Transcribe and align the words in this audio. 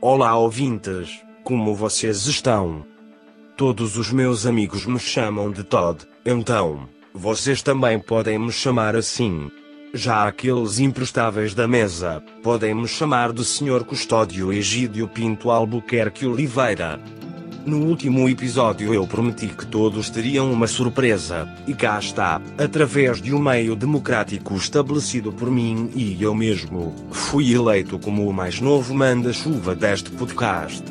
Olá 0.00 0.36
ouvintes, 0.36 1.24
como 1.42 1.74
vocês 1.74 2.26
estão? 2.26 2.86
Todos 3.56 3.96
os 3.96 4.12
meus 4.12 4.46
amigos 4.46 4.86
me 4.86 4.96
chamam 4.96 5.50
de 5.50 5.64
Todd, 5.64 6.06
então, 6.24 6.88
vocês 7.12 7.62
também 7.62 7.98
podem 7.98 8.38
me 8.38 8.52
chamar 8.52 8.94
assim. 8.94 9.50
Já 9.92 10.28
aqueles 10.28 10.78
imprestáveis 10.78 11.52
da 11.52 11.66
mesa, 11.66 12.22
podem 12.44 12.76
me 12.76 12.86
chamar 12.86 13.32
de 13.32 13.44
Sr. 13.44 13.82
Custódio 13.84 14.52
Egídio 14.52 15.08
Pinto 15.08 15.50
Albuquerque 15.50 16.24
Oliveira. 16.28 17.00
No 17.68 17.84
último 17.84 18.26
episódio 18.30 18.94
eu 18.94 19.06
prometi 19.06 19.48
que 19.48 19.66
todos 19.66 20.08
teriam 20.08 20.50
uma 20.50 20.66
surpresa, 20.66 21.46
e 21.66 21.74
cá 21.74 21.98
está, 21.98 22.40
através 22.56 23.20
de 23.20 23.34
um 23.34 23.38
meio 23.38 23.76
democrático 23.76 24.56
estabelecido 24.56 25.30
por 25.30 25.50
mim 25.50 25.90
e 25.94 26.16
eu 26.22 26.34
mesmo, 26.34 26.94
fui 27.10 27.52
eleito 27.52 27.98
como 27.98 28.26
o 28.26 28.32
mais 28.32 28.58
novo 28.58 28.94
manda-chuva 28.94 29.74
deste 29.74 30.10
podcast. 30.12 30.82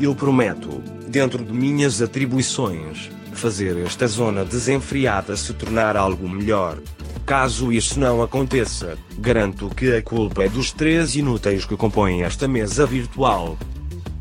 Eu 0.00 0.14
prometo, 0.14 0.82
dentro 1.06 1.44
de 1.44 1.52
minhas 1.52 2.00
atribuições, 2.00 3.10
fazer 3.34 3.76
esta 3.84 4.06
zona 4.06 4.42
desenfreada 4.42 5.36
se 5.36 5.52
tornar 5.52 5.98
algo 5.98 6.26
melhor. 6.26 6.78
Caso 7.26 7.70
isso 7.70 8.00
não 8.00 8.22
aconteça, 8.22 8.96
garanto 9.18 9.68
que 9.68 9.94
a 9.94 10.00
culpa 10.00 10.44
é 10.44 10.48
dos 10.48 10.72
três 10.72 11.14
inúteis 11.14 11.66
que 11.66 11.76
compõem 11.76 12.22
esta 12.22 12.48
mesa 12.48 12.86
virtual. 12.86 13.58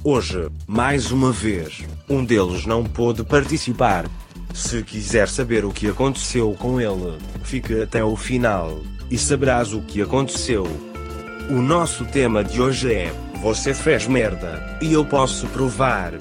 Hoje, 0.03 0.49
mais 0.65 1.11
uma 1.11 1.31
vez, 1.31 1.83
um 2.11 2.25
deles 2.25 2.65
não 2.65 2.83
pôde 2.83 3.23
participar. 3.23 4.05
Se 4.53 4.83
quiser 4.83 5.29
saber 5.29 5.63
o 5.63 5.71
que 5.71 5.87
aconteceu 5.87 6.53
com 6.59 6.79
ele, 6.79 7.17
fique 7.41 7.81
até 7.81 8.03
o 8.03 8.17
final 8.17 8.81
e 9.09 9.17
saberás 9.17 9.73
o 9.73 9.81
que 9.81 10.01
aconteceu. 10.01 10.67
O 11.49 11.61
nosso 11.61 12.03
tema 12.05 12.43
de 12.43 12.61
hoje 12.61 12.93
é: 12.93 13.13
Você 13.41 13.73
fez 13.73 14.07
merda, 14.07 14.77
e 14.81 14.91
eu 14.91 15.05
posso 15.05 15.47
provar. 15.47 16.13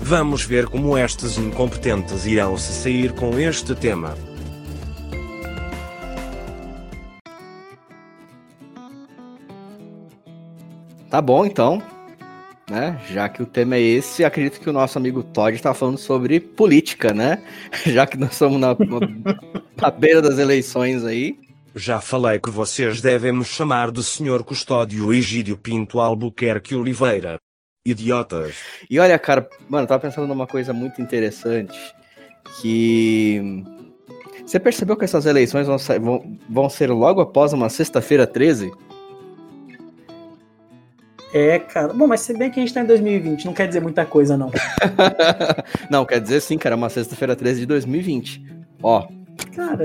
Vamos 0.00 0.44
ver 0.44 0.66
como 0.66 0.96
estes 0.96 1.36
incompetentes 1.36 2.24
irão 2.24 2.56
se 2.56 2.72
sair 2.72 3.12
com 3.12 3.36
este 3.38 3.74
tema. 3.74 4.16
Tá 11.10 11.20
bom 11.20 11.44
então 11.44 11.82
né? 12.70 13.00
Já 13.10 13.28
que 13.28 13.42
o 13.42 13.46
tema 13.46 13.76
é 13.76 13.80
esse, 13.80 14.24
acredito 14.24 14.60
que 14.60 14.68
o 14.68 14.72
nosso 14.72 14.98
amigo 14.98 15.22
Todd 15.22 15.54
está 15.54 15.72
falando 15.72 15.98
sobre 15.98 16.40
política, 16.40 17.12
né? 17.12 17.42
Já 17.86 18.06
que 18.06 18.16
nós 18.16 18.32
estamos 18.32 18.60
na, 18.60 18.76
na 19.76 19.90
beira 19.90 20.20
das 20.20 20.38
eleições 20.38 21.04
aí. 21.04 21.38
Já 21.74 22.00
falei 22.00 22.38
que 22.38 22.50
vocês 22.50 23.00
devem 23.00 23.32
me 23.32 23.44
chamar 23.44 23.90
de 23.90 24.02
Senhor 24.02 24.42
Custódio 24.42 25.12
Egídio 25.12 25.56
Pinto 25.56 26.00
Albuquerque 26.00 26.74
Oliveira. 26.74 27.38
Idiotas. 27.84 28.56
E 28.90 28.98
olha, 28.98 29.18
cara, 29.18 29.48
mano, 29.68 29.84
eu 29.84 29.88
tava 29.88 30.02
pensando 30.02 30.26
numa 30.26 30.46
coisa 30.46 30.72
muito 30.72 31.00
interessante. 31.00 31.78
Que. 32.60 33.64
Você 34.44 34.58
percebeu 34.58 34.96
que 34.96 35.04
essas 35.04 35.26
eleições 35.26 35.66
vão, 35.66 35.76
vão, 36.00 36.38
vão 36.48 36.70
ser 36.70 36.90
logo 36.90 37.20
após 37.20 37.52
uma 37.52 37.68
sexta-feira 37.68 38.26
13? 38.26 38.72
É, 41.32 41.58
cara. 41.58 41.92
Bom, 41.92 42.06
mas 42.06 42.20
se 42.20 42.36
bem 42.36 42.50
que 42.50 42.58
a 42.58 42.62
gente 42.62 42.72
tá 42.72 42.80
em 42.80 42.86
2020, 42.86 43.44
não 43.44 43.52
quer 43.52 43.66
dizer 43.66 43.80
muita 43.80 44.06
coisa, 44.06 44.36
não. 44.36 44.50
não, 45.90 46.04
quer 46.04 46.20
dizer 46.20 46.40
sim, 46.40 46.56
cara, 46.56 46.76
uma 46.76 46.88
sexta-feira 46.88 47.36
13 47.36 47.60
de 47.60 47.66
2020. 47.66 48.42
Ó. 48.82 49.06
Cara, 49.54 49.84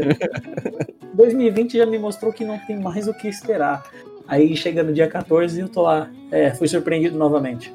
2020 1.13 1.77
já 1.77 1.85
me 1.85 1.99
mostrou 1.99 2.31
que 2.31 2.45
não 2.45 2.57
tem 2.59 2.79
mais 2.79 3.07
o 3.07 3.13
que 3.13 3.27
esperar. 3.27 3.83
Aí 4.27 4.55
chega 4.55 4.83
no 4.83 4.93
dia 4.93 5.07
14 5.07 5.57
e 5.57 5.61
eu 5.61 5.69
tô 5.69 5.81
lá. 5.81 6.09
É, 6.31 6.51
fui 6.51 6.67
surpreendido 6.67 7.17
novamente. 7.17 7.73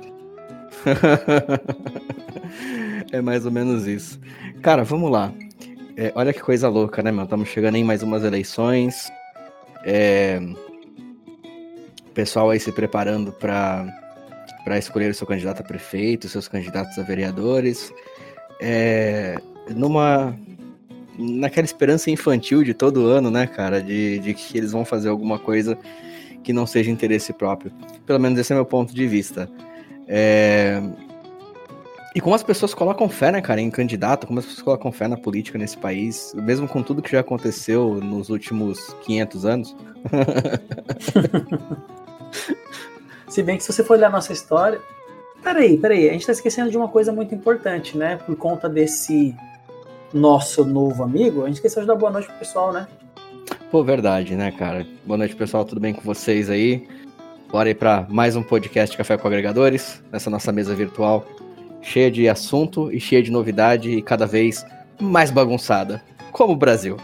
é 3.13 3.21
mais 3.21 3.45
ou 3.45 3.53
menos 3.53 3.87
isso. 3.87 4.19
Cara, 4.63 4.83
vamos 4.83 5.11
lá. 5.11 5.33
É, 5.97 6.12
olha 6.15 6.33
que 6.33 6.41
coisa 6.41 6.69
louca, 6.69 7.03
né, 7.03 7.11
meu? 7.11 7.25
Estamos 7.25 7.49
chegando 7.49 7.77
em 7.77 7.84
mais 7.84 8.03
umas 8.03 8.25
eleições. 8.25 9.11
É, 9.84 10.41
pessoal 12.09 12.51
aí 12.51 12.61
se 12.61 12.73
preparando 12.73 13.33
para 13.33 14.79
escolher 14.79 15.11
o 15.11 15.15
seu 15.15 15.27
candidato 15.27 15.61
a 15.61 15.65
prefeito, 15.65 16.29
seus 16.29 16.49
candidatos 16.49 16.99
a 16.99 17.03
vereadores, 17.03 17.93
é, 18.61 19.37
numa 19.71 20.37
naquela 21.19 21.65
esperança 21.65 22.11
infantil 22.11 22.63
de 22.63 22.73
todo 22.73 23.07
ano, 23.07 23.31
né, 23.31 23.47
cara, 23.47 23.83
de, 23.83 24.21
de 24.21 24.35
que 24.35 24.57
eles 24.57 24.71
vão 24.71 24.85
fazer 24.85 25.09
alguma 25.09 25.39
coisa 25.39 25.77
que 26.45 26.53
não 26.53 26.65
seja 26.65 26.91
interesse 26.91 27.33
próprio. 27.33 27.73
Pelo 28.07 28.21
menos 28.21 28.39
esse 28.39 28.53
é 28.53 28.57
meu 28.57 28.65
ponto 28.65 28.95
de 28.95 29.07
vista. 29.07 29.51
É... 30.07 30.81
E 32.15 32.21
como 32.21 32.35
as 32.35 32.43
pessoas 32.43 32.73
colocam 32.75 33.09
fé, 33.09 33.31
né, 33.31 33.41
cara, 33.41 33.61
em 33.61 33.71
candidato, 33.71 34.27
como 34.27 34.39
as 34.39 34.47
pessoas 34.47 34.63
colocam 34.63 34.91
fé 34.91 35.07
na 35.07 35.17
política 35.17 35.59
nesse 35.59 35.77
país, 35.77 36.33
mesmo 36.35 36.67
com 36.67 36.83
tudo 36.83 37.03
que 37.03 37.13
já 37.13 37.21
aconteceu 37.21 37.97
nos 37.97 38.31
últimos 38.31 38.97
500 39.03 39.45
anos. 39.45 39.77
Se 43.29 43.43
bem 43.43 43.59
que 43.59 43.63
se 43.63 43.73
você 43.73 43.85
for 43.85 43.95
olhar 43.95 44.09
a 44.09 44.11
nossa 44.11 44.33
história. 44.33 44.81
Peraí, 45.43 45.77
peraí, 45.77 46.09
a 46.09 46.13
gente 46.13 46.27
tá 46.27 46.33
esquecendo 46.33 46.71
de 46.71 46.77
uma 46.77 46.89
coisa 46.89 47.13
muito 47.13 47.35
importante, 47.35 47.97
né? 47.97 48.17
Por 48.17 48.35
conta 48.37 48.69
desse 48.69 49.37
nosso 50.13 50.65
novo 50.65 51.05
amigo, 51.05 51.45
a 51.45 51.47
gente 51.47 51.57
esqueceu 51.57 51.83
de 51.83 51.89
dar 51.89 51.95
boa 51.95 52.11
noite 52.11 52.27
pro 52.27 52.39
pessoal, 52.39 52.73
né? 52.73 52.89
Pô, 53.71 53.85
verdade, 53.85 54.35
né, 54.35 54.51
cara? 54.51 54.87
Boa 55.05 55.19
noite, 55.19 55.37
pessoal, 55.37 55.65
tudo 55.65 55.81
bem 55.81 55.93
com 55.93 56.01
vocês 56.01 56.49
aí? 56.49 56.89
Bora 57.51 57.69
aí 57.69 57.75
pra 57.75 58.07
mais 58.09 58.35
um 58.35 58.43
podcast 58.43 58.97
Café 58.97 59.17
com 59.17 59.29
Agregadores, 59.29 60.03
nessa 60.11 60.29
nossa 60.31 60.51
mesa 60.51 60.75
virtual, 60.75 61.25
cheia 61.81 62.11
de 62.11 62.28
assunto 62.28 62.93
e 62.93 63.00
cheia 63.00 63.22
de 63.22 63.31
novidade 63.31 63.91
e 63.91 64.03
cada 64.03 64.27
vez 64.27 64.65
mais 65.00 65.31
bagunçada, 65.31 66.03
como 66.33 66.53
o 66.53 66.56
Brasil. 66.56 66.97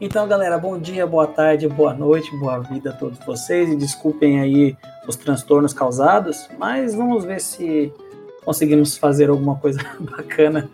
Então, 0.00 0.26
galera, 0.26 0.58
bom 0.58 0.78
dia, 0.78 1.06
boa 1.06 1.28
tarde, 1.28 1.68
boa 1.68 1.94
noite, 1.94 2.34
boa 2.36 2.58
vida 2.58 2.90
a 2.90 2.92
todos 2.92 3.18
vocês 3.24 3.70
e 3.70 3.76
desculpem 3.76 4.40
aí 4.40 4.76
os 5.06 5.14
transtornos 5.14 5.72
causados, 5.72 6.48
mas 6.58 6.94
vamos 6.94 7.24
ver 7.24 7.40
se 7.40 7.92
conseguimos 8.44 8.96
fazer 8.96 9.30
alguma 9.30 9.56
coisa 9.56 9.78
bacana. 10.00 10.68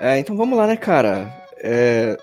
É, 0.00 0.18
então 0.18 0.34
vamos 0.34 0.56
lá, 0.56 0.66
né, 0.66 0.76
cara? 0.76 1.30
É, 1.58 2.16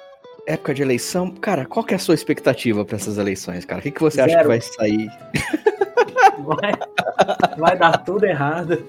época 0.47 0.73
de 0.73 0.81
eleição, 0.81 1.29
cara, 1.29 1.63
qual 1.65 1.85
que 1.85 1.93
é 1.93 1.97
a 1.97 1.99
sua 1.99 2.15
expectativa 2.15 2.83
para 2.83 2.95
essas 2.95 3.19
eleições, 3.19 3.63
cara? 3.63 3.79
O 3.79 3.83
que, 3.83 3.91
que 3.91 4.01
você 4.01 4.15
Zero. 4.15 4.31
acha 4.31 4.41
que 4.41 4.47
vai 4.47 4.61
sair? 4.61 5.11
Vai, 6.39 6.73
vai 7.57 7.77
dar 7.77 7.97
tudo 8.03 8.25
errado. 8.25 8.83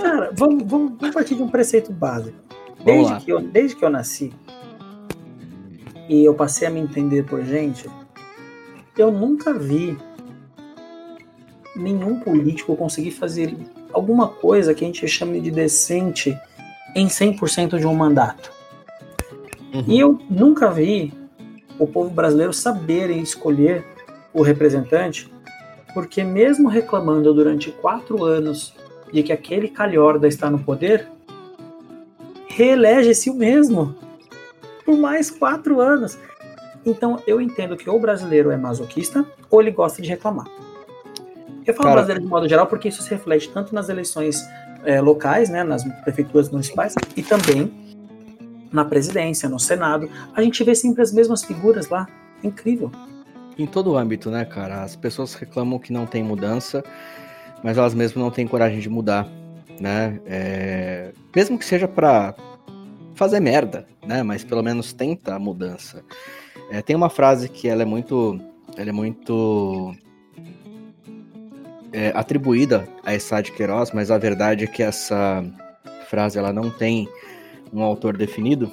Cara, 0.00 0.30
vamos, 0.34 0.64
vamos, 0.64 0.92
vamos 0.98 1.14
partir 1.14 1.34
de 1.34 1.42
um 1.42 1.48
preceito 1.48 1.92
básico. 1.92 2.36
Desde 2.84 3.16
que, 3.24 3.32
eu, 3.32 3.40
desde 3.40 3.76
que 3.76 3.84
eu 3.84 3.90
nasci, 3.90 4.32
e 6.08 6.24
eu 6.24 6.34
passei 6.34 6.68
a 6.68 6.70
me 6.70 6.80
entender 6.80 7.24
por 7.24 7.44
gente, 7.44 7.88
eu 8.96 9.10
nunca 9.10 9.52
vi 9.52 9.98
nenhum 11.76 12.20
político 12.20 12.76
conseguir 12.76 13.10
fazer 13.10 13.56
alguma 13.92 14.28
coisa 14.28 14.74
que 14.74 14.84
a 14.84 14.86
gente 14.86 15.06
chame 15.06 15.40
de 15.40 15.50
decente 15.50 16.36
em 16.94 17.06
100% 17.06 17.78
de 17.78 17.86
um 17.86 17.94
mandato. 17.94 18.52
Uhum. 19.72 19.84
E 19.86 20.00
eu 20.00 20.18
nunca 20.30 20.70
vi 20.70 21.12
o 21.78 21.86
povo 21.86 22.10
brasileiro 22.10 22.52
saberem 22.52 23.20
escolher 23.20 23.84
o 24.32 24.42
representante, 24.42 25.30
porque 25.94 26.22
mesmo 26.22 26.68
reclamando 26.68 27.32
durante 27.32 27.70
quatro 27.70 28.24
anos 28.24 28.74
de 29.12 29.22
que 29.22 29.32
aquele 29.32 29.68
calhorda 29.68 30.28
está 30.28 30.50
no 30.50 30.58
poder, 30.58 31.08
reelege-se 32.48 33.30
o 33.30 33.34
mesmo 33.34 33.94
por 34.84 34.96
mais 34.96 35.30
quatro 35.30 35.80
anos. 35.80 36.18
Então 36.84 37.22
eu 37.26 37.40
entendo 37.40 37.76
que 37.76 37.88
ou 37.88 37.96
o 37.96 38.00
brasileiro 38.00 38.50
é 38.50 38.56
masoquista 38.56 39.24
ou 39.50 39.60
ele 39.60 39.70
gosta 39.70 40.00
de 40.02 40.08
reclamar. 40.08 40.46
Eu 41.66 41.74
falo 41.74 41.88
Cara, 41.88 41.92
brasileiro 41.96 42.22
de 42.22 42.28
modo 42.28 42.48
geral 42.48 42.66
porque 42.66 42.88
isso 42.88 43.02
se 43.02 43.10
reflete 43.10 43.50
tanto 43.50 43.74
nas 43.74 43.88
eleições 43.88 44.42
é, 44.84 45.00
locais, 45.00 45.50
né, 45.50 45.62
nas 45.62 45.84
prefeituras 46.02 46.48
municipais, 46.50 46.94
e 47.16 47.22
também 47.22 47.70
na 48.72 48.84
presidência, 48.84 49.48
no 49.48 49.58
Senado. 49.58 50.10
A 50.34 50.42
gente 50.42 50.62
vê 50.62 50.74
sempre 50.74 51.02
as 51.02 51.12
mesmas 51.12 51.44
figuras 51.44 51.88
lá. 51.88 52.06
É 52.42 52.46
incrível. 52.46 52.90
Em 53.58 53.66
todo 53.66 53.90
o 53.90 53.96
âmbito, 53.98 54.30
né, 54.30 54.44
cara? 54.44 54.82
As 54.82 54.94
pessoas 54.94 55.34
reclamam 55.34 55.80
que 55.80 55.92
não 55.92 56.06
tem 56.06 56.22
mudança, 56.22 56.84
mas 57.62 57.76
elas 57.76 57.92
mesmas 57.92 58.22
não 58.22 58.30
têm 58.30 58.46
coragem 58.46 58.78
de 58.78 58.88
mudar, 58.88 59.28
né? 59.80 60.20
É... 60.24 61.12
Mesmo 61.34 61.58
que 61.58 61.64
seja 61.64 61.88
para 61.88 62.36
fazer 63.16 63.40
merda, 63.40 63.84
né? 64.06 64.22
Mas 64.22 64.44
pelo 64.44 64.62
menos 64.62 64.92
tenta 64.92 65.34
a 65.34 65.38
mudança. 65.40 66.04
É, 66.70 66.80
tem 66.80 66.94
uma 66.94 67.10
frase 67.10 67.48
que 67.48 67.66
ela 67.66 67.82
é 67.82 67.84
muito, 67.84 68.40
ela 68.76 68.90
é 68.90 68.92
muito 68.92 69.92
é, 71.92 72.12
atribuída 72.14 72.88
a 73.04 73.12
Essá 73.12 73.40
de 73.40 73.50
Queiroz, 73.50 73.90
mas 73.90 74.10
a 74.10 74.18
verdade 74.18 74.64
é 74.64 74.66
que 74.68 74.84
essa 74.84 75.44
frase 76.08 76.38
ela 76.38 76.52
não 76.52 76.70
tem 76.70 77.08
um 77.72 77.82
autor 77.82 78.16
definido, 78.16 78.70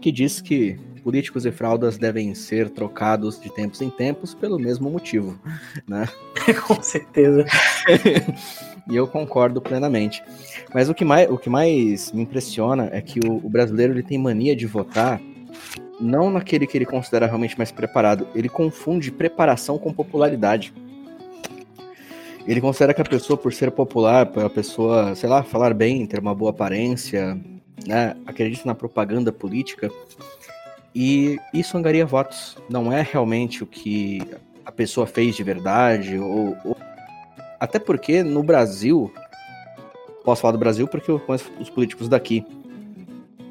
que 0.00 0.12
diz 0.12 0.40
que 0.40 0.78
políticos 1.00 1.46
e 1.46 1.50
fraldas 1.50 1.98
devem 1.98 2.34
ser 2.34 2.70
trocados 2.70 3.40
de 3.40 3.52
tempos 3.52 3.80
em 3.80 3.90
tempos 3.90 4.34
pelo 4.34 4.58
mesmo 4.58 4.90
motivo, 4.90 5.38
né? 5.86 6.08
Com 6.66 6.82
certeza. 6.82 7.44
e 8.88 8.96
eu 8.96 9.06
concordo 9.06 9.60
plenamente. 9.60 10.22
Mas 10.72 10.88
o 10.88 10.94
que 10.94 11.04
mais, 11.04 11.30
o 11.30 11.36
que 11.36 11.50
mais 11.50 12.12
me 12.12 12.22
impressiona 12.22 12.88
é 12.92 13.00
que 13.00 13.20
o, 13.20 13.44
o 13.44 13.48
brasileiro 13.48 13.92
ele 13.92 14.02
tem 14.02 14.18
mania 14.18 14.54
de 14.54 14.66
votar 14.66 15.20
não 16.00 16.30
naquele 16.30 16.66
que 16.66 16.78
ele 16.78 16.86
considera 16.86 17.26
realmente 17.26 17.56
mais 17.58 17.70
preparado. 17.70 18.26
Ele 18.34 18.48
confunde 18.48 19.12
preparação 19.12 19.78
com 19.78 19.92
popularidade. 19.92 20.72
Ele 22.46 22.60
considera 22.60 22.94
que 22.94 23.02
a 23.02 23.04
pessoa, 23.04 23.36
por 23.36 23.52
ser 23.52 23.70
popular, 23.70 24.30
a 24.38 24.50
pessoa, 24.50 25.14
sei 25.14 25.28
lá, 25.28 25.42
falar 25.42 25.74
bem, 25.74 26.06
ter 26.06 26.18
uma 26.18 26.34
boa 26.34 26.50
aparência, 26.50 27.38
né, 27.86 28.16
acredita 28.26 28.66
na 28.66 28.74
propaganda 28.74 29.30
política, 29.30 29.90
e 30.94 31.38
isso 31.52 31.76
angaria 31.76 32.04
votos. 32.04 32.56
Não 32.68 32.92
é 32.92 33.02
realmente 33.02 33.62
o 33.62 33.66
que 33.66 34.20
a 34.64 34.72
pessoa 34.72 35.06
fez 35.06 35.36
de 35.36 35.42
verdade, 35.42 36.18
ou, 36.18 36.56
ou... 36.64 36.76
até 37.58 37.78
porque 37.78 38.22
no 38.22 38.42
Brasil, 38.42 39.12
posso 40.24 40.42
falar 40.42 40.52
do 40.52 40.58
Brasil 40.58 40.86
porque 40.86 41.10
eu 41.10 41.18
conheço 41.18 41.50
os 41.58 41.70
políticos 41.70 42.08
daqui, 42.08 42.44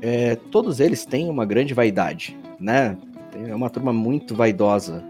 é, 0.01 0.35
todos 0.35 0.79
eles 0.79 1.05
têm 1.05 1.29
uma 1.29 1.45
grande 1.45 1.73
vaidade, 1.73 2.37
né? 2.59 2.97
É 3.47 3.53
uma 3.53 3.69
turma 3.69 3.91
muito 3.91 4.33
vaidosa. 4.33 5.03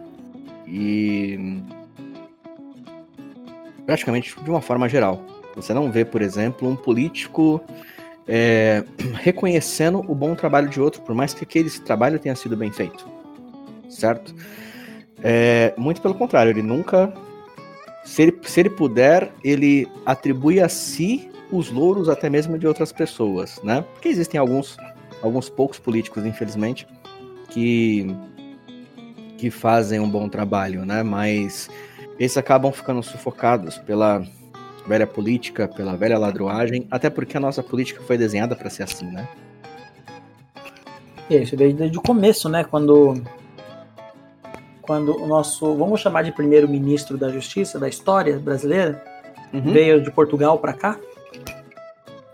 E 0.67 1.61
praticamente 3.85 4.35
de 4.43 4.49
uma 4.49 4.61
forma 4.61 4.87
geral. 4.87 5.19
Você 5.55 5.73
não 5.73 5.91
vê, 5.91 6.05
por 6.05 6.21
exemplo, 6.21 6.69
um 6.69 6.75
político 6.75 7.59
é, 8.29 8.83
reconhecendo 9.19 10.05
o 10.07 10.13
bom 10.13 10.35
trabalho 10.35 10.69
de 10.69 10.79
outro, 10.79 11.01
por 11.01 11.15
mais 11.15 11.33
que 11.33 11.43
aquele 11.43 11.69
trabalho 11.71 12.19
tenha 12.19 12.35
sido 12.35 12.55
bem 12.55 12.71
feito. 12.71 13.05
Certo? 13.89 14.33
É, 15.21 15.73
muito 15.75 15.99
pelo 16.01 16.13
contrário, 16.13 16.51
ele 16.51 16.61
nunca. 16.61 17.11
Se 18.05 18.21
ele, 18.21 18.39
se 18.43 18.59
ele 18.59 18.69
puder, 18.69 19.31
ele 19.43 19.87
atribui 20.05 20.61
a 20.61 20.69
si 20.69 21.29
os 21.51 21.71
louros 21.71 22.07
até 22.07 22.29
mesmo 22.29 22.57
de 22.57 22.67
outras 22.67 22.91
pessoas, 22.91 23.59
né? 23.63 23.83
Porque 23.93 24.07
existem 24.07 24.39
alguns, 24.39 24.77
alguns 25.21 25.49
poucos 25.49 25.79
políticos, 25.79 26.25
infelizmente, 26.25 26.87
que, 27.49 28.15
que 29.37 29.49
fazem 29.49 29.99
um 29.99 30.09
bom 30.09 30.29
trabalho, 30.29 30.85
né? 30.85 31.03
Mas 31.03 31.69
esses 32.19 32.37
acabam 32.37 32.71
ficando 32.71 33.01
sufocados 33.03 33.77
pela 33.79 34.23
velha 34.87 35.07
política, 35.07 35.67
pela 35.67 35.95
velha 35.95 36.17
ladroagem, 36.17 36.87
até 36.89 37.09
porque 37.09 37.37
a 37.37 37.39
nossa 37.39 37.61
política 37.61 38.01
foi 38.01 38.17
desenhada 38.17 38.55
para 38.55 38.69
ser 38.69 38.83
assim, 38.83 39.05
né? 39.05 39.27
É, 41.29 41.37
isso 41.37 41.55
desde, 41.55 41.77
desde 41.77 41.97
o 41.97 42.01
começo, 42.01 42.49
né? 42.49 42.63
Quando, 42.63 43.21
quando 44.81 45.15
o 45.21 45.27
nosso, 45.27 45.75
vamos 45.75 46.01
chamar 46.01 46.23
de 46.23 46.31
primeiro-ministro 46.31 47.17
da 47.17 47.29
Justiça 47.29 47.77
da 47.77 47.87
história 47.87 48.39
brasileira, 48.39 49.03
uhum. 49.53 49.71
veio 49.71 50.01
de 50.01 50.09
Portugal 50.09 50.57
para 50.57 50.73
cá, 50.73 50.99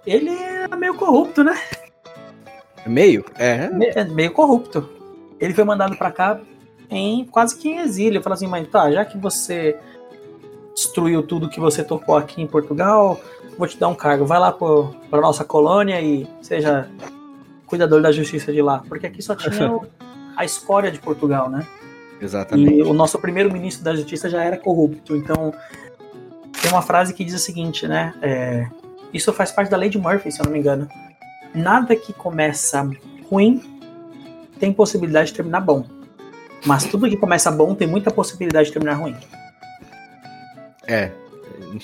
ele 0.05 0.29
é 0.29 0.75
meio 0.75 0.95
corrupto, 0.95 1.43
né? 1.43 1.59
Meio? 2.85 3.25
É. 3.37 3.69
é 3.95 4.03
meio 4.03 4.31
corrupto. 4.31 4.87
Ele 5.39 5.53
foi 5.53 5.63
mandado 5.63 5.97
para 5.97 6.11
cá 6.11 6.39
em 6.89 7.25
quase 7.25 7.57
que 7.57 7.67
em 7.67 7.79
exílio. 7.79 8.21
Falou 8.21 8.35
assim, 8.35 8.47
mas 8.47 8.67
tá, 8.67 8.91
já 8.91 9.03
que 9.03 9.17
você 9.17 9.77
destruiu 10.75 11.23
tudo 11.23 11.49
que 11.49 11.59
você 11.59 11.83
tocou 11.83 12.17
aqui 12.17 12.41
em 12.41 12.47
Portugal, 12.47 13.19
vou 13.57 13.67
te 13.67 13.79
dar 13.79 13.87
um 13.87 13.95
cargo. 13.95 14.25
Vai 14.25 14.39
lá 14.39 14.51
para 14.51 15.21
nossa 15.21 15.45
colônia 15.45 16.01
e 16.01 16.27
seja 16.41 16.89
cuidador 17.65 18.01
da 18.01 18.11
justiça 18.11 18.51
de 18.51 18.61
lá. 18.61 18.83
Porque 18.87 19.07
aqui 19.07 19.21
só 19.21 19.33
tinha 19.35 19.79
a 20.35 20.43
escória 20.43 20.91
de 20.91 20.99
Portugal, 20.99 21.49
né? 21.49 21.65
Exatamente. 22.21 22.73
E 22.73 22.81
o 22.81 22.93
nosso 22.93 23.17
primeiro 23.19 23.51
ministro 23.51 23.83
da 23.83 23.95
justiça 23.95 24.29
já 24.29 24.43
era 24.43 24.57
corrupto. 24.57 25.15
Então, 25.15 25.53
tem 26.61 26.71
uma 26.71 26.81
frase 26.81 27.13
que 27.13 27.23
diz 27.23 27.33
o 27.35 27.39
seguinte, 27.39 27.87
né? 27.87 28.13
É, 28.21 28.67
isso 29.13 29.31
faz 29.31 29.51
parte 29.51 29.69
da 29.69 29.77
lei 29.77 29.89
de 29.89 29.97
Murphy, 29.97 30.31
se 30.31 30.41
eu 30.41 30.45
não 30.45 30.51
me 30.51 30.59
engano. 30.59 30.87
Nada 31.53 31.95
que 31.95 32.11
começa 32.11 32.89
ruim 33.29 33.61
tem 34.59 34.73
possibilidade 34.73 35.29
de 35.29 35.35
terminar 35.35 35.61
bom. 35.61 35.85
Mas 36.65 36.85
tudo 36.85 37.09
que 37.09 37.17
começa 37.17 37.51
bom 37.51 37.75
tem 37.75 37.87
muita 37.87 38.11
possibilidade 38.11 38.67
de 38.67 38.73
terminar 38.73 38.95
ruim. 38.95 39.15
É, 40.87 41.11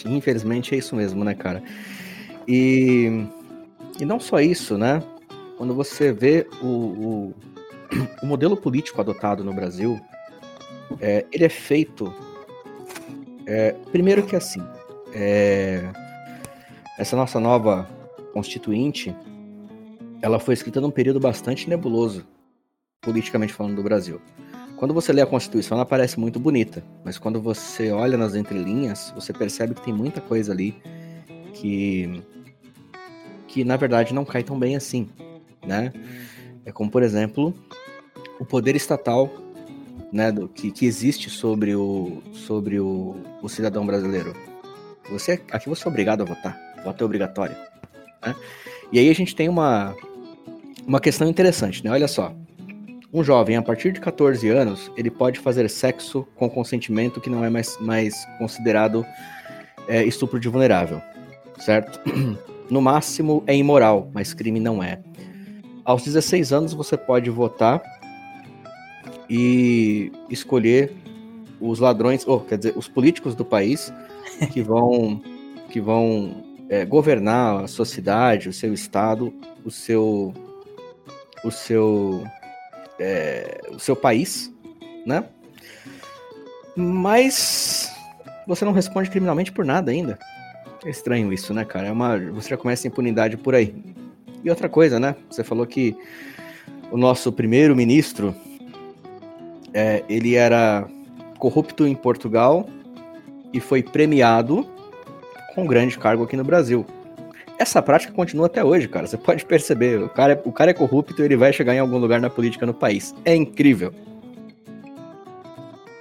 infelizmente 0.06 0.76
é 0.76 0.78
isso 0.78 0.96
mesmo, 0.96 1.24
né, 1.24 1.34
cara? 1.34 1.64
E, 2.48 3.26
e 4.00 4.06
não 4.06 4.20
só 4.20 4.40
isso, 4.40 4.78
né? 4.78 5.02
Quando 5.58 5.74
você 5.74 6.12
vê 6.12 6.48
o, 6.62 6.68
o, 6.68 7.36
o 8.24 8.26
modelo 8.26 8.58
político 8.58 9.00
adotado 9.00 9.44
no 9.44 9.54
Brasil, 9.54 10.00
é, 11.00 11.26
ele 11.32 11.46
é 11.46 11.50
feito. 11.50 12.14
É, 13.46 13.74
primeiro 13.92 14.24
que 14.24 14.36
assim, 14.36 14.62
é, 15.14 15.84
essa 16.98 17.16
nossa 17.16 17.40
nova 17.40 17.88
constituinte, 18.34 19.16
ela 20.22 20.40
foi 20.40 20.54
escrita 20.54 20.80
num 20.80 20.92
período 20.92 21.20
bastante 21.20 21.70
nebuloso, 21.70 22.26
politicamente 23.02 23.54
falando, 23.54 23.76
do 23.76 23.84
Brasil. 23.84 24.22
Quando 24.82 24.96
você 24.96 25.14
lê 25.14 25.22
a 25.22 25.28
Constituição, 25.28 25.78
ela 25.78 25.86
parece 25.86 26.20
muito 26.20 26.40
bonita, 26.40 26.84
mas 27.06 27.20
quando 27.20 27.40
você 27.40 27.92
olha 27.92 28.18
nas 28.18 28.34
entrelinhas, 28.34 29.14
você 29.14 29.32
percebe 29.32 29.76
que 29.76 29.84
tem 29.84 29.94
muita 29.94 30.20
coisa 30.20 30.52
ali 30.52 30.76
que 31.54 32.24
que 33.48 33.64
na 33.64 33.78
verdade 33.78 34.12
não 34.12 34.26
cai 34.26 34.42
tão 34.42 34.58
bem 34.58 34.76
assim, 34.76 35.08
né? 35.64 35.94
É 36.66 36.72
como, 36.72 36.90
por 36.90 37.04
exemplo, 37.04 37.54
o 38.40 38.44
poder 38.44 38.76
estatal, 38.76 39.30
né, 40.12 40.32
do, 40.32 40.48
que, 40.48 40.72
que 40.72 40.88
existe 40.88 41.30
sobre 41.30 41.76
o 41.76 42.24
sobre 42.34 42.80
o, 42.80 43.18
o 43.40 43.48
cidadão 43.48 43.86
brasileiro. 43.86 44.36
Você 45.12 45.40
aqui 45.52 45.70
você 45.70 45.88
é 45.88 45.92
obrigado 45.92 46.24
a 46.24 46.26
votar 46.26 46.60
voto 46.84 47.04
é 47.04 47.06
obrigatório. 47.06 47.56
Né? 48.26 48.36
E 48.92 48.98
aí 48.98 49.12
a 49.12 49.14
gente 49.14 49.36
tem 49.36 49.48
uma, 49.48 49.96
uma 50.88 51.00
questão 51.00 51.30
interessante, 51.30 51.84
né? 51.84 51.92
Olha 51.92 52.08
só. 52.08 52.34
Um 53.14 53.24
jovem, 53.24 53.58
a 53.58 53.62
partir 53.62 53.92
de 53.92 54.00
14 54.00 54.48
anos, 54.48 54.90
ele 54.96 55.12
pode 55.12 55.38
fazer 55.40 55.70
sexo 55.70 56.26
com 56.36 56.50
consentimento 56.50 57.20
que 57.20 57.30
não 57.30 57.44
é 57.44 57.50
mais, 57.50 57.78
mais 57.82 58.26
considerado 58.38 59.06
é, 59.88 60.04
estupro 60.04 60.40
de 60.40 60.48
vulnerável, 60.48 61.02
certo? 61.60 62.00
No 62.72 62.82
máximo 62.82 63.44
é 63.48 63.54
imoral, 63.54 64.10
mas 64.14 64.34
crime 64.34 64.58
não 64.58 64.82
é. 64.82 65.02
Aos 65.84 66.06
16 66.06 66.54
anos 66.54 66.74
você 66.74 66.96
pode 66.96 67.30
votar 67.30 67.84
e 69.30 70.10
escolher 70.30 70.94
os 71.60 71.80
ladrões, 71.80 72.26
ou 72.26 72.40
quer 72.40 72.58
dizer, 72.58 72.74
os 72.78 72.88
políticos 72.88 73.36
do 73.36 73.44
país 73.44 73.94
que 74.54 74.62
vão 74.62 75.22
que 75.70 75.82
vão 75.82 76.46
é, 76.70 76.86
governar 76.86 77.66
a 77.66 77.68
sua 77.68 77.84
cidade, 77.86 78.48
o 78.48 78.54
seu 78.54 78.74
estado, 78.74 79.34
o 79.66 79.70
seu 79.70 80.34
o 81.44 81.52
seu 81.52 82.24
é, 83.00 83.62
o 83.70 83.80
seu 83.80 83.96
país, 83.96 84.52
né? 85.06 85.24
Mas 86.76 87.92
você 88.48 88.66
não 88.66 88.72
responde 88.72 89.10
criminalmente 89.10 89.52
por 89.52 89.66
nada 89.66 89.92
ainda. 89.92 90.18
É 90.86 90.90
estranho 90.90 91.32
isso, 91.32 91.54
né, 91.54 91.64
cara? 91.64 91.88
É 91.88 91.92
uma, 91.92 92.18
você 92.18 92.50
já 92.50 92.58
começa 92.58 92.88
a 92.88 92.90
impunidade 92.90 93.38
por 93.38 93.54
aí. 93.54 93.76
E 94.44 94.50
outra 94.50 94.68
coisa, 94.68 95.00
né? 95.00 95.16
Você 95.30 95.44
falou 95.44 95.66
que 95.66 95.96
o 96.92 96.98
nosso 96.98 97.32
primeiro-ministro 97.32 98.36
é, 99.74 100.04
ele 100.10 100.36
era 100.36 100.88
corrupto 101.38 101.88
em 101.88 101.96
Portugal 101.96 102.68
e 103.54 103.60
foi 103.60 103.84
premiado 103.84 104.68
com 105.54 105.64
um 105.64 105.68
grande 105.68 105.98
cargo 105.98 106.24
aqui 106.24 106.36
no 106.36 106.44
Brasil. 106.44 106.86
Essa 107.62 107.80
prática 107.80 108.12
continua 108.12 108.48
até 108.48 108.64
hoje, 108.64 108.88
cara. 108.88 109.06
Você 109.06 109.20
pode 109.20 109.46
perceber. 109.46 110.02
O 110.02 110.10
cara, 110.10 110.34
é, 110.34 110.42
o 110.44 110.52
cara 110.52 110.72
é 110.72 110.74
corrupto 110.74 111.22
e 111.22 111.26
ele 111.26 111.38
vai 111.38 111.54
chegar 111.54 111.76
em 111.76 111.80
algum 111.80 112.00
lugar 112.00 112.20
na 112.20 112.28
política 112.28 112.66
no 112.66 112.74
país. 112.74 113.14
É 113.24 113.36
incrível. 113.36 113.94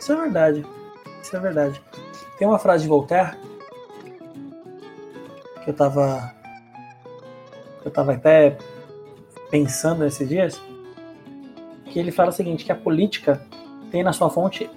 Isso 0.00 0.10
é 0.10 0.16
verdade. 0.16 0.64
Isso 1.22 1.36
é 1.36 1.38
verdade. 1.38 1.82
Tem 2.38 2.48
uma 2.48 2.58
frase 2.58 2.84
de 2.84 2.88
Voltaire 2.88 3.36
que 5.62 5.68
eu 5.68 5.74
tava. 5.74 6.34
Eu 7.84 7.90
tava 7.90 8.14
até 8.14 8.56
pensando 9.50 10.02
nesses 10.02 10.26
dias. 10.26 10.58
Que 11.84 11.98
ele 11.98 12.10
fala 12.10 12.30
o 12.30 12.32
seguinte: 12.32 12.64
que 12.64 12.72
a 12.72 12.76
política 12.76 13.46
tem 13.90 14.02
na 14.02 14.14
sua 14.14 14.30
fonte 14.30 14.70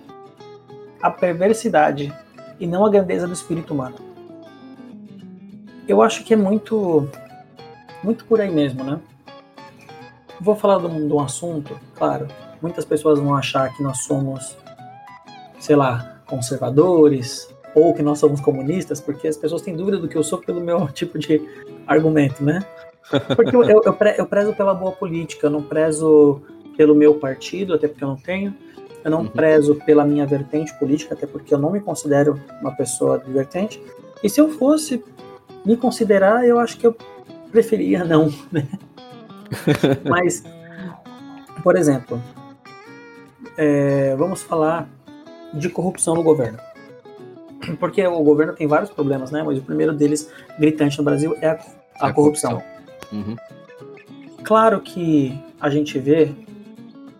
a 1.01 1.09
perversidade 1.09 2.13
e 2.59 2.67
não 2.67 2.85
a 2.85 2.89
grandeza 2.89 3.25
do 3.25 3.31
espírito 3.31 3.73
humano 3.73 4.12
eu 5.87 6.01
acho 6.01 6.23
que 6.23 6.33
é 6.33 6.37
muito, 6.37 7.07
muito 8.03 8.25
por 8.25 8.39
aí 8.39 8.51
mesmo, 8.51 8.83
né? 8.83 8.99
Vou 10.39 10.55
falar 10.55 10.79
de 10.79 10.85
um, 10.87 11.07
de 11.07 11.13
um 11.13 11.19
assunto, 11.19 11.79
claro. 11.95 12.27
Muitas 12.61 12.85
pessoas 12.85 13.19
vão 13.19 13.35
achar 13.35 13.73
que 13.75 13.83
nós 13.83 14.03
somos, 14.03 14.57
sei 15.59 15.75
lá, 15.75 16.21
conservadores 16.25 17.53
ou 17.75 17.93
que 17.93 18.01
nós 18.01 18.19
somos 18.19 18.39
comunistas, 18.39 19.01
porque 19.01 19.27
as 19.27 19.37
pessoas 19.37 19.61
têm 19.61 19.75
dúvida 19.75 19.97
do 19.97 20.07
que 20.07 20.15
eu 20.15 20.23
sou 20.23 20.39
pelo 20.39 20.61
meu 20.61 20.87
tipo 20.93 21.17
de 21.17 21.41
argumento, 21.87 22.43
né? 22.43 22.65
Porque 23.35 23.55
eu, 23.55 23.63
eu, 23.63 23.81
eu 24.17 24.25
prezo 24.25 24.53
pela 24.53 24.73
boa 24.73 24.91
política, 24.91 25.47
eu 25.47 25.51
não 25.51 25.61
prezo 25.61 26.41
pelo 26.77 26.95
meu 26.95 27.15
partido, 27.15 27.73
até 27.73 27.87
porque 27.87 28.03
eu 28.03 28.07
não 28.07 28.15
tenho. 28.15 28.55
Eu 29.03 29.11
não 29.11 29.19
Uhum. 29.19 29.27
prezo 29.27 29.75
pela 29.85 30.05
minha 30.05 30.25
vertente 30.25 30.73
política, 30.79 31.13
até 31.13 31.27
porque 31.27 31.53
eu 31.53 31.57
não 31.57 31.69
me 31.69 31.81
considero 31.81 32.39
uma 32.61 32.73
pessoa 32.73 33.19
de 33.19 33.29
vertente. 33.31 33.83
E 34.23 34.29
se 34.29 34.39
eu 34.39 34.49
fosse 34.49 35.03
me 35.65 35.77
considerar, 35.77 36.45
eu 36.45 36.59
acho 36.59 36.77
que 36.77 36.85
eu 36.85 36.95
preferia 37.51 38.03
não, 38.03 38.33
né? 38.51 38.67
Mas, 40.09 40.43
por 41.61 41.75
exemplo, 41.75 42.21
é, 43.57 44.15
vamos 44.15 44.41
falar 44.41 44.89
de 45.53 45.69
corrupção 45.69 46.15
no 46.15 46.23
governo. 46.23 46.57
Porque 47.79 48.05
o 48.05 48.23
governo 48.23 48.53
tem 48.53 48.67
vários 48.67 48.89
problemas, 48.89 49.31
né? 49.31 49.41
Mas 49.43 49.57
o 49.57 49.61
primeiro 49.61 49.93
deles, 49.93 50.29
gritante 50.59 50.97
no 50.97 51.03
Brasil, 51.03 51.37
é 51.39 51.49
a, 51.49 51.59
a 51.99 52.07
A 52.07 52.13
corrupção. 52.13 52.61
Uhum. 53.11 53.35
Claro 54.43 54.81
que 54.81 55.39
a 55.61 55.69
gente 55.69 55.97
vê 55.97 56.33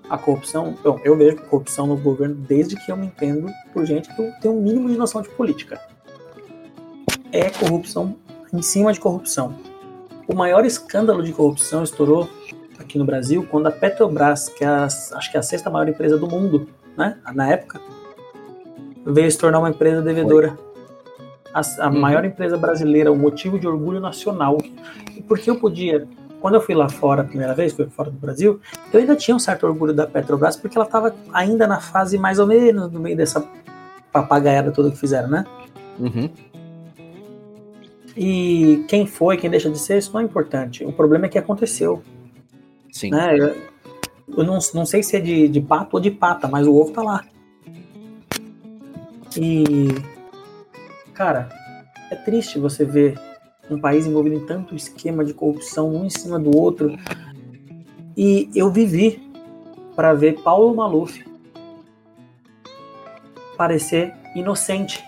a 0.09 0.17
corrupção, 0.17 0.77
bom, 0.83 0.99
eu 1.03 1.15
vejo 1.15 1.37
corrupção 1.37 1.87
no 1.87 1.95
governo 1.95 2.35
desde 2.35 2.75
que 2.75 2.91
eu 2.91 2.97
me 2.97 3.07
entendo 3.07 3.49
por 3.71 3.85
gente 3.85 4.13
que 4.13 4.41
tem 4.41 4.51
um 4.51 4.61
mínimo 4.61 4.89
de 4.89 4.97
noção 4.97 5.21
de 5.21 5.29
política. 5.29 5.79
É 7.31 7.49
corrupção 7.49 8.17
em 8.53 8.61
cima 8.61 8.93
de 8.93 8.99
corrupção. 8.99 9.55
O 10.27 10.35
maior 10.35 10.65
escândalo 10.65 11.23
de 11.23 11.33
corrupção 11.33 11.83
estourou 11.83 12.29
aqui 12.79 12.97
no 12.97 13.05
Brasil 13.05 13.45
quando 13.49 13.67
a 13.67 13.71
Petrobras, 13.71 14.47
que 14.49 14.63
é 14.63 14.67
a, 14.67 14.85
acho 14.85 15.31
que 15.31 15.35
é 15.37 15.39
a 15.39 15.43
sexta 15.43 15.69
maior 15.69 15.89
empresa 15.89 16.17
do 16.17 16.27
mundo, 16.27 16.69
né, 16.95 17.17
na 17.33 17.49
época, 17.49 17.81
veio 19.05 19.29
se 19.31 19.37
tornar 19.37 19.59
uma 19.59 19.69
empresa 19.69 20.01
devedora. 20.01 20.57
A, 21.53 21.61
a 21.85 21.89
Uhum. 21.89 21.99
maior 21.99 22.25
empresa 22.25 22.57
brasileira, 22.57 23.11
um 23.11 23.17
motivo 23.17 23.59
de 23.59 23.67
orgulho 23.67 23.99
nacional. 23.99 24.57
Porque 25.27 25.49
eu 25.49 25.59
podia 25.59 26.07
quando 26.41 26.55
eu 26.55 26.61
fui 26.61 26.75
lá 26.75 26.89
fora 26.89 27.21
a 27.21 27.25
primeira 27.25 27.53
vez, 27.53 27.71
fui 27.71 27.87
fora 27.87 28.11
do 28.11 28.17
Brasil, 28.17 28.59
eu 28.91 28.99
ainda 28.99 29.15
tinha 29.15 29.33
um 29.33 29.39
certo 29.39 29.65
orgulho 29.65 29.93
da 29.93 30.05
Petrobras, 30.05 30.57
porque 30.57 30.77
ela 30.77 30.85
estava 30.85 31.15
ainda 31.31 31.65
na 31.65 31.79
fase 31.79 32.17
mais 32.17 32.37
ou 32.37 32.45
menos 32.45 32.91
no 32.91 32.99
meio 32.99 33.15
dessa 33.15 33.47
papagaiada 34.11 34.69
toda 34.69 34.91
que 34.91 34.97
fizeram, 34.97 35.29
né? 35.29 35.45
Uhum. 35.97 36.29
E 38.15 38.85
quem 38.87 39.05
foi, 39.07 39.37
quem 39.37 39.49
deixa 39.49 39.69
de 39.69 39.79
ser, 39.79 39.97
isso 39.97 40.13
não 40.13 40.21
é 40.21 40.23
importante. 40.23 40.85
O 40.85 40.93
problema 40.93 41.25
é 41.25 41.29
que 41.29 41.37
aconteceu, 41.37 42.03
Sim. 42.91 43.09
né? 43.09 43.37
Eu, 44.35 44.43
não, 44.43 44.59
não 44.73 44.85
sei 44.85 45.01
se 45.01 45.17
é 45.17 45.19
de, 45.19 45.47
de 45.47 45.61
pato 45.61 45.97
ou 45.97 46.01
de 46.01 46.11
pata, 46.11 46.47
mas 46.47 46.67
o 46.67 46.75
ovo 46.75 46.91
tá 46.91 47.01
lá. 47.01 47.25
E, 49.35 49.87
cara, 51.13 51.49
é 52.11 52.15
triste 52.15 52.59
você 52.59 52.85
ver 52.85 53.19
um 53.69 53.79
país 53.79 54.05
envolvido 54.05 54.35
em 54.35 54.45
tanto 54.45 54.75
esquema 54.75 55.25
de 55.25 55.33
corrupção, 55.33 55.93
um 55.93 56.05
em 56.05 56.09
cima 56.09 56.39
do 56.39 56.55
outro. 56.55 56.95
E 58.15 58.49
eu 58.53 58.71
vivi 58.71 59.21
para 59.95 60.13
ver 60.13 60.41
Paulo 60.41 60.75
Maluf 60.75 61.23
parecer 63.57 64.13
inocente 64.35 65.03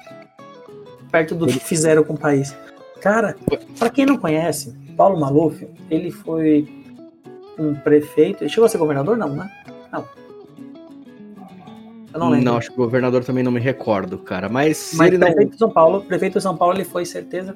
perto 1.11 1.35
do 1.35 1.47
que 1.47 1.59
fizeram 1.59 2.03
com 2.03 2.13
o 2.13 2.17
país. 2.17 2.55
Cara, 3.05 3.35
para 3.77 3.91
quem 3.91 4.03
não 4.03 4.17
conhece, 4.17 4.75
Paulo 4.97 5.19
Maluf, 5.19 5.63
ele 5.91 6.09
foi 6.09 6.67
um 7.59 7.75
prefeito. 7.75 8.41
Ele 8.43 8.49
chegou 8.49 8.65
a 8.65 8.69
ser 8.69 8.79
governador? 8.79 9.15
Não, 9.15 9.29
né? 9.29 9.47
Não. 9.91 10.03
Eu 12.11 12.19
não 12.19 12.29
lembro. 12.29 12.45
Não, 12.45 12.57
acho 12.57 12.71
que 12.71 12.75
governador 12.77 13.23
também 13.23 13.43
não 13.43 13.51
me 13.51 13.59
recordo, 13.59 14.17
cara. 14.17 14.49
Mas 14.49 14.93
Mas 14.95 15.09
ele 15.09 15.19
não. 15.19 15.27
prefeito 15.27 15.51
de 15.51 15.57
São 15.59 15.69
Paulo, 15.69 16.01
prefeito 16.01 16.37
de 16.39 16.41
São 16.41 16.57
Paulo, 16.57 16.73
ele 16.77 16.83
foi 16.83 17.05
certeza, 17.05 17.55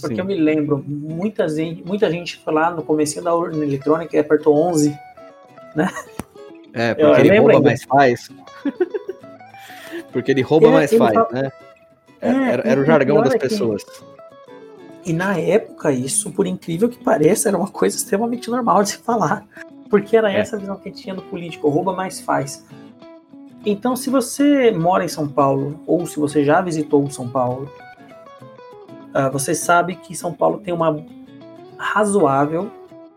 porque 0.00 0.14
Sim. 0.14 0.20
eu 0.20 0.24
me 0.24 0.34
lembro, 0.36 0.82
muita 0.88 1.46
gente, 1.50 1.84
muita 1.86 2.10
gente 2.10 2.38
foi 2.38 2.54
lá 2.54 2.70
no 2.70 2.82
comecinho 2.82 3.22
da 3.22 3.34
urna 3.34 3.62
eletrônica 3.62 4.16
e 4.16 4.18
apertou 4.18 4.56
11. 4.56 4.96
É, 6.72 6.92
Eu 6.92 7.08
porque 7.08 7.20
ele 7.28 7.38
rouba 7.38 7.52
ainda. 7.52 7.68
mais 7.68 7.82
faz. 7.84 8.30
porque 10.12 10.30
ele 10.30 10.40
rouba 10.40 10.66
Ele- 10.68 10.74
mais 10.76 10.92
ele 10.92 10.98
faz, 10.98 11.12
fala- 11.12 11.28
né? 11.30 11.52
É, 12.22 12.30
Era, 12.30 12.68
era 12.70 12.80
o 12.80 12.84
jargão 12.86 13.20
das 13.20 13.34
é 13.34 13.38
que- 13.38 13.48
pessoas. 13.50 13.84
E 15.04 15.12
na 15.12 15.38
época, 15.38 15.90
isso, 15.92 16.30
por 16.32 16.46
incrível 16.46 16.88
que 16.88 17.02
pareça, 17.02 17.48
era 17.48 17.56
uma 17.56 17.68
coisa 17.68 17.96
extremamente 17.96 18.50
normal 18.50 18.82
de 18.82 18.90
se 18.90 18.98
falar. 18.98 19.46
Porque 19.88 20.16
era 20.16 20.30
É. 20.30 20.38
essa 20.38 20.56
a 20.56 20.58
visão 20.58 20.76
que 20.76 20.90
tinha 20.90 21.14
do 21.14 21.22
político, 21.22 21.68
rouba 21.68 21.92
mais 21.94 22.20
faz. 22.20 22.64
Então, 23.64 23.96
se 23.96 24.10
você 24.10 24.70
mora 24.70 25.04
em 25.04 25.08
São 25.08 25.26
Paulo, 25.28 25.80
ou 25.86 26.06
se 26.06 26.18
você 26.18 26.44
já 26.44 26.60
visitou 26.60 27.08
São 27.10 27.28
Paulo, 27.28 27.70
ah, 29.14 29.28
você 29.30 29.54
sabe 29.54 29.96
que 29.96 30.14
São 30.14 30.32
Paulo 30.32 30.58
tem 30.58 30.72
uma 30.74 31.02
razoável 31.76 32.70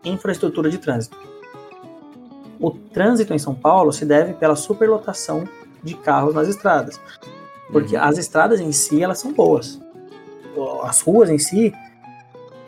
infraestrutura 0.04 0.70
de 0.70 0.78
trânsito. 0.78 1.16
O 2.60 2.70
trânsito 2.70 3.34
em 3.34 3.38
São 3.38 3.54
Paulo 3.54 3.92
se 3.92 4.04
deve 4.04 4.34
pela 4.34 4.54
superlotação 4.56 5.44
de 5.82 5.94
carros 5.94 6.34
nas 6.34 6.48
estradas. 6.48 7.00
Porque 7.70 7.96
Uhum. 7.96 8.02
as 8.02 8.18
estradas 8.18 8.60
em 8.60 8.70
si, 8.72 9.02
elas 9.02 9.18
são 9.18 9.32
boas. 9.32 9.80
As 10.82 11.00
ruas 11.00 11.30
em 11.30 11.38
si, 11.38 11.72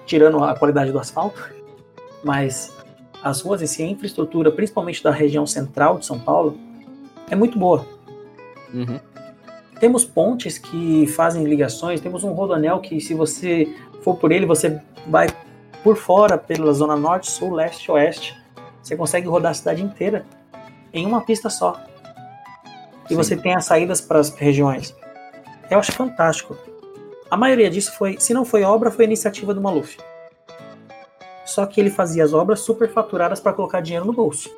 tirando 0.07 0.43
a 0.43 0.57
qualidade 0.57 0.93
do 0.93 0.99
asfalto, 0.99 1.53
mas 2.23 2.75
as 3.23 3.41
ruas 3.41 3.63
em 3.63 3.67
si, 3.67 3.83
a 3.83 3.87
infraestrutura, 3.87 4.51
principalmente 4.51 5.03
da 5.03 5.11
região 5.11 5.47
central 5.47 5.99
de 5.99 6.07
São 6.07 6.19
Paulo, 6.19 6.59
é 7.31 7.35
muito 7.35 7.59
boa. 7.59 7.87
Uhum. 8.73 9.01
Temos 9.81 10.05
pontes 10.05 10.59
que 10.59 11.07
fazem 11.09 11.45
ligações, 11.45 12.01
temos 12.01 12.25
um 12.25 12.33
rodoanel 12.33 12.81
que, 12.81 13.01
se 13.01 13.15
você 13.15 13.69
for 14.03 14.17
por 14.17 14.33
ele, 14.33 14.47
você 14.47 14.81
vai 15.07 15.27
por 15.83 15.97
fora 15.97 16.39
pela 16.39 16.73
zona 16.73 16.97
norte, 16.97 17.31
sul, 17.31 17.53
leste, 17.53 17.91
oeste. 17.91 18.35
Você 18.83 18.97
consegue 18.97 19.27
rodar 19.27 19.51
a 19.51 19.55
cidade 19.55 19.83
inteira 19.83 20.25
em 20.93 21.07
uma 21.07 21.23
pista 21.23 21.51
só. 21.51 21.81
E 23.07 23.09
Sim. 23.09 23.17
você 23.17 23.37
tem 23.37 23.55
as 23.55 23.65
saídas 23.65 24.01
para 24.01 24.19
as 24.19 24.31
regiões. 24.31 24.95
Eu 25.71 25.79
acho 25.79 25.93
fantástico. 25.93 26.57
A 27.35 27.37
maioria 27.37 27.69
disso 27.69 27.91
foi, 27.99 28.15
se 28.21 28.33
não 28.33 28.45
foi 28.45 28.63
obra, 28.63 28.93
foi 28.93 29.07
iniciativa 29.07 29.53
do 29.53 29.61
Maluf. 29.61 29.99
Só 31.45 31.67
que 31.67 31.81
ele 31.81 31.91
fazia 31.91 32.23
as 32.23 32.33
obras 32.33 32.61
superfaturadas 32.61 33.41
para 33.41 33.53
colocar 33.53 33.81
dinheiro 33.81 34.07
no 34.07 34.13
bolso. 34.13 34.49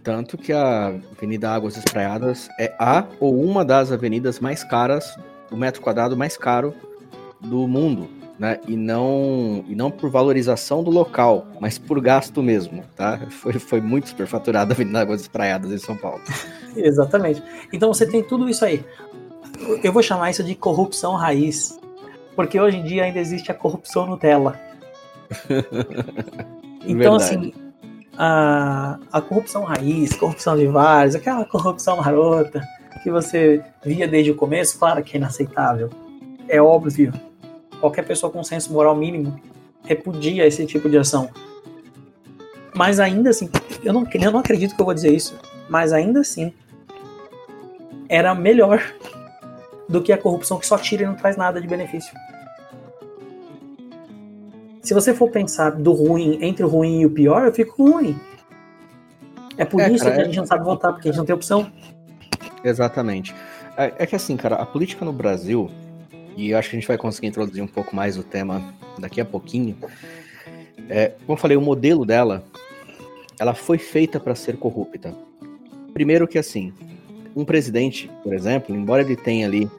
Tanto 0.00 0.38
que 0.38 0.52
a 0.52 0.94
Avenida 1.16 1.50
Águas 1.50 1.76
Espraiadas 1.76 2.48
é 2.60 2.72
a 2.78 3.06
ou 3.18 3.42
uma 3.42 3.64
das 3.64 3.90
avenidas 3.90 4.38
mais 4.38 4.62
caras, 4.62 5.18
o 5.50 5.56
metro 5.56 5.82
quadrado 5.82 6.16
mais 6.16 6.36
caro 6.36 6.72
do 7.40 7.66
mundo, 7.66 8.08
né? 8.38 8.60
E 8.68 8.76
não, 8.76 9.64
e 9.66 9.74
não 9.74 9.90
por 9.90 10.10
valorização 10.10 10.84
do 10.84 10.92
local, 10.92 11.44
mas 11.58 11.76
por 11.76 12.00
gasto 12.00 12.40
mesmo, 12.40 12.84
tá? 12.94 13.18
Foi, 13.42 13.54
foi 13.54 13.80
muito 13.80 14.10
superfaturada 14.10 14.72
a 14.72 14.74
Avenida 14.74 15.00
Águas 15.00 15.22
Espraiadas 15.22 15.72
em 15.72 15.78
São 15.78 15.96
Paulo. 15.96 16.20
Exatamente. 16.76 17.42
Então 17.72 17.92
você 17.92 18.06
tem 18.06 18.22
tudo 18.22 18.48
isso 18.48 18.64
aí. 18.64 18.84
Eu 19.82 19.92
vou 19.92 20.04
chamar 20.04 20.30
isso 20.30 20.44
de 20.44 20.54
corrupção 20.54 21.16
raiz. 21.16 21.79
Porque 22.40 22.58
hoje 22.58 22.78
em 22.78 22.82
dia 22.82 23.04
ainda 23.04 23.18
existe 23.18 23.52
a 23.52 23.54
corrupção 23.54 24.06
Nutella. 24.06 24.58
Então, 26.82 27.18
Verdade. 27.18 27.22
assim, 27.22 27.54
a, 28.16 28.98
a 29.12 29.20
corrupção 29.20 29.64
raiz, 29.64 30.16
corrupção 30.16 30.56
de 30.56 30.66
vários, 30.66 31.14
aquela 31.14 31.44
corrupção 31.44 31.98
marota 31.98 32.66
que 33.02 33.10
você 33.10 33.62
via 33.84 34.08
desde 34.08 34.30
o 34.30 34.34
começo, 34.34 34.78
claro 34.78 35.02
que 35.04 35.14
é 35.14 35.18
inaceitável. 35.18 35.90
É 36.48 36.60
óbvio. 36.60 37.12
Qualquer 37.80 38.06
pessoa 38.06 38.32
com 38.32 38.42
senso 38.42 38.72
moral 38.72 38.96
mínimo 38.96 39.38
repudia 39.84 40.46
esse 40.46 40.64
tipo 40.64 40.88
de 40.88 40.96
ação. 40.96 41.28
Mas 42.74 42.98
ainda 42.98 43.28
assim, 43.28 43.50
eu 43.84 43.92
não, 43.92 44.08
eu 44.10 44.32
não 44.32 44.40
acredito 44.40 44.74
que 44.74 44.80
eu 44.80 44.86
vou 44.86 44.94
dizer 44.94 45.12
isso, 45.12 45.38
mas 45.68 45.92
ainda 45.92 46.20
assim, 46.20 46.50
era 48.08 48.34
melhor 48.34 48.82
do 49.86 50.00
que 50.00 50.14
a 50.14 50.18
corrupção 50.18 50.58
que 50.58 50.66
só 50.66 50.78
tira 50.78 51.02
e 51.02 51.06
não 51.06 51.14
traz 51.14 51.36
nada 51.36 51.60
de 51.60 51.68
benefício. 51.68 52.14
Se 54.82 54.94
você 54.94 55.12
for 55.14 55.30
pensar 55.30 55.70
do 55.70 55.92
ruim, 55.92 56.38
entre 56.42 56.64
o 56.64 56.68
ruim 56.68 57.00
e 57.00 57.06
o 57.06 57.10
pior, 57.10 57.44
eu 57.46 57.52
fico 57.52 57.82
ruim. 57.82 58.16
É 59.56 59.64
por 59.64 59.80
É, 59.80 59.90
isso 59.90 60.04
cara, 60.04 60.14
que 60.16 60.20
a 60.20 60.24
é- 60.24 60.26
gente 60.26 60.36
não 60.38 60.46
sabe 60.46 60.64
votar, 60.64 60.92
porque 60.92 61.08
a 61.08 61.12
gente 61.12 61.18
não 61.18 61.26
tem 61.26 61.34
opção. 61.34 61.70
Exatamente. 62.64 63.34
É, 63.76 63.92
é 63.98 64.06
que 64.06 64.16
assim, 64.16 64.36
cara, 64.36 64.56
a 64.56 64.64
política 64.66 65.04
no 65.04 65.12
Brasil, 65.12 65.70
e 66.36 66.50
eu 66.50 66.58
acho 66.58 66.70
que 66.70 66.76
a 66.76 66.78
gente 66.80 66.88
vai 66.88 66.96
conseguir 66.96 67.26
introduzir 67.28 67.62
um 67.62 67.66
pouco 67.66 67.94
mais 67.94 68.16
o 68.16 68.22
tema 68.22 68.62
daqui 68.98 69.20
a 69.20 69.24
pouquinho. 69.24 69.76
É, 70.88 71.08
como 71.26 71.32
eu 71.32 71.36
falei, 71.36 71.56
o 71.56 71.60
modelo 71.60 72.04
dela, 72.06 72.42
ela 73.38 73.54
foi 73.54 73.78
feita 73.78 74.18
para 74.18 74.34
ser 74.34 74.56
corrupta. 74.56 75.14
Primeiro 75.92 76.26
que 76.26 76.38
assim, 76.38 76.72
um 77.36 77.44
presidente, 77.44 78.10
por 78.22 78.32
exemplo, 78.34 78.74
embora 78.74 79.02
ele 79.02 79.16
tenha 79.16 79.46
ali 79.46 79.70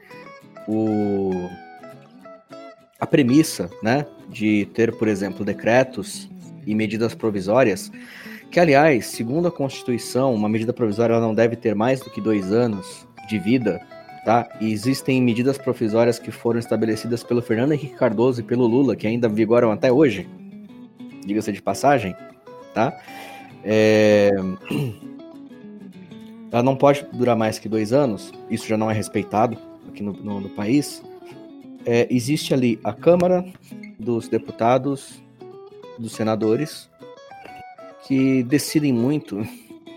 o 0.68 1.30
a 3.02 3.06
premissa, 3.06 3.68
né, 3.82 4.06
de 4.28 4.64
ter, 4.66 4.96
por 4.96 5.08
exemplo, 5.08 5.44
decretos 5.44 6.30
e 6.64 6.72
medidas 6.72 7.16
provisórias, 7.16 7.90
que 8.48 8.60
aliás, 8.60 9.06
segundo 9.06 9.48
a 9.48 9.50
Constituição, 9.50 10.32
uma 10.32 10.48
medida 10.48 10.72
provisória 10.72 11.18
não 11.18 11.34
deve 11.34 11.56
ter 11.56 11.74
mais 11.74 11.98
do 11.98 12.08
que 12.10 12.20
dois 12.20 12.52
anos 12.52 13.04
de 13.28 13.40
vida, 13.40 13.84
tá? 14.24 14.48
E 14.60 14.72
existem 14.72 15.20
medidas 15.20 15.58
provisórias 15.58 16.20
que 16.20 16.30
foram 16.30 16.60
estabelecidas 16.60 17.24
pelo 17.24 17.42
Fernando 17.42 17.72
Henrique 17.72 17.96
Cardoso 17.96 18.40
e 18.40 18.44
pelo 18.44 18.68
Lula, 18.68 18.94
que 18.94 19.08
ainda 19.08 19.28
vigoram 19.28 19.72
até 19.72 19.90
hoje, 19.90 20.28
diga-se 21.26 21.50
de 21.50 21.60
passagem, 21.60 22.14
tá? 22.72 22.96
É, 23.64 24.30
ela 26.52 26.62
não 26.62 26.76
pode 26.76 27.04
durar 27.12 27.34
mais 27.34 27.58
que 27.58 27.68
dois 27.68 27.92
anos, 27.92 28.32
isso 28.48 28.68
já 28.68 28.76
não 28.76 28.88
é 28.88 28.94
respeitado 28.94 29.58
aqui 29.88 30.04
no, 30.04 30.12
no, 30.12 30.40
no 30.42 30.48
país. 30.50 31.02
É, 31.84 32.06
existe 32.10 32.54
ali 32.54 32.78
a 32.84 32.92
Câmara 32.92 33.44
dos 33.98 34.28
Deputados, 34.28 35.22
dos 35.98 36.12
Senadores, 36.12 36.88
que 38.06 38.42
decidem 38.42 38.92
muito 38.92 39.46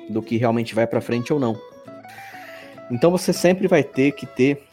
do 0.09 0.21
que 0.21 0.37
realmente 0.37 0.75
vai 0.75 0.87
para 0.87 1.01
frente 1.01 1.33
ou 1.33 1.39
não. 1.39 1.59
Então 2.91 3.09
você 3.11 3.33
sempre 3.33 3.67
vai 3.67 3.83
ter 3.83 4.11
que 4.11 4.25
ter 4.25 4.63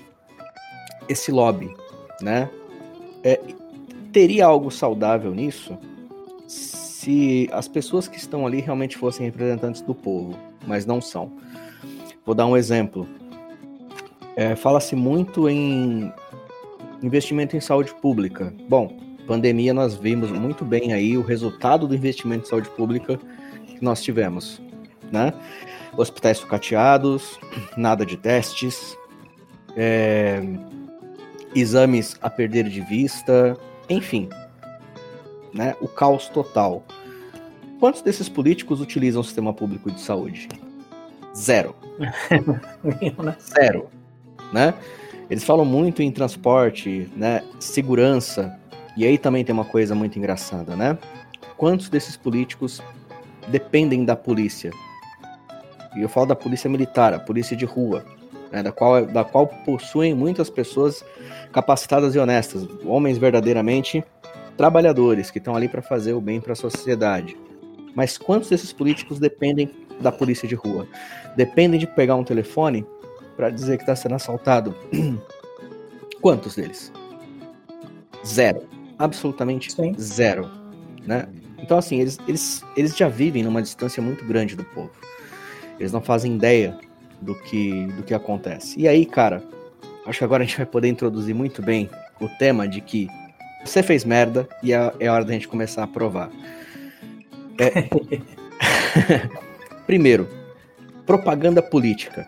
esse 1.09 1.33
lobby, 1.33 1.75
né? 2.21 2.49
É, 3.25 3.41
teria 4.13 4.47
algo 4.47 4.71
saudável 4.71 5.35
nisso 5.35 5.79
se 6.47 7.49
as 7.53 7.67
pessoas 7.67 8.07
que 8.07 8.17
estão 8.17 8.47
ali 8.47 8.61
realmente 8.61 8.97
fossem 8.97 9.27
representantes 9.27 9.81
do 9.81 9.95
povo, 9.95 10.39
mas 10.67 10.87
não 10.87 11.01
são. 11.01 11.33
Vou 12.25 12.35
dar 12.35 12.47
um 12.47 12.57
exemplo. 12.57 13.09
É, 14.37 14.55
Fala-se 14.55 14.95
muito 14.95 15.49
em 15.49 16.13
investimento 17.03 17.57
em 17.57 17.61
saúde 17.61 17.95
pública. 17.95 18.55
Bom, 18.69 18.97
pandemia 19.27 19.75
nós 19.75 19.95
vimos 19.95 20.31
muito 20.31 20.65
bem 20.65 20.93
aí 20.93 21.17
o 21.17 21.23
resultado 21.23 21.87
do 21.87 21.95
investimento 21.95 22.47
em 22.47 22.49
saúde 22.49 22.69
pública 22.71 23.19
que 23.67 23.83
nós 23.83 24.03
tivemos, 24.03 24.61
né? 25.11 25.33
Hospitais 25.97 26.39
sucateados, 26.39 27.39
nada 27.77 28.07
de 28.07 28.17
testes, 28.17 28.97
é, 29.77 30.41
exames 31.55 32.17
a 32.23 32.31
perder 32.31 32.69
de 32.69 32.81
vista, 32.81 33.57
enfim, 33.89 34.29
né? 35.53 35.75
O 35.81 35.89
caos 35.89 36.29
total. 36.29 36.85
Quantos 37.79 38.01
desses 38.01 38.29
políticos 38.29 38.81
utilizam 38.81 39.21
o 39.21 39.25
sistema 39.25 39.53
público 39.53 39.91
de 39.91 40.01
saúde? 40.01 40.49
Zero. 41.35 41.75
Zero. 43.41 43.89
Né? 44.53 44.73
Eles 45.33 45.45
falam 45.45 45.65
muito 45.65 46.03
em 46.03 46.13
transporte, 46.13 47.11
né? 47.17 47.43
Segurança. 47.59 48.55
E 48.95 49.07
aí 49.07 49.17
também 49.17 49.43
tem 49.43 49.55
uma 49.55 49.65
coisa 49.65 49.95
muito 49.95 50.19
engraçada, 50.19 50.77
né? 50.77 50.99
Quantos 51.57 51.89
desses 51.89 52.19
políticos 52.19 52.83
dependem 53.49 54.05
da 54.05 54.15
polícia? 54.15 54.71
E 55.97 56.03
eu 56.03 56.09
falo 56.11 56.27
da 56.27 56.37
polícia 56.37 56.69
militar, 56.69 57.15
a 57.15 57.19
polícia 57.19 57.57
de 57.57 57.65
rua, 57.65 58.05
né? 58.51 58.63
da, 58.63 58.71
qual, 58.71 59.07
da 59.07 59.25
qual 59.25 59.47
possuem 59.47 60.15
muitas 60.15 60.51
pessoas 60.51 61.03
capacitadas 61.51 62.15
e 62.15 62.19
honestas, 62.19 62.69
homens 62.85 63.17
verdadeiramente 63.17 64.05
trabalhadores 64.55 65.31
que 65.31 65.39
estão 65.39 65.57
ali 65.57 65.67
para 65.67 65.81
fazer 65.81 66.13
o 66.13 66.21
bem 66.21 66.43
para 66.43 66.53
a 66.53 66.57
sociedade. 66.57 67.39
Mas 67.95 68.19
quantos 68.19 68.51
desses 68.51 68.71
políticos 68.71 69.19
dependem 69.19 69.71
da 69.99 70.13
polícia 70.13 70.47
de 70.47 70.55
rua? 70.55 70.87
Dependem 71.35 71.81
de 71.81 71.87
pegar 71.87 72.17
um 72.17 72.25
telefone 72.25 72.85
para 73.37 73.51
dizer 73.51 73.77
que 73.77 73.83
está 73.83 73.97
sendo 73.97 74.15
assaltado? 74.15 74.75
Quantos 76.21 76.55
deles? 76.55 76.93
Zero. 78.25 78.63
Absolutamente 78.99 79.73
Sim. 79.73 79.95
zero. 79.99 80.51
Né? 81.07 81.27
Então, 81.59 81.79
assim, 81.79 82.01
eles, 82.01 82.19
eles, 82.29 82.65
eles 82.77 82.97
já 82.97 83.09
vivem 83.09 83.43
numa 83.43 83.63
distância 83.63 84.03
muito 84.03 84.25
grande 84.25 84.57
do 84.57 84.65
povo. 84.65 84.93
Eles 85.79 85.93
não 85.93 86.01
fazem 86.01 86.35
ideia 86.35 86.79
do 87.21 87.35
que, 87.35 87.87
do 87.87 88.03
que 88.03 88.15
acontece. 88.15 88.79
E 88.79 88.87
aí, 88.87 89.07
cara, 89.07 89.43
acho 90.07 90.19
que 90.19 90.25
agora 90.25 90.43
a 90.43 90.47
gente 90.47 90.57
vai 90.57 90.67
poder 90.67 90.89
introduzir 90.89 91.35
muito 91.35 91.63
bem 91.63 91.89
o 92.21 92.29
tema 92.29 92.69
de 92.69 92.81
que 92.81 93.09
você 93.65 93.83
fez 93.83 94.05
merda 94.05 94.49
e 94.63 94.73
é, 94.73 94.93
é 94.99 95.09
hora 95.09 95.25
da 95.25 95.33
gente 95.33 95.49
começar 95.49 95.85
a 95.85 95.87
provar. 95.87 96.31
É... 97.59 97.89
Primeiro, 99.87 100.29
propaganda 101.07 101.63
política. 101.63 102.27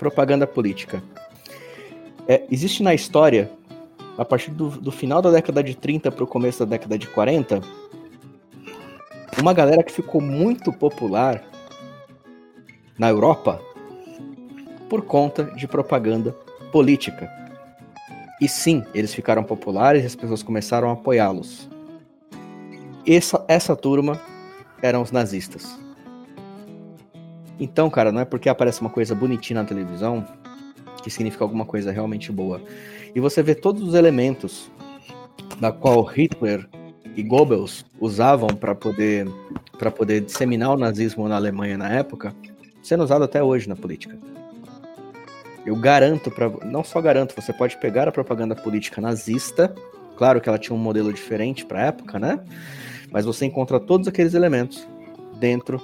Propaganda 0.00 0.46
política. 0.46 1.02
É, 2.26 2.42
existe 2.50 2.82
na 2.82 2.94
história, 2.94 3.50
a 4.16 4.24
partir 4.24 4.50
do, 4.50 4.70
do 4.70 4.90
final 4.90 5.20
da 5.20 5.30
década 5.30 5.62
de 5.62 5.76
30 5.76 6.10
para 6.10 6.24
o 6.24 6.26
começo 6.26 6.60
da 6.60 6.64
década 6.64 6.96
de 6.96 7.06
40, 7.06 7.60
uma 9.38 9.52
galera 9.52 9.82
que 9.82 9.92
ficou 9.92 10.18
muito 10.22 10.72
popular 10.72 11.44
na 12.98 13.10
Europa 13.10 13.60
por 14.88 15.02
conta 15.02 15.44
de 15.44 15.68
propaganda 15.68 16.32
política. 16.72 17.30
E 18.40 18.48
sim, 18.48 18.82
eles 18.94 19.12
ficaram 19.12 19.44
populares 19.44 20.02
e 20.02 20.06
as 20.06 20.16
pessoas 20.16 20.42
começaram 20.42 20.88
a 20.88 20.94
apoiá-los. 20.94 21.68
Essa, 23.06 23.44
essa 23.46 23.76
turma 23.76 24.18
eram 24.80 25.02
os 25.02 25.12
nazistas. 25.12 25.78
Então, 27.60 27.90
cara, 27.90 28.10
não 28.10 28.22
é 28.22 28.24
porque 28.24 28.48
aparece 28.48 28.80
uma 28.80 28.88
coisa 28.88 29.14
bonitinha 29.14 29.60
na 29.60 29.68
televisão 29.68 30.26
que 31.02 31.10
significa 31.10 31.44
alguma 31.44 31.66
coisa 31.66 31.92
realmente 31.92 32.32
boa. 32.32 32.60
E 33.14 33.20
você 33.20 33.42
vê 33.42 33.54
todos 33.54 33.86
os 33.86 33.94
elementos 33.94 34.70
da 35.60 35.70
qual 35.70 36.02
Hitler 36.02 36.66
e 37.14 37.22
Goebbels 37.22 37.84
usavam 38.00 38.48
para 38.48 38.74
poder 38.74 39.28
para 39.78 39.90
poder 39.90 40.20
disseminar 40.20 40.72
o 40.72 40.76
nazismo 40.76 41.26
na 41.26 41.36
Alemanha 41.36 41.76
na 41.78 41.88
época, 41.88 42.34
sendo 42.82 43.02
usado 43.02 43.24
até 43.24 43.42
hoje 43.42 43.66
na 43.66 43.74
política. 43.74 44.18
Eu 45.64 45.74
garanto 45.76 46.30
para 46.30 46.50
não 46.66 46.84
só 46.84 47.00
garanto, 47.00 47.34
você 47.34 47.52
pode 47.52 47.78
pegar 47.78 48.06
a 48.06 48.12
propaganda 48.12 48.54
política 48.54 49.00
nazista, 49.00 49.74
claro 50.16 50.38
que 50.40 50.48
ela 50.50 50.58
tinha 50.58 50.76
um 50.76 50.78
modelo 50.78 51.12
diferente 51.12 51.64
para 51.64 51.80
a 51.80 51.86
época, 51.86 52.18
né? 52.18 52.40
Mas 53.10 53.24
você 53.24 53.46
encontra 53.46 53.80
todos 53.80 54.06
aqueles 54.06 54.34
elementos 54.34 54.86
dentro 55.38 55.80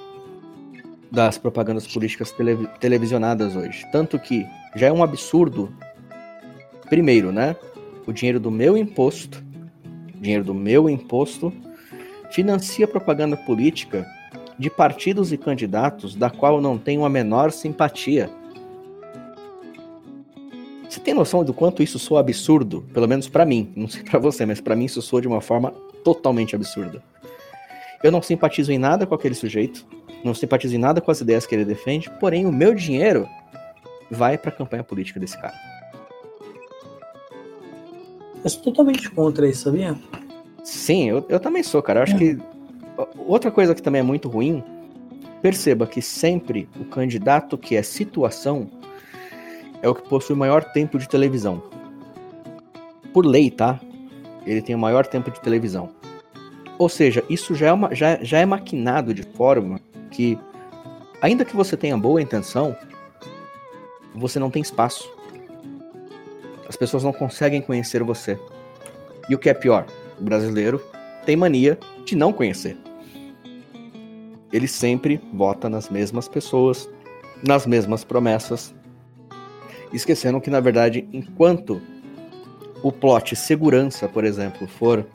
das 1.11 1.37
propagandas 1.37 1.87
políticas 1.87 2.31
tele, 2.31 2.67
televisionadas 2.79 3.55
hoje. 3.55 3.85
Tanto 3.91 4.19
que 4.19 4.45
já 4.75 4.87
é 4.87 4.91
um 4.91 5.03
absurdo, 5.03 5.73
primeiro, 6.89 7.31
né? 7.31 7.55
O 8.05 8.11
dinheiro 8.11 8.39
do 8.39 8.51
meu 8.51 8.77
imposto, 8.77 9.43
dinheiro 10.15 10.43
do 10.43 10.53
meu 10.53 10.89
imposto, 10.89 11.53
financia 12.31 12.87
propaganda 12.87 13.37
política 13.37 14.05
de 14.57 14.69
partidos 14.69 15.31
e 15.31 15.37
candidatos 15.37 16.15
da 16.15 16.29
qual 16.29 16.55
eu 16.55 16.61
não 16.61 16.77
tenho 16.77 17.05
a 17.05 17.09
menor 17.09 17.51
simpatia. 17.51 18.29
Você 20.89 20.99
tem 20.99 21.13
noção 21.13 21.43
do 21.43 21.53
quanto 21.53 21.83
isso 21.83 21.99
soa 21.99 22.21
absurdo? 22.21 22.85
Pelo 22.93 23.07
menos 23.07 23.27
para 23.27 23.45
mim, 23.45 23.71
não 23.75 23.87
sei 23.87 24.03
para 24.03 24.19
você, 24.19 24.45
mas 24.45 24.61
para 24.61 24.75
mim 24.75 24.85
isso 24.85 25.01
soa 25.01 25.21
de 25.21 25.27
uma 25.27 25.41
forma 25.41 25.71
totalmente 26.03 26.55
absurda. 26.55 27.03
Eu 28.03 28.11
não 28.11 28.21
simpatizo 28.21 28.71
em 28.71 28.77
nada 28.77 29.05
com 29.05 29.13
aquele 29.13 29.35
sujeito, 29.35 29.85
não 30.27 30.35
simpatizo 30.35 30.75
em 30.75 30.79
nada 30.79 31.01
com 31.01 31.09
as 31.09 31.21
ideias 31.21 31.45
que 31.45 31.55
ele 31.55 31.65
defende, 31.65 32.09
porém 32.19 32.45
o 32.45 32.51
meu 32.51 32.75
dinheiro 32.75 33.27
vai 34.11 34.37
para 34.37 34.49
a 34.49 34.53
campanha 34.53 34.83
política 34.83 35.19
desse 35.19 35.39
cara. 35.39 35.55
Eu 38.43 38.49
sou 38.49 38.61
totalmente 38.61 39.09
contra 39.09 39.47
isso, 39.47 39.63
sabia? 39.63 39.97
Sim, 40.63 41.09
eu, 41.09 41.25
eu 41.27 41.39
também 41.39 41.63
sou, 41.63 41.81
cara. 41.81 41.99
Eu 41.99 42.03
acho 42.03 42.15
é. 42.15 42.19
que 42.19 42.39
outra 43.17 43.51
coisa 43.51 43.73
que 43.73 43.81
também 43.81 43.99
é 43.99 44.03
muito 44.03 44.29
ruim, 44.29 44.63
perceba 45.41 45.87
que 45.87 46.01
sempre 46.01 46.69
o 46.79 46.85
candidato 46.85 47.57
que 47.57 47.75
é 47.75 47.81
situação 47.81 48.69
é 49.81 49.87
o 49.87 49.95
que 49.95 50.07
possui 50.07 50.35
maior 50.35 50.63
tempo 50.63 50.97
de 50.97 51.07
televisão. 51.07 51.61
Por 53.13 53.25
lei, 53.25 53.49
tá? 53.49 53.79
Ele 54.45 54.61
tem 54.61 54.75
o 54.75 54.79
maior 54.79 55.05
tempo 55.05 55.31
de 55.31 55.39
televisão. 55.41 55.89
Ou 56.77 56.87
seja, 56.87 57.23
isso 57.29 57.55
já 57.55 57.67
é, 57.67 57.73
uma, 57.73 57.93
já, 57.93 58.23
já 58.23 58.39
é 58.39 58.45
maquinado 58.45 59.13
de 59.13 59.23
forma 59.23 59.79
que, 60.11 60.37
ainda 61.21 61.45
que 61.45 61.55
você 61.55 61.77
tenha 61.77 61.97
boa 61.97 62.21
intenção, 62.21 62.75
você 64.15 64.39
não 64.39 64.49
tem 64.49 64.61
espaço. 64.61 65.11
As 66.67 66.75
pessoas 66.75 67.03
não 67.03 67.13
conseguem 67.13 67.61
conhecer 67.61 68.03
você. 68.03 68.39
E 69.29 69.35
o 69.35 69.37
que 69.37 69.49
é 69.49 69.53
pior, 69.53 69.85
o 70.19 70.23
brasileiro 70.23 70.81
tem 71.25 71.35
mania 71.35 71.77
de 72.05 72.15
não 72.15 72.31
conhecer. 72.31 72.77
Ele 74.51 74.67
sempre 74.67 75.21
vota 75.33 75.69
nas 75.69 75.89
mesmas 75.89 76.27
pessoas, 76.27 76.89
nas 77.43 77.65
mesmas 77.65 78.03
promessas, 78.03 78.73
esquecendo 79.91 80.39
que, 80.39 80.49
na 80.49 80.59
verdade, 80.59 81.07
enquanto 81.11 81.81
o 82.81 82.91
plot 82.91 83.35
segurança, 83.35 84.07
por 84.07 84.23
exemplo, 84.23 84.67
for 84.67 85.05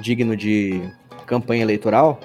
digno 0.00 0.36
de 0.36 0.82
campanha 1.26 1.62
eleitoral, 1.62 2.18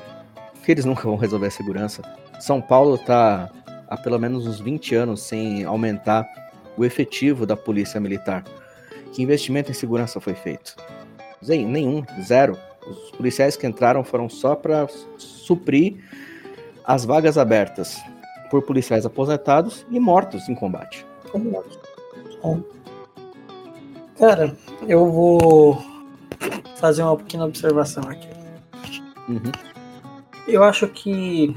que 0.64 0.72
eles 0.72 0.86
nunca 0.86 1.04
vão 1.04 1.16
resolver 1.16 1.48
a 1.48 1.52
segurança. 1.52 2.02
São 2.40 2.62
Paulo 2.62 2.96
está 2.96 3.50
há 3.88 3.98
pelo 3.98 4.20
menos 4.20 4.46
uns 4.46 4.60
20 4.60 4.96
anos 4.96 5.22
sem 5.22 5.64
aumentar 5.64 6.28
o 6.78 6.86
efetivo 6.86 7.46
da 7.46 7.58
polícia 7.58 8.00
militar. 8.00 8.44
Que 9.12 9.24
investimento 9.24 9.72
em 9.72 9.74
segurança 9.74 10.20
foi 10.20 10.36
feito? 10.36 10.76
Zem, 11.44 11.66
nenhum, 11.66 12.04
zero. 12.22 12.58
Os 12.88 13.12
policiais 13.12 13.56
que 13.56 13.68
entraram 13.68 14.04
foram 14.04 14.30
só 14.30 14.56
para 14.56 14.88
suprir 15.18 16.04
as 16.86 17.06
vagas 17.06 17.38
abertas 17.38 18.02
por 18.50 18.62
policiais 18.64 19.06
aposentados 19.06 19.86
e 19.90 20.00
mortos 20.00 20.48
em 20.50 20.56
combate. 20.56 21.06
Cara, 24.18 24.56
eu 24.88 25.10
vou 25.12 25.84
fazer 26.78 27.04
uma 27.04 27.16
pequena 27.16 27.46
observação 27.46 28.04
aqui. 28.10 28.28
Uhum. 29.28 29.69
Eu 30.50 30.64
acho 30.64 30.88
que 30.88 31.54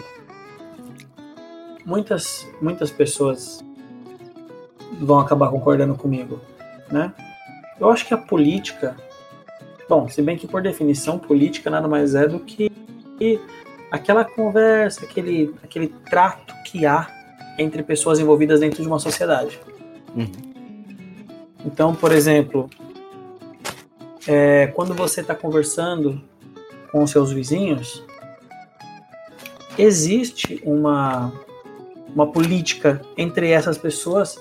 muitas, 1.85 2.47
muitas 2.61 2.91
pessoas 2.91 3.65
vão 5.01 5.19
acabar 5.19 5.51
concordando 5.51 5.95
comigo, 5.95 6.39
né? 6.91 7.13
Eu 7.81 7.89
acho 7.89 8.07
que 8.07 8.13
a 8.13 8.19
política, 8.19 8.95
bom, 9.89 10.09
se 10.11 10.21
bem 10.21 10.37
que 10.37 10.47
por 10.47 10.63
definição 10.63 11.19
política 11.19 11.71
nada 11.71 11.89
mais 11.89 12.15
é 12.15 12.29
do 12.29 12.39
que 12.41 12.71
aquela 13.91 14.25
conversa, 14.27 15.05
aquele, 15.05 15.55
aquele 15.63 15.89
trato 15.89 16.55
que 16.65 16.85
há 16.85 17.09
entre 17.59 17.83
pessoas 17.83 18.21
envolvidas 18.21 18.61
dentro 18.61 18.83
de 18.83 18.89
uma 18.89 18.99
sociedade. 18.99 19.59
Uhum. 20.15 20.31
Então, 21.65 21.95
por 21.95 22.13
exemplo, 22.13 22.69
é, 24.27 24.67
quando 24.69 24.95
você 24.95 25.23
está 25.23 25.35
conversando 25.35 26.21
com 26.91 27.07
seus 27.07 27.33
vizinhos, 27.33 28.05
existe 29.79 30.61
uma, 30.65 31.33
uma 32.15 32.27
política 32.27 33.01
entre 33.17 33.51
essas 33.51 33.79
pessoas 33.79 34.39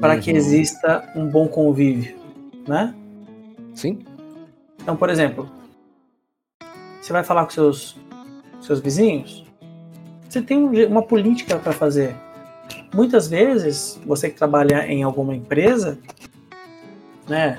para 0.00 0.14
uhum. 0.14 0.20
que 0.20 0.30
exista 0.30 1.10
um 1.14 1.26
bom 1.26 1.46
convívio, 1.46 2.16
né? 2.66 2.94
Sim. 3.74 4.04
Então, 4.82 4.96
por 4.96 5.10
exemplo, 5.10 5.48
você 7.00 7.12
vai 7.12 7.22
falar 7.22 7.44
com 7.44 7.50
seus 7.50 7.96
seus 8.60 8.80
vizinhos, 8.80 9.44
você 10.28 10.42
tem 10.42 10.86
uma 10.86 11.02
política 11.02 11.58
para 11.58 11.72
fazer. 11.72 12.14
Muitas 12.94 13.28
vezes, 13.28 14.00
você 14.06 14.28
que 14.28 14.36
trabalha 14.36 14.86
em 14.86 15.02
alguma 15.02 15.34
empresa, 15.34 15.98
né, 17.28 17.58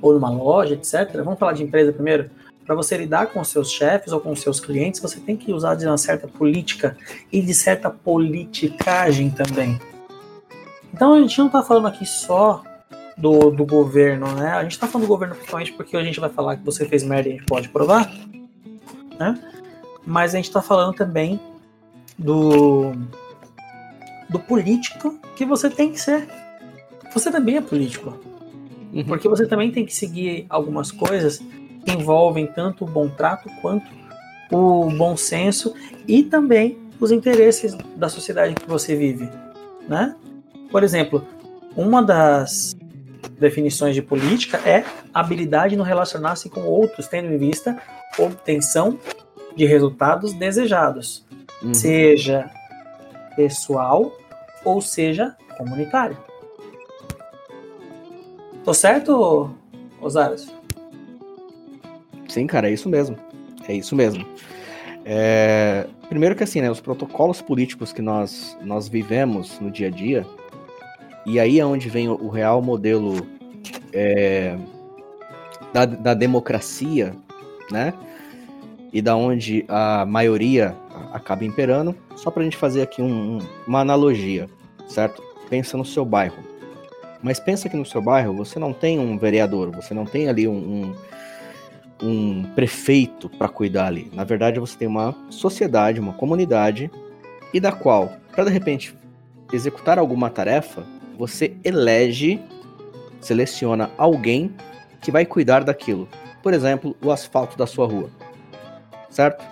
ou 0.00 0.14
numa 0.14 0.30
loja, 0.30 0.74
etc. 0.74 1.22
Vamos 1.22 1.38
falar 1.38 1.52
de 1.52 1.62
empresa 1.62 1.92
primeiro. 1.92 2.30
Para 2.68 2.76
você 2.76 2.98
lidar 2.98 3.28
com 3.28 3.42
seus 3.42 3.70
chefes 3.70 4.12
ou 4.12 4.20
com 4.20 4.36
seus 4.36 4.60
clientes, 4.60 5.00
você 5.00 5.18
tem 5.18 5.38
que 5.38 5.54
usar 5.54 5.74
de 5.74 5.86
uma 5.86 5.96
certa 5.96 6.28
política 6.28 6.98
e 7.32 7.40
de 7.40 7.54
certa 7.54 7.88
politicagem 7.88 9.30
também. 9.30 9.80
Então 10.92 11.14
a 11.14 11.18
gente 11.18 11.38
não 11.38 11.46
está 11.46 11.62
falando 11.62 11.88
aqui 11.88 12.04
só 12.04 12.62
do, 13.16 13.50
do 13.50 13.64
governo, 13.64 14.30
né? 14.34 14.50
A 14.50 14.62
gente 14.64 14.72
está 14.72 14.86
falando 14.86 15.06
do 15.06 15.08
governo 15.08 15.34
principalmente 15.34 15.72
porque 15.72 15.96
a 15.96 16.04
gente 16.04 16.20
vai 16.20 16.28
falar 16.28 16.58
que 16.58 16.62
você 16.62 16.84
fez 16.84 17.02
merda 17.02 17.30
e 17.30 17.32
a 17.32 17.36
gente 17.36 17.46
pode 17.46 17.70
provar, 17.70 18.06
né? 19.18 19.42
Mas 20.04 20.34
a 20.34 20.36
gente 20.36 20.48
está 20.48 20.60
falando 20.60 20.94
também 20.94 21.40
do 22.18 22.92
do 24.28 24.38
político 24.38 25.18
que 25.34 25.46
você 25.46 25.70
tem 25.70 25.90
que 25.90 25.98
ser. 25.98 26.28
Você 27.14 27.30
também 27.30 27.56
é 27.56 27.62
político. 27.62 28.20
Uhum. 28.92 29.04
Porque 29.04 29.26
você 29.26 29.46
também 29.46 29.72
tem 29.72 29.86
que 29.86 29.94
seguir 29.94 30.44
algumas 30.50 30.92
coisas 30.92 31.42
que 31.88 31.94
envolvem 31.94 32.46
tanto 32.46 32.84
o 32.84 32.86
bom 32.86 33.08
trato 33.08 33.48
quanto 33.62 33.86
o 34.50 34.90
bom 34.90 35.16
senso 35.16 35.74
e 36.06 36.22
também 36.22 36.78
os 37.00 37.10
interesses 37.10 37.74
da 37.96 38.08
sociedade 38.08 38.54
que 38.54 38.68
você 38.68 38.94
vive, 38.94 39.28
né? 39.88 40.14
Por 40.70 40.84
exemplo, 40.84 41.26
uma 41.76 42.02
das 42.02 42.76
definições 43.38 43.94
de 43.94 44.02
política 44.02 44.58
é 44.68 44.84
habilidade 45.14 45.76
no 45.76 45.82
relacionar-se 45.82 46.50
com 46.50 46.60
outros, 46.62 47.06
tendo 47.06 47.32
em 47.32 47.38
vista 47.38 47.80
obtenção 48.18 48.98
de 49.56 49.64
resultados 49.64 50.32
desejados, 50.32 51.26
uhum. 51.62 51.72
seja 51.72 52.50
pessoal 53.36 54.12
ou 54.64 54.80
seja 54.80 55.36
comunitário. 55.56 56.16
Tô 58.64 58.74
certo, 58.74 59.50
Osários? 60.00 60.57
Sim, 62.28 62.46
cara, 62.46 62.68
é 62.68 62.72
isso 62.72 62.88
mesmo. 62.88 63.16
É 63.66 63.74
isso 63.74 63.96
mesmo. 63.96 64.24
É... 65.04 65.86
Primeiro 66.08 66.34
que 66.34 66.44
assim, 66.44 66.60
né, 66.60 66.70
os 66.70 66.80
protocolos 66.80 67.42
políticos 67.42 67.92
que 67.92 68.00
nós, 68.00 68.56
nós 68.62 68.88
vivemos 68.88 69.58
no 69.60 69.70
dia 69.70 69.88
a 69.88 69.90
dia, 69.90 70.26
e 71.26 71.38
aí 71.38 71.60
é 71.60 71.66
onde 71.66 71.90
vem 71.90 72.08
o, 72.08 72.28
real 72.28 72.62
modelo 72.62 73.26
é, 73.92 74.56
da, 75.72 75.84
da 75.84 76.14
democracia, 76.14 77.14
né? 77.70 77.92
E 78.90 79.02
da 79.02 79.14
onde 79.14 79.66
a 79.68 80.06
maioria 80.06 80.74
acaba 81.12 81.44
imperando. 81.44 81.94
Só 82.16 82.30
para 82.30 82.40
a 82.40 82.44
gente 82.44 82.56
fazer 82.56 82.80
aqui 82.80 83.02
um, 83.02 83.38
uma 83.66 83.80
analogia, 83.80 84.48
certo? 84.86 85.22
Pensa 85.50 85.76
no 85.76 85.84
seu 85.84 86.04
bairro. 86.04 86.42
Mas 87.22 87.38
pensa 87.38 87.68
que 87.68 87.76
no 87.76 87.84
seu 87.84 88.00
bairro 88.00 88.32
você 88.32 88.58
não 88.58 88.72
tem 88.72 88.98
um 88.98 89.18
vereador, 89.18 89.70
você 89.70 89.92
não 89.92 90.06
tem 90.06 90.28
ali 90.28 90.48
um, 90.48 90.56
um, 90.56 90.94
um 92.02 92.44
prefeito 92.54 93.28
para 93.28 93.48
cuidar 93.48 93.86
ali. 93.86 94.10
Na 94.14 94.24
verdade, 94.24 94.60
você 94.60 94.76
tem 94.76 94.88
uma 94.88 95.14
sociedade, 95.30 96.00
uma 96.00 96.12
comunidade, 96.12 96.90
e 97.52 97.60
da 97.60 97.72
qual, 97.72 98.12
para 98.32 98.44
de 98.44 98.50
repente 98.50 98.94
executar 99.52 99.98
alguma 99.98 100.30
tarefa, 100.30 100.84
você 101.16 101.56
elege, 101.64 102.40
seleciona 103.20 103.90
alguém 103.96 104.54
que 105.00 105.10
vai 105.10 105.24
cuidar 105.24 105.64
daquilo. 105.64 106.08
Por 106.42 106.54
exemplo, 106.54 106.96
o 107.02 107.10
asfalto 107.10 107.56
da 107.56 107.66
sua 107.66 107.86
rua. 107.86 108.10
Certo? 109.10 109.44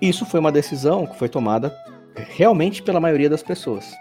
Isso 0.00 0.24
foi 0.24 0.40
uma 0.40 0.52
decisão 0.52 1.06
que 1.06 1.18
foi 1.18 1.28
tomada 1.28 1.76
realmente 2.16 2.82
pela 2.82 3.00
maioria 3.00 3.28
das 3.28 3.42
pessoas. 3.42 3.92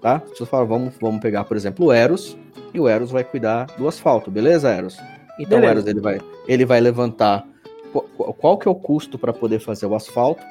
Tá? 0.00 0.22
Você 0.28 0.46
fala, 0.46 0.64
vamos, 0.64 0.94
vamos 1.00 1.20
pegar, 1.20 1.44
por 1.44 1.56
exemplo, 1.56 1.86
o 1.86 1.92
Eros, 1.92 2.36
e 2.74 2.80
o 2.80 2.88
Eros 2.88 3.10
vai 3.10 3.22
cuidar 3.22 3.66
do 3.76 3.86
asfalto, 3.86 4.30
beleza, 4.30 4.70
Eros? 4.70 4.98
Então 5.38 5.60
beleza. 5.60 5.66
o 5.66 5.70
Eros 5.70 5.86
ele 5.86 6.00
vai, 6.00 6.20
ele 6.46 6.64
vai 6.64 6.80
levantar 6.80 7.46
qual, 7.92 8.34
qual 8.34 8.58
que 8.58 8.68
é 8.68 8.70
o 8.70 8.74
custo 8.74 9.18
para 9.18 9.32
poder 9.32 9.60
fazer 9.60 9.86
o 9.86 9.94
asfalto, 9.94 10.42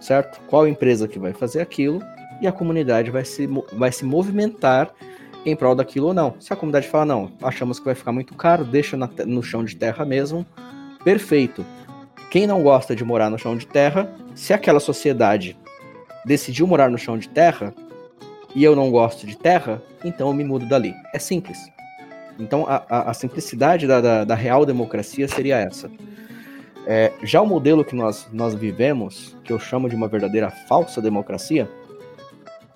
certo? 0.00 0.40
Qual 0.48 0.66
empresa 0.66 1.08
que 1.08 1.18
vai 1.18 1.32
fazer 1.32 1.60
aquilo, 1.60 2.00
e 2.40 2.46
a 2.46 2.52
comunidade 2.52 3.10
vai 3.10 3.24
se, 3.24 3.48
vai 3.72 3.90
se 3.90 4.04
movimentar 4.04 4.92
em 5.44 5.54
prol 5.54 5.74
daquilo 5.74 6.08
ou 6.08 6.14
não. 6.14 6.34
Se 6.40 6.52
a 6.52 6.56
comunidade 6.56 6.88
fala, 6.88 7.04
não, 7.04 7.32
achamos 7.42 7.78
que 7.78 7.84
vai 7.84 7.94
ficar 7.94 8.12
muito 8.12 8.34
caro, 8.34 8.64
deixa 8.64 8.96
na, 8.96 9.08
no 9.24 9.42
chão 9.42 9.64
de 9.64 9.76
terra 9.76 10.04
mesmo, 10.04 10.44
perfeito. 11.04 11.64
Quem 12.30 12.46
não 12.46 12.62
gosta 12.62 12.96
de 12.96 13.04
morar 13.04 13.30
no 13.30 13.38
chão 13.38 13.56
de 13.56 13.66
terra, 13.66 14.12
se 14.34 14.52
aquela 14.52 14.80
sociedade 14.80 15.56
decidiu 16.24 16.66
morar 16.66 16.90
no 16.90 16.98
chão 16.98 17.16
de 17.16 17.28
terra 17.28 17.72
e 18.54 18.64
eu 18.64 18.74
não 18.74 18.90
gosto 18.90 19.26
de 19.26 19.36
terra, 19.36 19.80
então 20.04 20.28
eu 20.28 20.34
me 20.34 20.42
mudo 20.42 20.66
dali. 20.66 20.92
É 21.14 21.18
simples. 21.18 21.58
Então 22.38 22.66
a, 22.66 22.84
a, 22.88 23.10
a 23.10 23.14
simplicidade 23.14 23.86
da, 23.86 24.00
da, 24.00 24.24
da, 24.24 24.34
real 24.34 24.66
democracia 24.66 25.26
seria 25.26 25.56
essa. 25.56 25.90
É, 26.86 27.12
já 27.22 27.40
o 27.40 27.46
modelo 27.46 27.84
que 27.84 27.96
nós, 27.96 28.28
nós 28.32 28.54
vivemos, 28.54 29.36
que 29.42 29.52
eu 29.52 29.58
chamo 29.58 29.88
de 29.88 29.96
uma 29.96 30.06
verdadeira 30.06 30.50
falsa 30.50 31.00
democracia, 31.00 31.68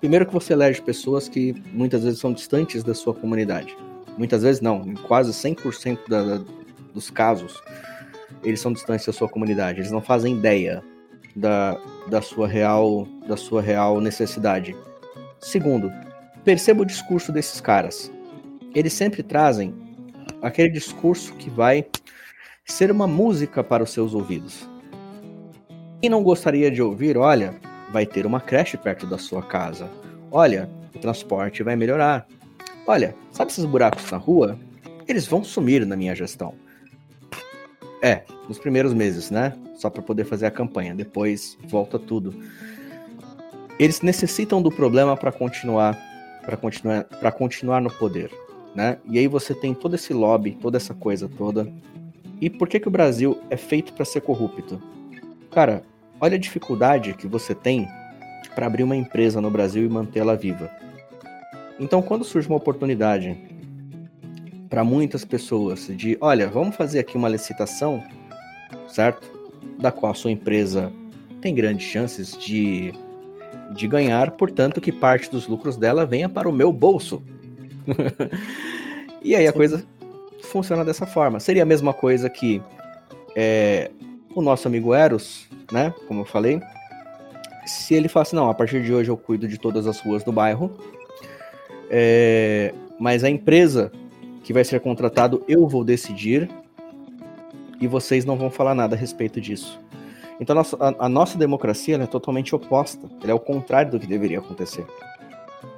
Primeiro 0.01 0.25
que 0.25 0.33
você 0.33 0.53
elege 0.53 0.81
pessoas 0.81 1.29
que 1.29 1.53
muitas 1.71 2.03
vezes 2.03 2.19
são 2.19 2.33
distantes 2.33 2.83
da 2.83 2.95
sua 2.95 3.13
comunidade. 3.13 3.77
Muitas 4.17 4.41
vezes 4.41 4.59
não, 4.59 4.81
em 4.81 4.95
quase 4.95 5.31
100% 5.31 6.09
da, 6.09 6.23
da, 6.23 6.43
dos 6.91 7.11
casos, 7.11 7.61
eles 8.43 8.59
são 8.59 8.73
distantes 8.73 9.05
da 9.05 9.13
sua 9.13 9.29
comunidade. 9.29 9.79
Eles 9.79 9.91
não 9.91 10.01
fazem 10.01 10.35
ideia 10.35 10.81
da, 11.35 11.79
da, 12.07 12.19
sua, 12.19 12.47
real, 12.47 13.07
da 13.27 13.37
sua 13.37 13.61
real 13.61 14.01
necessidade. 14.01 14.75
Segundo, 15.39 15.91
perceba 16.43 16.81
o 16.81 16.85
discurso 16.85 17.31
desses 17.31 17.61
caras. 17.61 18.11
Eles 18.73 18.93
sempre 18.93 19.21
trazem 19.21 19.73
aquele 20.41 20.69
discurso 20.69 21.33
que 21.33 21.49
vai 21.49 21.85
ser 22.65 22.91
uma 22.91 23.07
música 23.07 23.63
para 23.63 23.83
os 23.83 23.91
seus 23.91 24.13
ouvidos. 24.13 24.69
Quem 25.99 26.09
não 26.09 26.23
gostaria 26.23 26.71
de 26.71 26.81
ouvir, 26.81 27.17
olha, 27.17 27.53
vai 27.91 28.05
ter 28.05 28.25
uma 28.25 28.39
creche 28.39 28.77
perto 28.77 29.05
da 29.05 29.17
sua 29.17 29.43
casa. 29.43 29.89
Olha, 30.31 30.69
o 30.95 30.99
transporte 30.99 31.61
vai 31.61 31.75
melhorar. 31.75 32.25
Olha, 32.87 33.13
sabe 33.31 33.51
esses 33.51 33.65
buracos 33.65 34.09
na 34.09 34.17
rua? 34.17 34.57
Eles 35.07 35.27
vão 35.27 35.43
sumir 35.43 35.85
na 35.85 35.95
minha 35.95 36.15
gestão. 36.15 36.55
É, 38.01 38.23
nos 38.47 38.57
primeiros 38.57 38.93
meses, 38.93 39.29
né? 39.29 39.53
Só 39.75 39.89
para 39.89 40.01
poder 40.01 40.25
fazer 40.25 40.45
a 40.47 40.51
campanha. 40.51 40.95
Depois 40.95 41.57
volta 41.67 41.99
tudo. 41.99 42.33
Eles 43.77 44.01
necessitam 44.01 44.61
do 44.61 44.71
problema 44.71 45.15
para 45.17 45.31
continuar, 45.31 45.97
para 46.45 46.55
continuar, 46.57 47.03
para 47.03 47.31
continuar 47.31 47.81
no 47.81 47.91
poder, 47.91 48.31
né? 48.75 48.97
E 49.05 49.19
aí 49.19 49.27
você 49.27 49.53
tem 49.53 49.73
todo 49.73 49.95
esse 49.95 50.13
lobby, 50.13 50.57
toda 50.61 50.77
essa 50.77 50.93
coisa 50.93 51.29
toda. 51.29 51.71
E 52.39 52.49
por 52.49 52.67
que 52.67 52.79
que 52.79 52.87
o 52.87 52.91
Brasil 52.91 53.39
é 53.49 53.57
feito 53.57 53.93
para 53.93 54.05
ser 54.05 54.21
corrupto? 54.21 54.81
Cara, 55.51 55.83
Olha 56.23 56.35
a 56.35 56.39
dificuldade 56.39 57.15
que 57.15 57.25
você 57.25 57.55
tem 57.55 57.87
para 58.53 58.67
abrir 58.67 58.83
uma 58.83 58.95
empresa 58.95 59.41
no 59.41 59.49
Brasil 59.49 59.83
e 59.83 59.89
mantê-la 59.89 60.35
viva. 60.35 60.69
Então, 61.79 61.99
quando 61.99 62.23
surge 62.23 62.47
uma 62.47 62.57
oportunidade 62.57 63.35
para 64.69 64.83
muitas 64.83 65.25
pessoas 65.25 65.87
de, 65.87 66.15
olha, 66.21 66.47
vamos 66.47 66.75
fazer 66.75 66.99
aqui 66.99 67.17
uma 67.17 67.27
licitação, 67.27 68.03
certo? 68.87 69.27
Da 69.79 69.91
qual 69.91 70.11
a 70.11 70.15
sua 70.15 70.29
empresa 70.29 70.93
tem 71.41 71.55
grandes 71.55 71.87
chances 71.87 72.37
de, 72.37 72.93
de 73.73 73.87
ganhar, 73.87 74.29
portanto, 74.29 74.79
que 74.79 74.91
parte 74.91 75.27
dos 75.27 75.47
lucros 75.47 75.75
dela 75.75 76.05
venha 76.05 76.29
para 76.29 76.47
o 76.47 76.53
meu 76.53 76.71
bolso. 76.71 77.23
e 79.23 79.35
aí 79.35 79.47
a 79.47 79.53
coisa 79.53 79.85
funciona 80.43 80.83
dessa 80.83 81.05
forma. 81.05 81.39
Seria 81.39 81.63
a 81.63 81.65
mesma 81.65 81.93
coisa 81.93 82.29
que 82.29 82.61
é, 83.35 83.91
o 84.35 84.41
nosso 84.41 84.67
amigo 84.67 84.93
Eros, 84.93 85.47
né? 85.71 85.93
Como 86.07 86.21
eu 86.21 86.25
falei, 86.25 86.61
se 87.65 87.93
ele 87.93 88.07
fala 88.07 88.23
assim, 88.23 88.35
não, 88.35 88.49
a 88.49 88.53
partir 88.53 88.83
de 88.83 88.93
hoje 88.93 89.09
eu 89.09 89.17
cuido 89.17 89.47
de 89.47 89.57
todas 89.57 89.87
as 89.87 89.99
ruas 89.99 90.23
do 90.23 90.31
bairro, 90.31 90.71
é, 91.89 92.73
mas 92.99 93.23
a 93.23 93.29
empresa 93.29 93.91
que 94.43 94.53
vai 94.53 94.63
ser 94.63 94.79
contratado 94.79 95.43
eu 95.47 95.67
vou 95.67 95.83
decidir 95.83 96.49
e 97.79 97.87
vocês 97.87 98.25
não 98.25 98.37
vão 98.37 98.49
falar 98.49 98.75
nada 98.75 98.95
a 98.95 98.99
respeito 98.99 99.39
disso. 99.39 99.79
Então 100.39 100.53
a 100.53 100.57
nossa, 100.57 100.77
a, 100.79 101.05
a 101.05 101.09
nossa 101.09 101.37
democracia 101.37 101.95
é 101.95 102.07
totalmente 102.07 102.55
oposta, 102.55 103.07
ela 103.21 103.31
é 103.31 103.35
o 103.35 103.39
contrário 103.39 103.91
do 103.91 103.99
que 103.99 104.07
deveria 104.07 104.39
acontecer. 104.39 104.85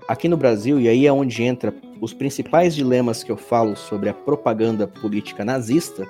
Aqui 0.08 0.28
no 0.28 0.36
Brasil, 0.36 0.80
e 0.80 0.90
aí 0.90 1.08
é 1.08 1.14
onde 1.14 1.44
entra 1.44 1.74
os 2.02 2.14
principais 2.14 2.76
dilemas 2.76 3.24
que 3.24 3.32
eu 3.32 3.38
falo 3.38 3.76
sobre 3.76 4.10
a 4.10 4.14
propaganda 4.14 4.86
política 4.86 5.46
nazista, 5.46 6.06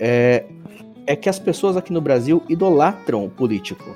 é, 0.00 0.46
é 1.06 1.14
que 1.14 1.28
as 1.28 1.38
pessoas 1.38 1.76
aqui 1.76 1.92
no 1.92 2.00
Brasil 2.00 2.42
idolatram 2.48 3.24
o 3.24 3.30
político. 3.30 3.94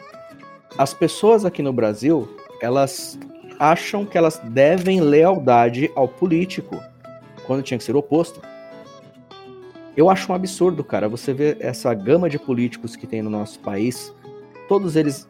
As 0.77 0.93
pessoas 0.93 1.45
aqui 1.45 1.63
no 1.63 1.73
Brasil, 1.73 2.29
elas 2.61 3.19
acham 3.59 4.05
que 4.05 4.19
elas 4.19 4.39
devem 4.45 5.01
lealdade 5.01 5.91
ao 5.95 6.09
político, 6.09 6.79
quando 7.47 7.63
tinha 7.63 7.79
que 7.79 7.85
ser 7.85 7.95
o 7.95 7.99
oposto. 7.99 8.41
Eu 9.97 10.11
acho 10.11 10.33
um 10.33 10.35
absurdo, 10.35 10.83
cara. 10.83 11.09
Você 11.09 11.33
vê 11.33 11.57
essa 11.61 11.93
gama 11.95 12.29
de 12.29 12.39
políticos 12.39 12.97
que 12.97 13.07
tem 13.07 13.23
no 13.23 13.31
nosso 13.31 13.59
país, 13.61 14.13
todos 14.69 14.97
eles 14.97 15.29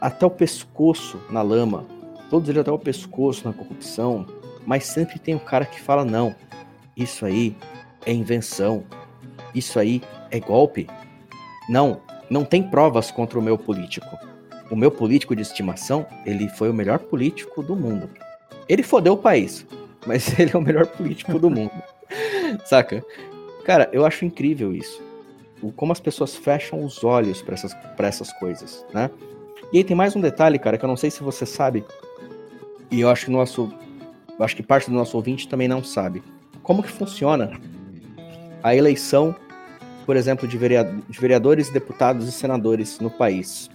até 0.00 0.26
o 0.26 0.30
pescoço 0.30 1.20
na 1.30 1.42
lama, 1.42 1.84
todos 2.30 2.48
eles 2.48 2.60
até 2.60 2.70
o 2.70 2.78
pescoço 2.78 3.46
na 3.46 3.52
corrupção, 3.52 4.24
mas 4.64 4.84
sempre 4.84 5.18
tem 5.18 5.34
um 5.34 5.38
cara 5.38 5.66
que 5.66 5.80
fala: 5.80 6.04
não, 6.04 6.34
isso 6.96 7.26
aí 7.26 7.56
é 8.06 8.12
invenção, 8.12 8.84
isso 9.54 9.78
aí 9.78 10.00
é 10.30 10.38
golpe. 10.38 10.86
Não, 11.68 12.00
não 12.30 12.44
tem 12.44 12.62
provas 12.62 13.10
contra 13.10 13.38
o 13.38 13.42
meu 13.42 13.58
político. 13.58 14.06
O 14.70 14.76
meu 14.76 14.90
político 14.90 15.34
de 15.34 15.42
estimação, 15.42 16.06
ele 16.24 16.48
foi 16.48 16.70
o 16.70 16.74
melhor 16.74 17.00
político 17.00 17.62
do 17.62 17.74
mundo. 17.74 18.08
Ele 18.68 18.84
fodeu 18.84 19.14
o 19.14 19.18
país, 19.18 19.66
mas 20.06 20.38
ele 20.38 20.52
é 20.54 20.56
o 20.56 20.62
melhor 20.62 20.86
político 20.86 21.38
do 21.38 21.50
mundo. 21.50 21.72
Saca? 22.64 23.04
Cara, 23.64 23.90
eu 23.92 24.06
acho 24.06 24.24
incrível 24.24 24.72
isso. 24.72 25.02
Como 25.76 25.92
as 25.92 26.00
pessoas 26.00 26.34
fecham 26.34 26.82
os 26.82 27.04
olhos 27.04 27.42
para 27.42 27.54
essas, 27.54 27.74
pra 27.96 28.08
essas 28.08 28.32
coisas, 28.34 28.84
né? 28.94 29.10
E 29.72 29.78
aí 29.78 29.84
tem 29.84 29.96
mais 29.96 30.16
um 30.16 30.20
detalhe, 30.20 30.58
cara, 30.58 30.76
que 30.76 30.84
eu 30.84 30.88
não 30.88 30.96
sei 30.96 31.10
se 31.10 31.22
você 31.22 31.46
sabe, 31.46 31.84
e 32.90 33.00
eu 33.00 33.08
acho 33.08 33.26
que 33.26 33.30
nosso. 33.30 33.72
Acho 34.38 34.56
que 34.56 34.62
parte 34.62 34.88
do 34.88 34.96
nosso 34.96 35.16
ouvinte 35.16 35.46
também 35.46 35.68
não 35.68 35.84
sabe. 35.84 36.22
Como 36.62 36.82
que 36.82 36.90
funciona 36.90 37.60
a 38.62 38.74
eleição 38.74 39.36
por 40.10 40.16
exemplo, 40.16 40.48
de 40.48 40.58
vereadores, 40.58 41.70
deputados 41.70 42.26
e 42.26 42.32
senadores 42.32 42.98
no 42.98 43.08
país. 43.08 43.70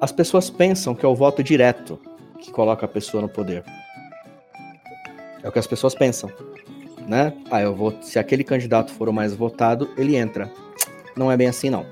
As 0.00 0.10
pessoas 0.10 0.48
pensam 0.48 0.94
que 0.94 1.04
é 1.04 1.08
o 1.08 1.14
voto 1.14 1.42
direto 1.42 2.00
que 2.40 2.50
coloca 2.50 2.86
a 2.86 2.88
pessoa 2.88 3.20
no 3.22 3.28
poder. 3.28 3.62
É 5.42 5.46
o 5.46 5.52
que 5.52 5.58
as 5.58 5.66
pessoas 5.66 5.94
pensam, 5.94 6.30
né? 7.06 7.32
Ah, 7.50 7.60
eu 7.60 7.74
vou, 7.74 7.94
se 8.00 8.18
aquele 8.18 8.42
candidato 8.42 8.90
for 8.90 9.06
o 9.06 9.12
mais 9.12 9.34
votado, 9.34 9.90
ele 9.98 10.16
entra. 10.16 10.50
Não 11.14 11.30
é 11.30 11.36
bem 11.36 11.48
assim 11.48 11.68
não. 11.68 11.84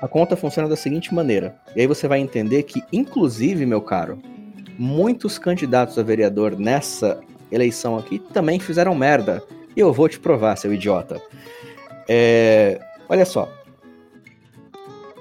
A 0.00 0.06
conta 0.06 0.36
funciona 0.36 0.68
da 0.68 0.76
seguinte 0.76 1.14
maneira. 1.14 1.56
E 1.74 1.80
aí 1.80 1.86
você 1.86 2.06
vai 2.06 2.20
entender 2.20 2.62
que, 2.64 2.82
inclusive, 2.92 3.64
meu 3.64 3.80
caro, 3.80 4.18
muitos 4.78 5.38
candidatos 5.38 5.98
a 5.98 6.02
vereador 6.02 6.58
nessa 6.58 7.20
eleição 7.50 7.96
aqui 7.96 8.18
também 8.18 8.60
fizeram 8.60 8.94
merda. 8.94 9.42
E 9.74 9.80
eu 9.80 9.92
vou 9.92 10.08
te 10.08 10.18
provar, 10.18 10.56
seu 10.56 10.72
idiota. 10.72 11.20
É, 12.08 12.80
olha 13.08 13.24
só. 13.24 13.48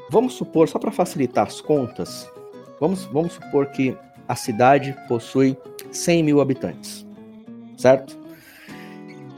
Vamos 0.09 0.33
supor, 0.33 0.67
só 0.67 0.77
para 0.77 0.91
facilitar 0.91 1.47
as 1.47 1.59
contas, 1.59 2.29
vamos, 2.79 3.05
vamos 3.05 3.33
supor 3.33 3.67
que 3.67 3.97
a 4.27 4.35
cidade 4.35 4.95
possui 5.07 5.57
100 5.91 6.23
mil 6.23 6.41
habitantes, 6.41 7.05
certo? 7.75 8.17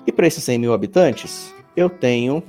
E 0.06 0.12
para 0.12 0.28
esses 0.28 0.43
100 0.43 0.60
mil 0.60 0.73
habitantes, 0.73 1.54
eu 1.76 1.89
tenho 1.89 2.43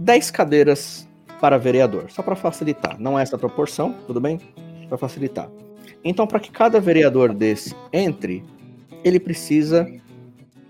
10 0.00 0.30
cadeiras 0.30 1.06
para 1.42 1.58
vereador, 1.58 2.10
só 2.10 2.22
para 2.22 2.34
facilitar. 2.34 2.98
Não 2.98 3.18
é 3.18 3.22
essa 3.22 3.36
proporção, 3.36 3.94
tudo 4.06 4.18
bem? 4.18 4.40
Para 4.88 4.96
facilitar. 4.96 5.50
Então, 6.02 6.26
para 6.26 6.40
que 6.40 6.50
cada 6.50 6.80
vereador 6.80 7.34
desse 7.34 7.76
entre, 7.92 8.42
ele 9.04 9.20
precisa 9.20 9.86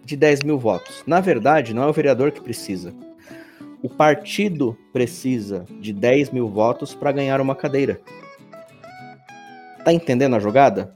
de 0.04 0.16
10 0.16 0.42
mil 0.42 0.58
votos. 0.58 1.04
Na 1.06 1.20
verdade, 1.20 1.72
não 1.72 1.84
é 1.84 1.86
o 1.86 1.92
vereador 1.92 2.32
que 2.32 2.40
precisa. 2.40 2.92
O 3.80 3.88
partido 3.88 4.76
precisa 4.92 5.64
de 5.80 5.92
10 5.92 6.30
mil 6.30 6.48
votos 6.48 6.92
para 6.92 7.12
ganhar 7.12 7.40
uma 7.40 7.54
cadeira. 7.54 8.00
Tá 9.84 9.92
entendendo 9.92 10.34
a 10.34 10.40
jogada? 10.40 10.92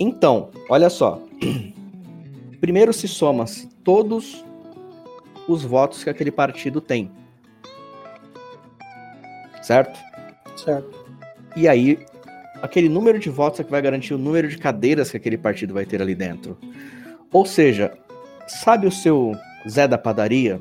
Então, 0.00 0.48
olha 0.70 0.88
só. 0.88 1.20
Primeiro 2.58 2.94
se 2.94 3.06
soma-se 3.06 3.68
todos 3.84 4.45
os 5.48 5.62
votos 5.62 6.02
que 6.02 6.10
aquele 6.10 6.30
partido 6.30 6.80
tem. 6.80 7.10
Certo? 9.62 9.98
Certo. 10.56 11.04
E 11.56 11.66
aí, 11.66 11.98
aquele 12.62 12.88
número 12.88 13.18
de 13.18 13.30
votos 13.30 13.60
é 13.60 13.64
que 13.64 13.70
vai 13.70 13.82
garantir 13.82 14.14
o 14.14 14.18
número 14.18 14.48
de 14.48 14.58
cadeiras 14.58 15.10
que 15.10 15.16
aquele 15.16 15.38
partido 15.38 15.74
vai 15.74 15.84
ter 15.84 16.00
ali 16.00 16.14
dentro. 16.14 16.56
Ou 17.32 17.44
seja, 17.44 17.92
sabe 18.46 18.86
o 18.86 18.92
seu 18.92 19.32
Zé 19.68 19.88
da 19.88 19.98
padaria, 19.98 20.60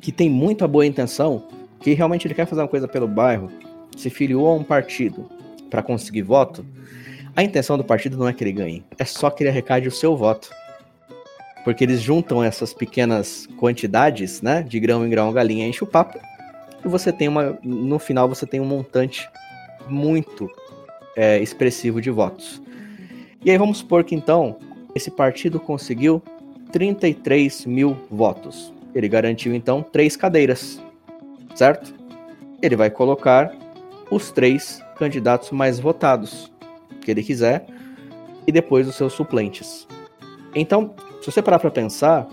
que 0.00 0.12
tem 0.12 0.28
muita 0.28 0.68
boa 0.68 0.84
intenção, 0.84 1.46
que 1.80 1.94
realmente 1.94 2.26
ele 2.26 2.34
quer 2.34 2.46
fazer 2.46 2.60
uma 2.60 2.68
coisa 2.68 2.86
pelo 2.86 3.08
bairro, 3.08 3.50
se 3.96 4.10
filiou 4.10 4.48
a 4.48 4.54
um 4.54 4.64
partido 4.64 5.30
para 5.70 5.82
conseguir 5.82 6.22
voto, 6.22 6.64
a 7.34 7.42
intenção 7.42 7.78
do 7.78 7.84
partido 7.84 8.18
não 8.18 8.28
é 8.28 8.32
que 8.32 8.44
ele 8.44 8.52
ganhe, 8.52 8.84
é 8.98 9.04
só 9.04 9.30
que 9.30 9.42
ele 9.42 9.48
arrecade 9.48 9.88
o 9.88 9.90
seu 9.90 10.14
voto. 10.14 10.50
Porque 11.64 11.84
eles 11.84 12.00
juntam 12.00 12.42
essas 12.42 12.74
pequenas 12.74 13.46
quantidades, 13.56 14.42
né, 14.42 14.62
de 14.62 14.80
grão 14.80 15.06
em 15.06 15.10
grão 15.10 15.28
a 15.28 15.32
galinha 15.32 15.66
enche 15.66 15.84
o 15.84 15.86
papo, 15.86 16.18
e 16.84 16.88
você 16.88 17.12
tem 17.12 17.28
uma, 17.28 17.58
no 17.62 17.98
final 17.98 18.28
você 18.28 18.46
tem 18.46 18.60
um 18.60 18.64
montante 18.64 19.28
muito 19.88 20.50
é, 21.16 21.38
expressivo 21.40 22.00
de 22.00 22.10
votos. 22.10 22.60
E 23.44 23.50
aí 23.50 23.58
vamos 23.58 23.78
supor 23.78 24.04
que 24.04 24.14
então 24.14 24.56
esse 24.94 25.10
partido 25.10 25.58
conseguiu 25.58 26.22
33 26.72 27.66
mil 27.66 27.96
votos. 28.10 28.72
Ele 28.94 29.08
garantiu 29.08 29.54
então 29.54 29.82
três 29.82 30.16
cadeiras, 30.16 30.80
certo? 31.54 31.94
Ele 32.60 32.76
vai 32.76 32.90
colocar 32.90 33.52
os 34.10 34.30
três 34.30 34.82
candidatos 34.96 35.50
mais 35.50 35.78
votados 35.78 36.52
que 37.00 37.10
ele 37.10 37.22
quiser 37.22 37.66
e 38.46 38.52
depois 38.52 38.86
os 38.86 38.94
seus 38.94 39.12
suplentes. 39.12 39.86
Então, 40.54 40.94
se 41.22 41.30
você 41.30 41.40
parar 41.40 41.60
para 41.60 41.70
pensar, 41.70 42.26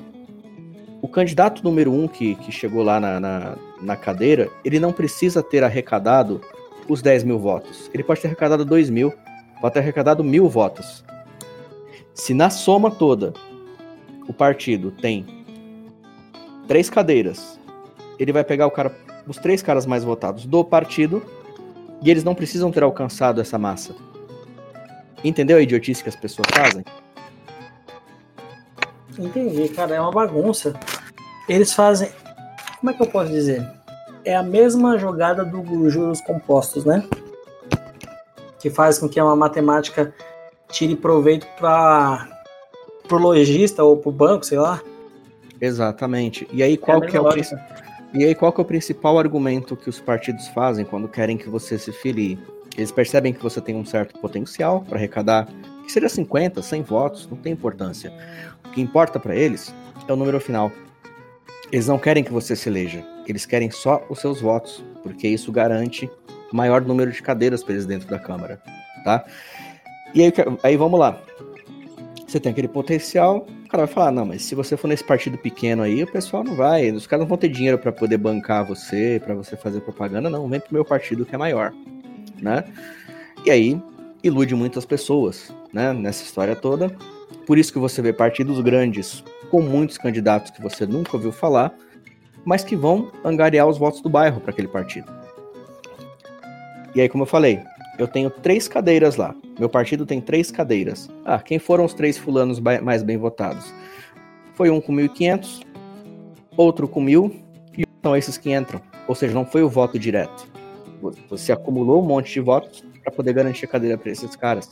o 0.99 1.08
candidato 1.08 1.63
número 1.63 1.93
um 1.93 2.08
que, 2.08 2.34
que 2.34 2.52
chegou 2.52 2.82
lá 2.82 2.99
na, 2.99 3.19
na, 3.19 3.56
na, 3.80 3.95
cadeira, 3.95 4.49
ele 4.65 4.80
não 4.80 4.91
precisa 4.91 5.43
ter 5.43 5.63
arrecadado 5.63 6.41
os 6.88 6.99
10 6.99 7.23
mil 7.23 7.38
votos. 7.38 7.88
Ele 7.93 8.04
pode 8.04 8.19
ter 8.19 8.28
arrecadado 8.28 8.65
2 8.65 8.89
mil, 8.89 9.13
pode 9.62 9.75
ter 9.75 9.82
arrecadado 9.82 10.23
mil 10.23 10.49
votos. 10.49 11.06
Se 12.15 12.34
na 12.34 12.49
soma 12.49 12.89
toda 12.89 13.32
o 14.28 14.34
partido 14.34 14.89
tem 14.89 15.23
três 16.67 16.89
cadeiras, 16.89 17.60
ele 18.17 18.34
vai 18.34 18.43
pegar 18.43 18.67
cara, 18.71 18.91
os 19.28 19.38
três 19.38 19.62
caras 19.62 19.86
mais 19.86 20.04
votados 20.04 20.47
do 20.47 20.65
partido 20.65 21.21
e 22.02 22.10
eles 22.10 22.23
não 22.23 22.34
precisam 22.34 22.71
ter 22.71 22.82
alcançado 22.82 23.39
essa 23.39 23.60
massa. 23.60 23.93
Entendeu 25.23 25.58
a 25.58 25.62
idiotice 25.62 26.02
que 26.02 26.10
as 26.10 26.15
pessoas 26.15 26.47
fazem? 26.52 26.84
Entendi, 29.19 29.67
cara, 29.69 29.95
é 29.95 30.01
uma 30.01 30.12
bagunça. 30.12 30.73
Eles 31.47 31.73
fazem. 31.73 32.10
Como 32.79 32.91
é 32.91 32.93
que 32.93 33.03
eu 33.03 33.08
posso 33.08 33.29
dizer? 33.32 33.67
É 34.23 34.36
a 34.36 34.43
mesma 34.43 34.97
jogada 34.97 35.43
dos 35.43 35.91
juros 35.91 36.21
compostos, 36.21 36.86
né? 36.86 37.08
Que 38.60 38.69
faz 38.69 38.97
com 38.97 39.10
que 39.10 39.21
uma 39.21 39.36
matemática 39.36 40.13
tire 40.69 40.95
proveito 40.95 41.45
para 41.58 42.27
o 43.12 43.15
lojista 43.15 43.84
ou 43.84 43.97
para 43.97 44.10
o 44.10 44.12
banco, 44.12 44.45
sei 44.45 44.58
lá. 44.58 44.82
Exatamente. 45.60 46.47
E 46.53 46.63
aí 46.63 46.77
qual 46.77 47.03
é 47.03 47.08
que 47.08 47.17
é 47.17 47.21
o 47.21 47.27
e 48.12 48.25
aí 48.25 48.34
qual 48.34 48.51
que 48.51 48.60
é 48.60 48.63
o 48.63 48.65
principal 48.65 49.19
argumento 49.19 49.75
que 49.75 49.88
os 49.88 49.99
partidos 49.99 50.47
fazem 50.47 50.84
quando 50.84 51.08
querem 51.08 51.38
que 51.38 51.47
você 51.47 51.77
se 51.77 51.91
filie? 51.91 52.39
Eles 52.75 52.91
percebem 52.91 53.34
que 53.34 53.43
você 53.43 53.62
tem 53.62 53.75
um 53.75 53.86
certo 53.86 54.19
potencial 54.19 54.82
para 54.82 54.97
arrecadar, 54.97 55.47
que 55.89 55.93
seria 55.93 56.08
50, 56.08 56.62
100 56.62 56.84
votos, 56.84 57.28
não 57.28 57.36
tem 57.36 57.52
importância. 57.52 58.13
O 58.63 58.69
que 58.69 58.80
importa 58.80 59.19
para 59.19 59.36
eles 59.36 59.73
é 60.08 60.13
o 60.13 60.15
número 60.15 60.39
final. 60.39 60.71
Eles 61.71 61.88
não 61.88 61.97
querem 61.97 62.23
que 62.23 62.32
você 62.32 62.56
se 62.56 62.69
eleja, 62.69 63.04
eles 63.28 63.43
querem 63.43 63.71
só 63.71 64.06
os 64.08 64.19
seus 64.19 64.39
votos, 64.39 64.86
porque 65.02 65.28
isso 65.28 65.52
garante 65.52 66.08
maior 66.54 66.82
número 66.82 67.12
de 67.12 67.21
cadeiras 67.23 67.63
para 67.63 67.73
eles 67.73 67.88
dentro 67.88 68.08
da 68.08 68.19
Câmara, 68.19 68.62
tá? 69.04 69.25
E 70.13 70.21
aí, 70.21 70.32
aí 70.62 70.78
vamos 70.78 70.99
lá. 70.99 71.19
você 72.28 72.39
tem 72.39 72.52
aquele 72.52 72.67
potencial, 72.67 73.47
o 73.65 73.67
cara 73.67 73.88
vai 73.88 73.93
falar, 73.93 74.12
não, 74.12 74.28
mas 74.28 74.43
se 74.43 74.54
você 74.54 74.78
for 74.78 74.88
nesse 74.88 75.04
partido 75.04 75.39
pequeno 75.39 75.82
aí, 75.82 76.04
o 76.04 76.12
pessoal 76.12 76.43
não 76.43 76.56
vai, 76.56 76.91
os 76.91 77.08
caras 77.08 77.21
não 77.23 77.30
vão 77.30 77.38
ter 77.38 77.49
dinheiro 77.49 77.80
para 77.80 77.91
poder 77.91 78.17
bancar 78.19 78.63
você, 78.63 79.19
para 79.25 79.34
você 79.34 79.58
fazer 79.58 79.82
propaganda, 79.82 80.30
não, 80.30 80.47
vem 80.47 80.60
pro 80.60 80.71
meu 80.71 80.86
partido 80.86 81.25
que 81.25 81.34
é 81.34 81.38
maior, 81.38 81.73
né? 82.39 82.63
E 83.43 83.49
aí 83.49 83.82
ilude 84.23 84.55
muitas 84.55 84.86
pessoas, 84.86 85.53
né, 85.73 85.93
nessa 85.93 86.23
história 86.23 86.55
toda. 86.55 86.95
Por 87.45 87.58
isso 87.58 87.73
que 87.73 87.79
você 87.79 88.01
vê 88.01 88.13
partidos 88.13 88.60
grandes 88.62 89.23
com 89.49 89.62
muitos 89.62 89.97
candidatos 89.97 90.51
que 90.51 90.62
você 90.62 90.86
nunca 90.86 91.15
ouviu 91.15 91.32
falar, 91.32 91.73
mas 92.45 92.63
que 92.63 92.75
vão 92.75 93.12
angariar 93.23 93.67
os 93.67 93.77
votos 93.77 94.01
do 94.01 94.10
bairro 94.10 94.39
para 94.39 94.51
aquele 94.51 94.67
partido. 94.67 95.12
E 96.95 97.01
aí, 97.01 97.10
como 97.10 97.23
eu 97.23 97.27
falei, 97.27 97.62
eu 97.97 98.08
tenho 98.08 98.29
três 98.29 98.67
cadeiras 98.67 99.15
lá. 99.15 99.36
Meu 99.60 99.69
partido 99.69 100.05
tem 100.05 100.21
três 100.21 100.51
cadeiras. 100.51 101.10
Ah, 101.25 101.39
quem 101.39 101.60
foram 101.60 101.86
os 101.86 101.93
três 101.93 102.17
fulanos 102.17 102.60
mais 102.60 103.03
bem 103.03 103.17
votados? 103.17 103.73
Foi 104.55 104.69
um 104.69 104.82
com 104.82 104.93
1.500, 104.93 105.65
outro 106.55 106.88
com 106.88 107.03
1.000, 107.03 107.32
e 107.77 107.84
são 108.01 108.15
esses 108.15 108.38
que 108.38 108.53
entram. 108.53 108.82
Ou 109.08 109.15
seja, 109.15 109.34
não 109.34 109.45
foi 109.45 109.63
o 109.63 109.69
voto 109.69 109.99
direto. 109.99 110.47
Você 111.29 111.51
acumulou 111.51 112.01
um 112.01 112.05
monte 112.05 112.34
de 112.34 112.39
votos 112.39 112.84
para 113.10 113.15
poder 113.15 113.34
garantir 113.34 113.65
a 113.65 113.67
cadeira 113.67 113.98
para 113.98 114.12
esses 114.12 114.36
caras. 114.36 114.69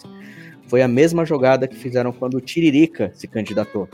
Foi 0.67 0.81
a 0.81 0.87
mesma 0.87 1.25
jogada 1.25 1.67
que 1.67 1.75
fizeram 1.75 2.11
quando 2.11 2.35
o 2.35 2.41
Tiririca 2.41 3.11
se 3.13 3.27
candidatou. 3.27 3.89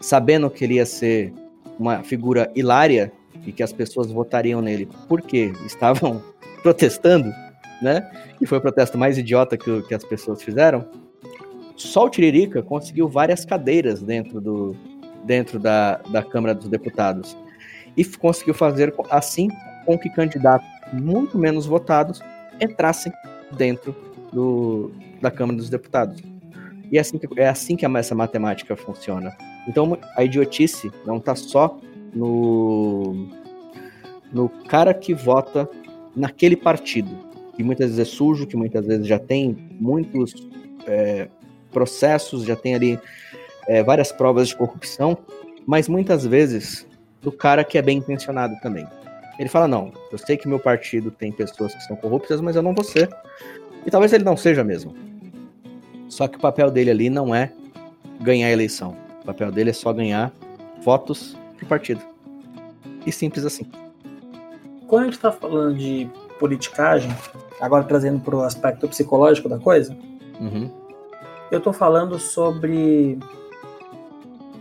Sabendo 0.00 0.48
que 0.48 0.64
ele 0.64 0.74
ia 0.74 0.86
ser 0.86 1.32
uma 1.78 2.02
figura 2.02 2.50
hilária 2.54 3.12
e 3.46 3.52
que 3.52 3.62
as 3.62 3.72
pessoas 3.72 4.10
votariam 4.10 4.60
nele 4.60 4.88
porque 5.08 5.52
estavam 5.66 6.22
protestando, 6.62 7.32
né? 7.82 8.08
E 8.40 8.46
foi 8.46 8.58
o 8.58 8.60
protesto 8.60 8.96
mais 8.96 9.18
idiota 9.18 9.56
que, 9.56 9.82
que 9.82 9.94
as 9.94 10.04
pessoas 10.04 10.42
fizeram. 10.42 10.88
Só 11.76 12.06
o 12.06 12.10
Tiririca 12.10 12.62
conseguiu 12.62 13.08
várias 13.08 13.44
cadeiras 13.44 14.02
dentro, 14.02 14.40
do, 14.40 14.76
dentro 15.24 15.58
da, 15.58 15.96
da 16.10 16.22
Câmara 16.22 16.54
dos 16.54 16.68
Deputados. 16.68 17.36
E 17.96 18.04
conseguiu 18.04 18.54
fazer 18.54 18.94
assim 19.10 19.48
com 19.86 19.98
que 19.98 20.10
candidatos 20.10 20.68
muito 20.92 21.38
menos 21.38 21.66
votados 21.66 22.20
entrassem 22.60 23.12
dentro 23.52 23.94
do, 24.32 24.90
da 25.20 25.30
Câmara 25.30 25.56
dos 25.56 25.70
Deputados. 25.70 26.22
E 26.90 26.96
é 26.96 27.00
assim 27.00 27.18
que, 27.18 27.40
é 27.40 27.48
assim 27.48 27.76
que 27.76 27.84
essa 27.84 28.14
matemática 28.14 28.74
funciona. 28.76 29.36
Então 29.66 29.98
a 30.16 30.24
idiotice 30.24 30.90
não 31.04 31.18
está 31.18 31.34
só 31.34 31.78
no, 32.14 33.28
no 34.32 34.48
cara 34.48 34.94
que 34.94 35.14
vota 35.14 35.68
naquele 36.16 36.56
partido, 36.56 37.10
que 37.54 37.62
muitas 37.62 37.90
vezes 37.90 38.00
é 38.00 38.10
sujo, 38.10 38.46
que 38.46 38.56
muitas 38.56 38.86
vezes 38.86 39.06
já 39.06 39.18
tem 39.18 39.56
muitos 39.78 40.48
é, 40.86 41.28
processos, 41.70 42.44
já 42.44 42.56
tem 42.56 42.74
ali 42.74 42.98
é, 43.68 43.82
várias 43.82 44.10
provas 44.10 44.48
de 44.48 44.56
corrupção, 44.56 45.18
mas 45.66 45.88
muitas 45.88 46.26
vezes 46.26 46.86
do 47.20 47.30
cara 47.30 47.62
que 47.62 47.76
é 47.76 47.82
bem 47.82 47.98
intencionado 47.98 48.56
também. 48.62 48.86
Ele 49.38 49.48
fala: 49.48 49.68
não, 49.68 49.92
eu 50.10 50.18
sei 50.18 50.36
que 50.36 50.48
meu 50.48 50.58
partido 50.58 51.10
tem 51.10 51.30
pessoas 51.30 51.74
que 51.74 51.82
são 51.84 51.96
corruptas, 51.96 52.40
mas 52.40 52.56
eu 52.56 52.62
não 52.62 52.74
vou 52.74 52.84
ser. 52.84 53.08
E 53.86 53.90
talvez 53.90 54.12
ele 54.12 54.24
não 54.24 54.36
seja 54.36 54.64
mesmo. 54.64 54.94
Só 56.08 56.26
que 56.26 56.36
o 56.36 56.40
papel 56.40 56.70
dele 56.70 56.90
ali 56.90 57.08
não 57.08 57.34
é 57.34 57.52
ganhar 58.20 58.48
a 58.48 58.50
eleição. 58.50 58.96
O 59.22 59.26
papel 59.26 59.52
dele 59.52 59.70
é 59.70 59.72
só 59.72 59.92
ganhar 59.92 60.32
votos 60.82 61.36
pro 61.56 61.66
partido. 61.66 62.00
E 63.06 63.12
simples 63.12 63.44
assim. 63.44 63.70
Quando 64.86 65.02
a 65.02 65.04
gente 65.04 65.14
está 65.14 65.30
falando 65.30 65.76
de 65.76 66.08
politicagem, 66.38 67.14
agora 67.60 67.84
trazendo 67.84 68.20
para 68.20 68.34
o 68.34 68.42
aspecto 68.42 68.88
psicológico 68.88 69.48
da 69.48 69.58
coisa, 69.58 69.96
uhum. 70.40 70.70
eu 71.50 71.58
estou 71.58 71.72
falando 71.72 72.18
sobre 72.18 73.18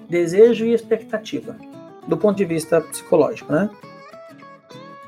desejo 0.09 0.65
e 0.65 0.73
expectativa, 0.73 1.55
do 2.07 2.17
ponto 2.17 2.37
de 2.37 2.45
vista 2.45 2.81
psicológico, 2.81 3.51
né? 3.51 3.69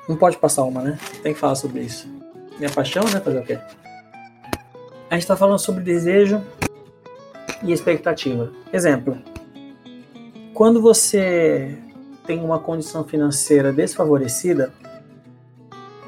Não 0.10 0.18
pode 0.18 0.38
passar 0.38 0.64
uma, 0.64 0.82
né? 0.82 0.98
Tem 1.22 1.36
que 1.36 1.40
falar 1.40 1.54
sobre 1.54 1.82
isso. 1.82 2.10
Minha 2.58 2.72
paixão, 2.72 3.04
né? 3.04 3.22
Fazer 3.22 3.38
o 3.38 3.44
quê? 3.44 3.60
A 5.08 5.14
gente 5.14 5.22
está 5.22 5.38
falando 5.38 5.60
sobre 5.60 5.84
desejo 5.84 6.42
e 7.62 7.72
expectativa. 7.72 8.52
Exemplo: 8.74 9.20
quando 10.52 10.82
você 10.82 11.78
tem 12.26 12.40
uma 12.40 12.58
condição 12.58 13.04
financeira 13.04 13.72
desfavorecida, 13.72 14.74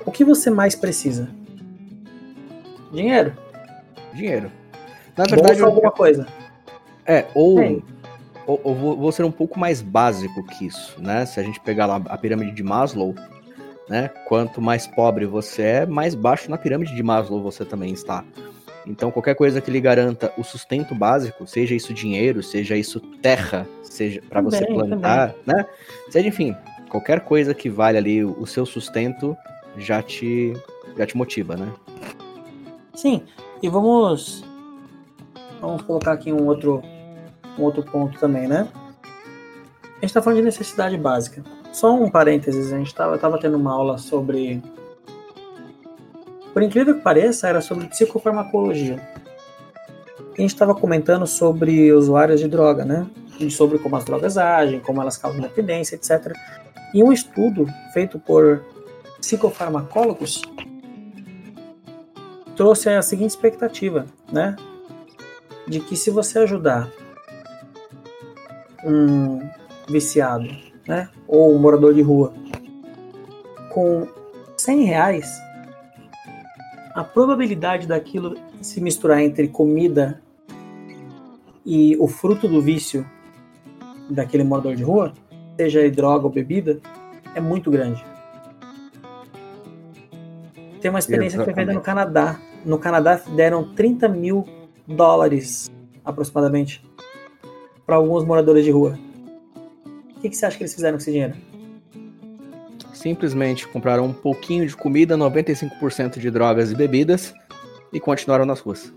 o 0.03 0.11
que 0.11 0.25
você 0.25 0.49
mais 0.49 0.75
precisa? 0.75 1.29
Dinheiro. 2.91 3.37
Dinheiro. 4.15 4.51
Na 5.15 5.25
verdade, 5.25 5.59
Bolsa 5.59 5.65
alguma 5.65 5.91
coisa. 5.91 6.25
É, 7.05 7.27
ou, 7.35 7.83
ou, 8.47 8.61
ou, 8.63 8.75
vou 8.97 9.11
ser 9.11 9.23
um 9.25 9.31
pouco 9.31 9.59
mais 9.59 9.79
básico 9.79 10.43
que 10.43 10.65
isso, 10.65 10.99
né? 10.99 11.23
Se 11.27 11.39
a 11.39 11.43
gente 11.43 11.59
pegar 11.59 11.85
lá 11.85 12.01
a 12.05 12.17
pirâmide 12.17 12.51
de 12.51 12.63
Maslow, 12.63 13.13
né? 13.91 14.08
Quanto 14.25 14.62
mais 14.62 14.88
pobre 14.88 15.25
você 15.25 15.62
é, 15.63 15.86
mais 15.86 16.15
baixo 16.15 16.49
na 16.49 16.58
pirâmide 16.58 16.95
de 16.95 17.04
Maslow 17.04 17.43
você 17.43 17.65
também 17.65 17.91
está. 17.91 18.23
Então, 18.88 19.12
qualquer 19.12 19.36
coisa 19.36 19.60
que 19.60 19.69
lhe 19.69 19.82
garanta 19.82 20.32
o 20.38 20.43
sustento 20.45 20.95
básico, 20.95 21.45
seja 21.45 21.75
isso 21.75 21.93
dinheiro, 21.93 22.41
seja 22.41 22.77
isso 22.77 23.01
terra, 23.21 23.67
seja 23.84 24.21
para 24.30 24.41
você 24.41 24.65
plantar, 24.65 25.34
também. 25.34 25.58
né? 25.58 25.65
Seja, 26.10 26.25
enfim, 26.25 26.56
qualquer 26.89 27.19
coisa 27.19 27.54
que 27.54 27.69
vale 27.69 27.97
ali 27.97 28.23
o 28.23 28.45
seu 28.45 28.65
sustento, 28.65 29.36
já 29.77 30.01
te, 30.01 30.54
já 30.97 31.06
te 31.06 31.17
motiva, 31.17 31.58
né? 31.58 31.67
Sim, 32.95 33.23
e 33.62 33.67
vamos 33.67 34.41
vamos 35.60 35.82
colocar 35.82 36.13
aqui 36.13 36.32
um 36.32 36.47
outro 36.47 36.82
um 37.60 37.63
outro 37.63 37.84
ponto 37.84 38.17
também, 38.17 38.47
né? 38.47 38.69
A 39.84 39.95
gente 39.95 40.06
está 40.06 40.21
falando 40.21 40.39
de 40.39 40.45
necessidade 40.45 40.97
básica. 40.97 41.43
Só 41.71 41.93
um 41.93 42.10
parênteses, 42.10 42.71
a 42.71 42.77
gente 42.77 42.88
estava 42.88 43.17
tava 43.17 43.39
tendo 43.39 43.57
uma 43.57 43.73
aula 43.73 43.97
sobre 43.97 44.62
por 46.53 46.62
incrível 46.62 46.95
que 46.95 47.01
pareça, 47.01 47.47
era 47.47 47.62
sobre 47.62 47.88
psicofarmacologia. 47.88 49.01
A 50.38 50.41
gente 50.41 50.49
estava 50.53 50.75
comentando 50.75 51.25
sobre 51.25 51.93
usuários 51.93 52.39
de 52.39 52.47
droga, 52.47 52.84
né? 52.84 53.07
E 53.39 53.49
sobre 53.49 53.79
como 53.79 53.95
as 53.95 54.03
drogas 54.03 54.38
agem, 54.38 54.79
como 54.79 55.01
elas 55.01 55.17
causam 55.17 55.41
dependência, 55.41 55.95
etc. 55.95 56.34
E 56.93 57.03
um 57.03 57.12
estudo 57.12 57.65
feito 57.93 58.19
por 58.19 58.63
psicofarmacólogos 59.19 60.41
trouxe 62.55 62.89
a 62.89 63.01
seguinte 63.01 63.29
expectativa, 63.29 64.05
né? 64.31 64.55
De 65.67 65.79
que 65.79 65.95
se 65.95 66.12
você 66.12 66.39
ajudar 66.39 66.89
um 68.84 69.39
viciado, 69.88 70.49
né? 70.87 71.09
Ou 71.27 71.53
um 71.53 71.59
morador 71.59 71.93
de 71.93 72.01
rua 72.01 72.33
com 73.71 74.07
100 74.57 74.83
reais, 74.83 75.41
a 76.93 77.03
probabilidade 77.03 77.87
daquilo 77.87 78.37
se 78.61 78.81
misturar 78.81 79.21
entre 79.21 79.47
comida 79.47 80.21
e 81.65 81.95
o 81.99 82.07
fruto 82.07 82.47
do 82.47 82.61
vício 82.61 83.05
daquele 84.09 84.43
morador 84.43 84.75
de 84.75 84.83
rua, 84.83 85.13
seja 85.57 85.89
droga 85.89 86.25
ou 86.25 86.31
bebida, 86.31 86.79
é 87.33 87.39
muito 87.39 87.71
grande. 87.71 88.03
Tem 90.81 90.89
uma 90.89 90.99
experiência 90.99 91.37
Exatamente. 91.37 91.37
que 91.37 91.43
foi 91.43 91.53
feita 91.53 91.73
no 91.73 91.81
Canadá. 91.81 92.39
No 92.65 92.77
Canadá 92.77 93.21
deram 93.35 93.73
30 93.73 94.09
mil 94.09 94.45
dólares, 94.87 95.71
aproximadamente, 96.03 96.83
para 97.85 97.95
alguns 97.95 98.25
moradores 98.25 98.65
de 98.65 98.71
rua. 98.71 98.97
O 100.21 100.23
que, 100.23 100.29
que 100.29 100.36
você 100.38 100.45
acha 100.45 100.55
que 100.55 100.62
eles 100.62 100.75
fizeram 100.75 100.99
com 100.99 101.01
esse 101.01 101.12
dinheiro? 101.12 101.34
Simplesmente 102.93 103.67
compraram 103.67 104.05
um 104.05 104.13
pouquinho 104.13 104.67
de 104.67 104.77
comida, 104.77 105.17
95% 105.17 106.19
de 106.19 106.29
drogas 106.29 106.71
e 106.71 106.75
bebidas 106.75 107.34
e 107.91 107.99
continuaram 107.99 108.45
nas 108.45 108.60
ruas. 108.60 108.93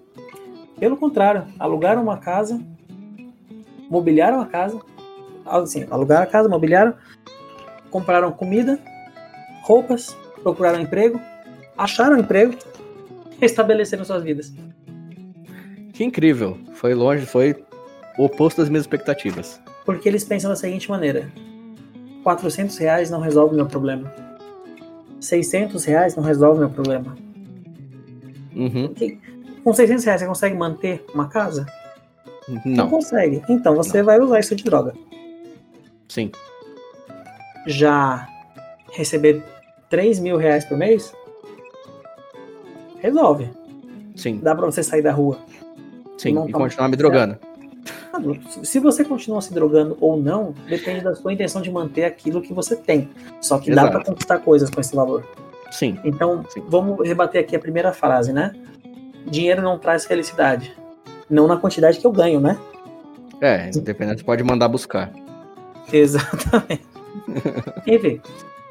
Pelo 0.78 0.98
contrário, 0.98 1.46
alugaram 1.58 2.02
uma 2.02 2.18
casa, 2.18 2.60
mobiliaram 3.88 4.38
a 4.38 4.44
casa, 4.44 4.78
assim, 5.46 5.86
alugaram 5.90 6.24
a 6.24 6.26
casa, 6.26 6.46
mobiliaram, 6.46 6.92
compraram 7.90 8.30
comida, 8.30 8.78
roupas, 9.62 10.14
procuraram 10.42 10.82
emprego, 10.82 11.18
acharam 11.74 12.18
emprego 12.18 12.54
e 13.40 13.46
estabeleceram 13.46 14.04
suas 14.04 14.22
vidas. 14.22 14.52
Que 15.94 16.04
incrível. 16.04 16.58
Foi 16.74 16.92
longe, 16.92 17.24
foi 17.24 17.64
o 18.18 18.26
oposto 18.26 18.60
das 18.60 18.68
minhas 18.68 18.82
expectativas. 18.82 19.63
Porque 19.84 20.08
eles 20.08 20.24
pensam 20.24 20.50
da 20.50 20.56
seguinte 20.56 20.90
maneira: 20.90 21.30
400 22.22 22.76
reais 22.78 23.10
não 23.10 23.20
resolve 23.20 23.54
meu 23.54 23.66
problema. 23.66 24.12
600 25.20 25.84
reais 25.84 26.16
não 26.16 26.22
resolve 26.22 26.60
meu 26.60 26.70
problema. 26.70 27.16
Uhum. 28.54 28.94
Com 29.62 29.72
600 29.72 30.04
reais 30.04 30.20
você 30.20 30.26
consegue 30.26 30.56
manter 30.56 31.04
uma 31.14 31.28
casa? 31.28 31.66
Não. 32.48 32.60
Não 32.64 32.90
consegue. 32.90 33.42
Então 33.48 33.74
você 33.74 33.98
não. 33.98 34.04
vai 34.04 34.20
usar 34.20 34.40
isso 34.40 34.54
de 34.54 34.64
droga. 34.64 34.94
Sim. 36.08 36.30
Já 37.66 38.28
receber 38.92 39.42
3 39.88 40.20
mil 40.20 40.36
reais 40.36 40.64
por 40.64 40.76
mês? 40.76 41.14
Resolve. 43.00 43.50
Sim. 44.14 44.38
Dá 44.42 44.54
pra 44.54 44.66
você 44.66 44.82
sair 44.82 45.02
da 45.02 45.12
rua. 45.12 45.38
Sim, 46.18 46.30
e, 46.48 46.52
continuar 46.52 46.88
me 46.88 46.96
drogando. 46.96 47.38
Mercado. 48.18 48.64
Se 48.64 48.78
você 48.78 49.04
continua 49.04 49.40
se 49.40 49.52
drogando 49.52 49.96
ou 50.00 50.16
não, 50.16 50.54
depende 50.68 51.02
da 51.02 51.14
sua 51.14 51.32
intenção 51.32 51.60
de 51.60 51.70
manter 51.70 52.04
aquilo 52.04 52.40
que 52.40 52.52
você 52.52 52.76
tem. 52.76 53.08
Só 53.40 53.58
que 53.58 53.70
Exato. 53.70 53.86
dá 53.86 53.92
para 53.92 54.04
conquistar 54.04 54.38
coisas 54.38 54.70
com 54.70 54.80
esse 54.80 54.94
valor. 54.94 55.26
Sim. 55.70 55.98
Então, 56.04 56.44
Sim. 56.48 56.62
vamos 56.68 57.06
rebater 57.06 57.40
aqui 57.40 57.56
a 57.56 57.58
primeira 57.58 57.92
frase, 57.92 58.32
né? 58.32 58.54
Dinheiro 59.26 59.62
não 59.62 59.78
traz 59.78 60.04
felicidade. 60.04 60.74
Não 61.28 61.46
na 61.46 61.56
quantidade 61.56 61.98
que 61.98 62.06
eu 62.06 62.12
ganho, 62.12 62.40
né? 62.40 62.58
É, 63.40 63.70
independente 63.74 64.22
pode 64.22 64.42
mandar 64.42 64.68
buscar. 64.68 65.10
Exatamente. 65.92 66.84
Enfim, 67.86 68.20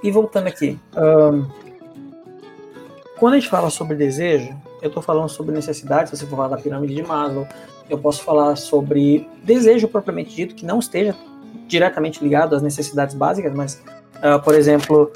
e 0.04 0.12
voltando 0.12 0.48
aqui. 0.48 0.80
Um, 0.96 1.46
quando 3.18 3.34
a 3.34 3.40
gente 3.40 3.50
fala 3.50 3.70
sobre 3.70 3.96
desejo, 3.96 4.54
eu 4.84 4.90
estou 4.90 5.02
falando 5.02 5.30
sobre 5.30 5.56
necessidade, 5.56 6.10
se 6.10 6.18
você 6.18 6.26
for 6.26 6.36
falar 6.36 6.50
da 6.50 6.58
pirâmide 6.58 6.94
de 6.94 7.02
Maslow, 7.02 7.48
eu 7.90 7.98
posso 7.98 8.22
falar 8.22 8.58
sobre 8.58 9.28
desejo 9.42 9.88
propriamente 9.88 10.36
dito, 10.36 10.54
que 10.54 10.66
não 10.66 10.80
esteja 10.80 11.16
diretamente 11.68 12.22
ligado 12.22 12.54
às 12.54 12.62
necessidades 12.62 13.16
básicas, 13.16 13.54
mas, 13.56 13.82
uh, 14.18 14.42
por 14.44 14.54
exemplo, 14.54 15.10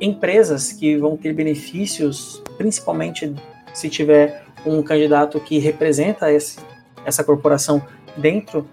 empresas 0.00 0.72
que 0.72 0.96
vão 0.96 1.18
ter 1.18 1.34
benefícios, 1.34 2.42
principalmente 2.56 3.34
se 3.74 3.90
tiver 3.90 4.42
um 4.64 4.82
candidato 4.82 5.38
que 5.38 5.58
representa 5.58 6.32
esse, 6.32 6.58
essa 7.04 7.22
corporação 7.22 7.82
dentro 8.16 8.66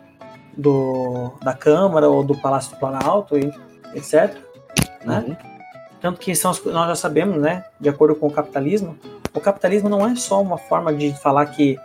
do, 0.56 1.34
da 1.44 1.54
Câmara 1.54 2.08
ou 2.08 2.24
do 2.24 2.38
Palácio 2.38 2.72
do 2.72 2.80
Planalto, 2.80 3.38
e 3.38 3.52
etc. 3.94 4.38
Né? 5.04 5.26
Uhum. 5.28 5.36
Tanto 6.00 6.22
que 6.22 6.34
são, 6.36 6.52
nós 6.66 6.88
já 6.88 6.96
sabemos, 6.96 7.38
né, 7.38 7.66
de 7.80 7.90
acordo 7.90 8.16
com 8.16 8.28
o 8.28 8.32
capitalismo, 8.32 8.98
o 9.34 9.40
capitalismo 9.40 9.90
não 9.90 10.06
é 10.08 10.16
só 10.16 10.42
uma 10.42 10.58
forma 10.58 10.94
de 10.94 11.14
falar 11.22 11.46
que 11.48 11.78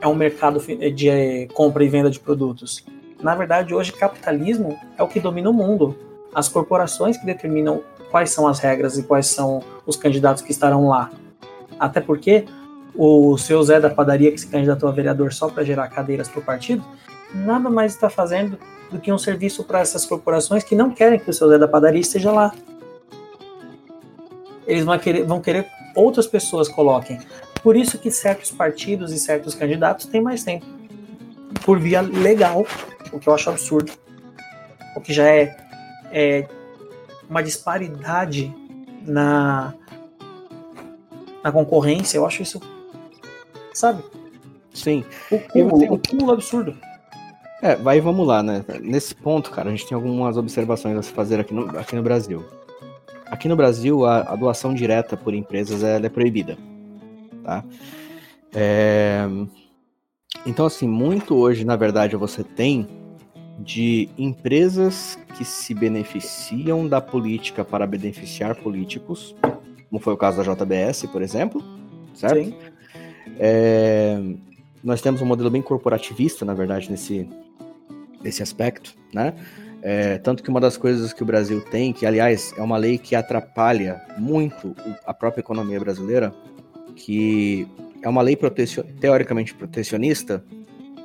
é 0.00 0.06
um 0.06 0.14
mercado 0.14 0.60
de 0.60 1.08
eh, 1.08 1.46
compra 1.54 1.84
e 1.84 1.88
venda 1.88 2.10
de 2.10 2.20
produtos. 2.20 2.84
Na 3.20 3.34
verdade, 3.34 3.74
hoje, 3.74 3.92
capitalismo 3.92 4.78
é 4.96 5.02
o 5.02 5.08
que 5.08 5.18
domina 5.18 5.50
o 5.50 5.52
mundo. 5.52 5.96
As 6.32 6.48
corporações 6.48 7.16
que 7.16 7.26
determinam 7.26 7.82
quais 8.10 8.30
são 8.30 8.46
as 8.46 8.60
regras 8.60 8.96
e 8.96 9.02
quais 9.02 9.26
são 9.26 9.62
os 9.84 9.96
candidatos 9.96 10.42
que 10.42 10.52
estarão 10.52 10.88
lá. 10.88 11.10
Até 11.80 12.00
porque 12.00 12.44
o 12.94 13.36
seu 13.38 13.62
Zé 13.62 13.80
da 13.80 13.90
padaria 13.90 14.30
que 14.30 14.38
se 14.38 14.46
candidatou 14.46 14.88
a 14.88 14.92
vereador 14.92 15.32
só 15.32 15.48
para 15.48 15.64
gerar 15.64 15.88
cadeiras 15.88 16.28
para 16.28 16.40
o 16.40 16.44
partido, 16.44 16.84
nada 17.34 17.68
mais 17.68 17.94
está 17.94 18.08
fazendo 18.08 18.58
do 18.90 18.98
que 18.98 19.12
um 19.12 19.18
serviço 19.18 19.64
para 19.64 19.80
essas 19.80 20.06
corporações 20.06 20.64
que 20.64 20.74
não 20.74 20.90
querem 20.90 21.18
que 21.18 21.28
o 21.28 21.32
seu 21.32 21.48
Zé 21.48 21.58
da 21.58 21.68
padaria 21.68 22.00
esteja 22.00 22.30
lá. 22.30 22.52
Eles 24.68 24.84
vão 24.84 24.98
querer, 24.98 25.24
vão 25.24 25.40
querer 25.40 25.66
outras 25.96 26.26
pessoas 26.26 26.68
coloquem. 26.68 27.18
Por 27.62 27.74
isso 27.74 27.98
que 27.98 28.10
certos 28.10 28.50
partidos 28.50 29.12
e 29.12 29.18
certos 29.18 29.54
candidatos 29.54 30.06
têm 30.06 30.20
mais 30.20 30.44
tempo. 30.44 30.66
Por 31.64 31.80
via 31.80 32.02
legal, 32.02 32.66
o 33.10 33.18
que 33.18 33.28
eu 33.28 33.34
acho 33.34 33.48
absurdo. 33.50 33.90
O 34.94 35.00
que 35.00 35.12
já 35.12 35.26
é, 35.26 35.56
é 36.12 36.46
uma 37.28 37.42
disparidade 37.42 38.54
na, 39.04 39.74
na 41.42 41.50
concorrência. 41.50 42.18
Eu 42.18 42.26
acho 42.26 42.42
isso. 42.42 42.60
Sabe? 43.72 44.04
Sim. 44.74 45.04
O 45.30 45.38
cúmulo, 45.38 45.94
o 45.94 45.98
cúmulo 45.98 46.32
absurdo. 46.32 46.76
É, 47.62 47.74
vai 47.74 48.00
vamos 48.00 48.26
lá, 48.26 48.42
né? 48.42 48.64
Nesse 48.80 49.14
ponto, 49.14 49.50
cara, 49.50 49.68
a 49.68 49.70
gente 49.72 49.88
tem 49.88 49.96
algumas 49.96 50.36
observações 50.36 50.96
a 50.96 51.02
se 51.02 51.10
fazer 51.10 51.40
aqui 51.40 51.52
no, 51.52 51.76
aqui 51.78 51.96
no 51.96 52.02
Brasil. 52.02 52.44
Aqui 53.30 53.48
no 53.48 53.56
Brasil, 53.56 54.04
a, 54.04 54.20
a 54.20 54.36
doação 54.36 54.72
direta 54.72 55.16
por 55.16 55.34
empresas 55.34 55.82
é, 55.82 55.96
é 55.96 56.08
proibida, 56.08 56.56
tá? 57.44 57.64
É... 58.54 59.26
Então, 60.46 60.66
assim, 60.66 60.88
muito 60.88 61.34
hoje, 61.34 61.64
na 61.64 61.76
verdade, 61.76 62.16
você 62.16 62.42
tem 62.42 62.86
de 63.58 64.08
empresas 64.16 65.18
que 65.36 65.44
se 65.44 65.74
beneficiam 65.74 66.86
da 66.86 67.00
política 67.00 67.64
para 67.64 67.86
beneficiar 67.86 68.54
políticos, 68.56 69.34
como 69.90 70.00
foi 70.00 70.12
o 70.12 70.16
caso 70.16 70.42
da 70.42 70.54
JBS, 70.54 71.06
por 71.06 71.22
exemplo, 71.22 71.62
certo? 72.14 72.44
Sim. 72.44 72.54
É... 73.38 74.18
Nós 74.82 75.02
temos 75.02 75.20
um 75.20 75.26
modelo 75.26 75.50
bem 75.50 75.60
corporativista, 75.60 76.44
na 76.44 76.54
verdade, 76.54 76.90
nesse, 76.90 77.28
nesse 78.22 78.42
aspecto, 78.42 78.94
né? 79.12 79.34
É, 79.80 80.18
tanto 80.18 80.42
que 80.42 80.50
uma 80.50 80.60
das 80.60 80.76
coisas 80.76 81.12
que 81.12 81.22
o 81.22 81.26
Brasil 81.26 81.60
tem, 81.60 81.92
que 81.92 82.04
aliás 82.04 82.52
é 82.56 82.62
uma 82.62 82.76
lei 82.76 82.98
que 82.98 83.14
atrapalha 83.14 84.02
muito 84.16 84.74
a 85.06 85.14
própria 85.14 85.40
economia 85.40 85.78
brasileira, 85.78 86.34
que 86.96 87.68
é 88.02 88.08
uma 88.08 88.22
lei 88.22 88.36
protecion, 88.36 88.84
teoricamente 89.00 89.54
protecionista, 89.54 90.44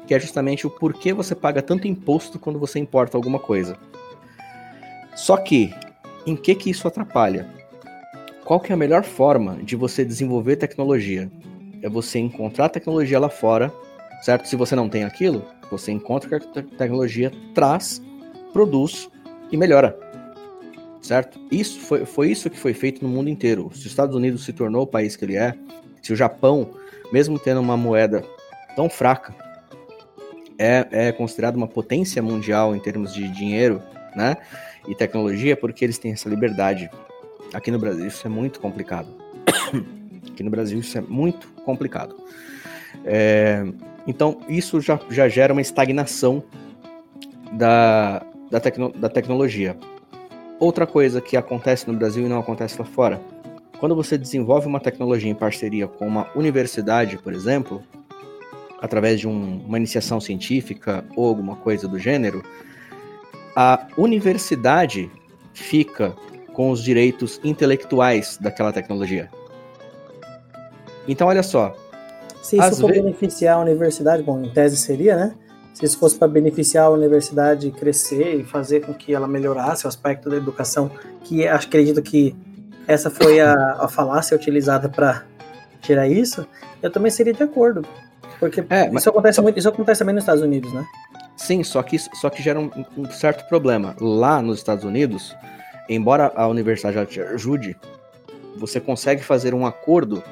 que 0.07 0.13
é 0.13 0.19
justamente 0.19 0.65
o 0.65 0.69
porquê 0.69 1.13
você 1.13 1.35
paga 1.35 1.61
tanto 1.61 1.87
imposto 1.87 2.39
quando 2.39 2.59
você 2.59 2.79
importa 2.79 3.15
alguma 3.15 3.39
coisa. 3.39 3.77
Só 5.15 5.37
que, 5.37 5.73
em 6.25 6.35
que 6.35 6.55
que 6.55 6.69
isso 6.69 6.87
atrapalha? 6.87 7.47
Qual 8.43 8.59
que 8.59 8.71
é 8.71 8.75
a 8.75 8.77
melhor 8.77 9.03
forma 9.03 9.55
de 9.63 9.75
você 9.75 10.03
desenvolver 10.03 10.57
tecnologia? 10.57 11.31
É 11.81 11.89
você 11.89 12.19
encontrar 12.19 12.69
tecnologia 12.69 13.19
lá 13.19 13.29
fora, 13.29 13.71
certo? 14.21 14.47
Se 14.47 14.55
você 14.55 14.75
não 14.75 14.89
tem 14.89 15.03
aquilo, 15.03 15.45
você 15.69 15.91
encontra 15.91 16.37
a 16.37 16.39
tecnologia 16.39 17.31
traz, 17.53 18.01
produz 18.53 19.09
e 19.51 19.57
melhora. 19.57 19.97
Certo? 21.01 21.37
Isso 21.51 21.81
foi, 21.81 22.05
foi 22.05 22.31
isso 22.31 22.49
que 22.49 22.57
foi 22.57 22.73
feito 22.73 23.03
no 23.03 23.09
mundo 23.09 23.29
inteiro. 23.29 23.69
Se 23.73 23.79
os 23.79 23.85
Estados 23.87 24.15
Unidos 24.15 24.45
se 24.45 24.53
tornou 24.53 24.83
o 24.83 24.87
país 24.87 25.17
que 25.17 25.25
ele 25.25 25.35
é, 25.35 25.53
se 26.01 26.13
o 26.13 26.15
Japão, 26.15 26.69
mesmo 27.11 27.37
tendo 27.37 27.59
uma 27.59 27.75
moeda 27.75 28.23
tão 28.75 28.89
fraca, 28.89 29.35
é, 30.57 30.87
é 30.91 31.11
considerado 31.11 31.57
uma 31.57 31.67
potência 31.67 32.21
mundial 32.21 32.75
em 32.75 32.79
termos 32.79 33.13
de 33.13 33.27
dinheiro, 33.27 33.81
né? 34.15 34.37
E 34.87 34.95
tecnologia, 34.95 35.57
porque 35.57 35.83
eles 35.83 35.97
têm 35.97 36.13
essa 36.13 36.29
liberdade. 36.29 36.89
Aqui 37.53 37.71
no 37.71 37.79
Brasil 37.79 38.07
isso 38.07 38.25
é 38.25 38.29
muito 38.29 38.59
complicado. 38.59 39.09
Aqui 40.31 40.43
no 40.43 40.49
Brasil 40.49 40.79
isso 40.79 40.97
é 40.97 41.01
muito 41.01 41.47
complicado. 41.65 42.15
É, 43.05 43.65
então, 44.05 44.39
isso 44.47 44.79
já, 44.81 44.99
já 45.09 45.27
gera 45.27 45.53
uma 45.53 45.61
estagnação 45.61 46.43
da, 47.53 48.25
da, 48.53 48.59
tecno, 48.59 48.93
da 48.95 49.09
tecnologia. 49.09 49.75
Outra 50.59 50.85
coisa 50.85 51.19
que 51.19 51.35
acontece 51.35 51.87
no 51.87 51.97
Brasil 51.97 52.23
e 52.23 52.29
não 52.29 52.39
acontece 52.39 52.77
lá 52.77 52.85
fora. 52.85 53.19
Quando 53.79 53.95
você 53.95 54.15
desenvolve 54.15 54.67
uma 54.67 54.79
tecnologia 54.79 55.29
em 55.29 55.33
parceria 55.33 55.87
com 55.87 56.07
uma 56.07 56.29
universidade, 56.35 57.17
por 57.17 57.33
exemplo, 57.33 57.81
através 58.79 59.19
de 59.19 59.27
um, 59.27 59.65
uma 59.65 59.77
iniciação 59.77 60.21
científica 60.21 61.03
ou 61.15 61.27
alguma 61.27 61.55
coisa 61.55 61.87
do 61.87 61.97
gênero, 61.97 62.43
a 63.55 63.87
universidade 63.97 65.09
fica 65.51 66.15
com 66.53 66.69
os 66.69 66.83
direitos 66.83 67.41
intelectuais 67.43 68.37
daquela 68.39 68.71
tecnologia. 68.71 69.31
Então, 71.07 71.27
olha 71.27 71.41
só, 71.41 71.75
se 72.43 72.57
isso 72.57 72.81
for 72.81 72.91
beneficiar 72.91 73.57
a 73.57 73.61
universidade, 73.61 74.21
bom, 74.21 74.43
em 74.43 74.53
tese 74.53 74.77
seria, 74.77 75.15
né? 75.17 75.35
Se 75.73 75.85
isso 75.85 75.97
fosse 75.97 76.15
para 76.15 76.27
beneficiar 76.27 76.85
a 76.85 76.89
universidade 76.89 77.71
crescer 77.71 78.35
e 78.35 78.43
fazer 78.43 78.85
com 78.85 78.93
que 78.93 79.13
ela 79.13 79.27
melhorasse 79.27 79.85
o 79.85 79.87
aspecto 79.87 80.29
da 80.29 80.37
educação, 80.37 80.91
que 81.23 81.47
acredito 81.47 82.01
que 82.01 82.35
essa 82.87 83.09
foi 83.09 83.39
a, 83.39 83.53
a 83.79 83.87
falácia 83.87 84.35
utilizada 84.35 84.87
para 84.87 85.23
tirar 85.81 86.07
isso, 86.07 86.45
eu 86.81 86.91
também 86.91 87.11
seria 87.11 87.33
de 87.33 87.43
acordo. 87.43 87.85
Porque 88.39 88.63
é, 88.69 88.93
isso, 88.93 89.09
acontece 89.09 89.41
muito, 89.41 89.57
isso 89.57 89.69
acontece 89.69 89.99
também 89.99 90.13
nos 90.13 90.23
Estados 90.23 90.43
Unidos, 90.43 90.71
né? 90.73 90.85
Sim, 91.35 91.63
só 91.63 91.81
que, 91.81 91.97
só 91.97 92.29
que 92.29 92.43
gera 92.43 92.59
um, 92.59 92.69
um 92.97 93.09
certo 93.09 93.47
problema. 93.47 93.95
Lá 93.99 94.41
nos 94.41 94.57
Estados 94.57 94.83
Unidos, 94.83 95.35
embora 95.89 96.31
a 96.35 96.47
universidade 96.47 97.05
te 97.07 97.21
ajude, 97.21 97.75
você 98.55 98.79
consegue 98.79 99.23
fazer 99.23 99.53
um 99.53 99.65
acordo, 99.65 100.23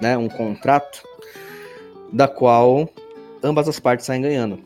né, 0.00 0.16
um 0.16 0.28
contrato 0.28 1.02
da 2.12 2.26
qual 2.26 2.88
ambas 3.42 3.68
as 3.68 3.78
partes 3.78 4.06
saem 4.06 4.22
ganhando. 4.22 4.58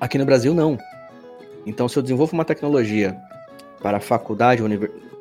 Aqui 0.00 0.18
no 0.18 0.24
Brasil, 0.24 0.54
não. 0.54 0.78
Então, 1.64 1.88
se 1.88 1.96
eu 1.96 2.02
desenvolvo 2.02 2.32
uma 2.32 2.44
tecnologia 2.44 3.16
para 3.80 3.98
a 3.98 4.00
faculdade 4.00 4.62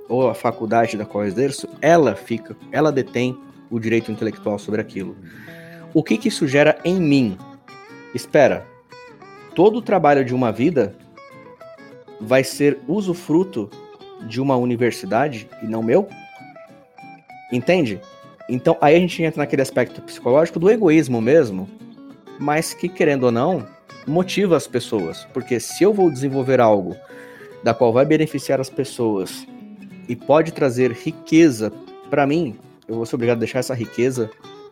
ou 0.09 0.29
a 0.29 0.33
faculdade 0.33 0.97
da 0.97 1.05
qual 1.05 1.23
eu 1.23 1.27
exerço, 1.27 1.67
ela 1.81 2.15
fica, 2.15 2.55
ela 2.71 2.91
detém 2.91 3.37
o 3.69 3.79
direito 3.79 4.11
intelectual 4.11 4.59
sobre 4.59 4.81
aquilo. 4.81 5.15
O 5.93 6.03
que, 6.03 6.17
que 6.17 6.27
isso 6.27 6.47
gera 6.47 6.77
em 6.83 6.99
mim? 6.99 7.37
Espera, 8.13 8.65
todo 9.55 9.77
o 9.77 9.81
trabalho 9.81 10.25
de 10.25 10.33
uma 10.33 10.51
vida 10.51 10.95
vai 12.19 12.43
ser 12.43 12.79
usufruto 12.87 13.69
de 14.27 14.41
uma 14.41 14.55
universidade 14.55 15.49
e 15.61 15.65
não 15.65 15.81
meu? 15.81 16.07
Entende? 17.51 17.99
Então, 18.47 18.77
aí 18.81 18.95
a 18.95 18.99
gente 18.99 19.23
entra 19.23 19.41
naquele 19.41 19.61
aspecto 19.61 20.01
psicológico 20.01 20.59
do 20.59 20.69
egoísmo 20.69 21.21
mesmo, 21.21 21.69
mas 22.41 22.73
que, 22.73 22.89
querendo 22.89 23.25
ou 23.25 23.31
não, 23.31 23.67
motiva 24.07 24.57
as 24.57 24.67
pessoas. 24.67 25.25
Porque 25.31 25.59
se 25.59 25.83
eu 25.83 25.93
vou 25.93 26.09
desenvolver 26.09 26.59
algo 26.59 26.97
da 27.63 27.71
qual 27.71 27.93
vai 27.93 28.03
beneficiar 28.03 28.59
as 28.59 28.69
pessoas 28.69 29.47
e 30.09 30.15
pode 30.15 30.51
trazer 30.51 30.91
riqueza 30.91 31.71
para 32.09 32.25
mim, 32.25 32.57
eu 32.87 32.95
vou 32.95 33.05
ser 33.05 33.15
obrigado 33.15 33.37
a 33.37 33.39
deixar 33.39 33.59
essa 33.59 33.75
riqueza 33.75 34.29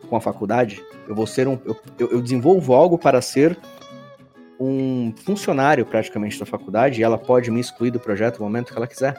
com 0.08 0.16
a 0.16 0.20
faculdade. 0.20 0.82
Eu 1.08 1.14
vou 1.14 1.28
ser 1.28 1.46
um. 1.46 1.56
Eu, 1.64 1.76
eu 1.98 2.20
desenvolvo 2.20 2.74
algo 2.74 2.98
para 2.98 3.22
ser 3.22 3.56
um 4.58 5.14
funcionário 5.16 5.86
praticamente 5.86 6.38
da 6.38 6.44
faculdade 6.44 7.00
e 7.00 7.04
ela 7.04 7.16
pode 7.16 7.50
me 7.52 7.60
excluir 7.60 7.92
do 7.92 8.00
projeto 8.00 8.40
no 8.40 8.44
momento 8.44 8.72
que 8.72 8.76
ela 8.76 8.86
quiser. 8.86 9.14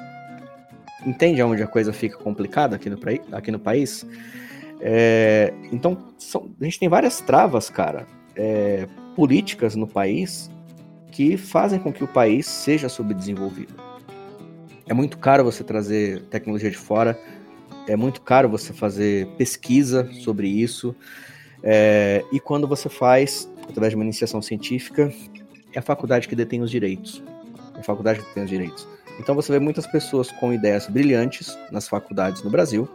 Entende 1.06 1.42
aonde 1.42 1.64
a 1.64 1.68
coisa 1.68 1.94
fica 1.94 2.18
complicada 2.18 2.76
aqui 2.76 2.90
no, 2.90 3.00
aqui 3.32 3.50
no 3.50 3.60
país? 3.60 4.06
É, 4.82 5.54
então, 5.72 5.98
são, 6.18 6.52
a 6.60 6.64
gente 6.64 6.80
tem 6.80 6.90
várias 6.90 7.22
travas, 7.22 7.70
cara, 7.70 8.06
é, 8.36 8.88
políticas 9.16 9.76
no 9.76 9.88
país 9.88 10.50
que 11.12 11.38
fazem 11.38 11.80
com 11.80 11.92
que 11.92 12.04
o 12.04 12.08
país 12.08 12.48
seja 12.48 12.88
subdesenvolvido. 12.88 13.74
É 14.88 14.94
muito 14.94 15.18
caro 15.18 15.44
você 15.44 15.64
trazer 15.64 16.24
tecnologia 16.24 16.72
de 16.72 16.78
fora, 16.78 17.20
é 17.88 17.96
muito 17.96 18.22
caro 18.22 18.50
você 18.50 18.74
fazer 18.74 19.28
pesquisa 19.38 20.10
sobre 20.14 20.48
isso. 20.48 20.96
É, 21.64 22.24
e 22.32 22.40
quando 22.40 22.68
você 22.68 22.90
faz, 22.90 23.50
através 23.64 23.92
de 23.92 23.96
uma 23.96 24.04
iniciação 24.04 24.42
científica, 24.42 25.14
é 25.74 25.80
a 25.80 25.82
faculdade 25.82 26.28
que 26.28 26.36
detém 26.36 26.62
os 26.62 26.72
direitos. 26.72 27.24
É 27.76 27.80
a 27.80 27.84
faculdade 27.84 28.20
que 28.20 28.28
detém 28.28 28.44
os 28.44 28.50
direitos. 28.50 28.88
Então 29.20 29.36
você 29.36 29.52
vê 29.52 29.60
muitas 29.60 29.86
pessoas 29.86 30.32
com 30.32 30.54
ideias 30.54 30.88
brilhantes 30.88 31.58
nas 31.72 31.88
faculdades 31.88 32.44
no 32.44 32.50
Brasil 32.50 32.88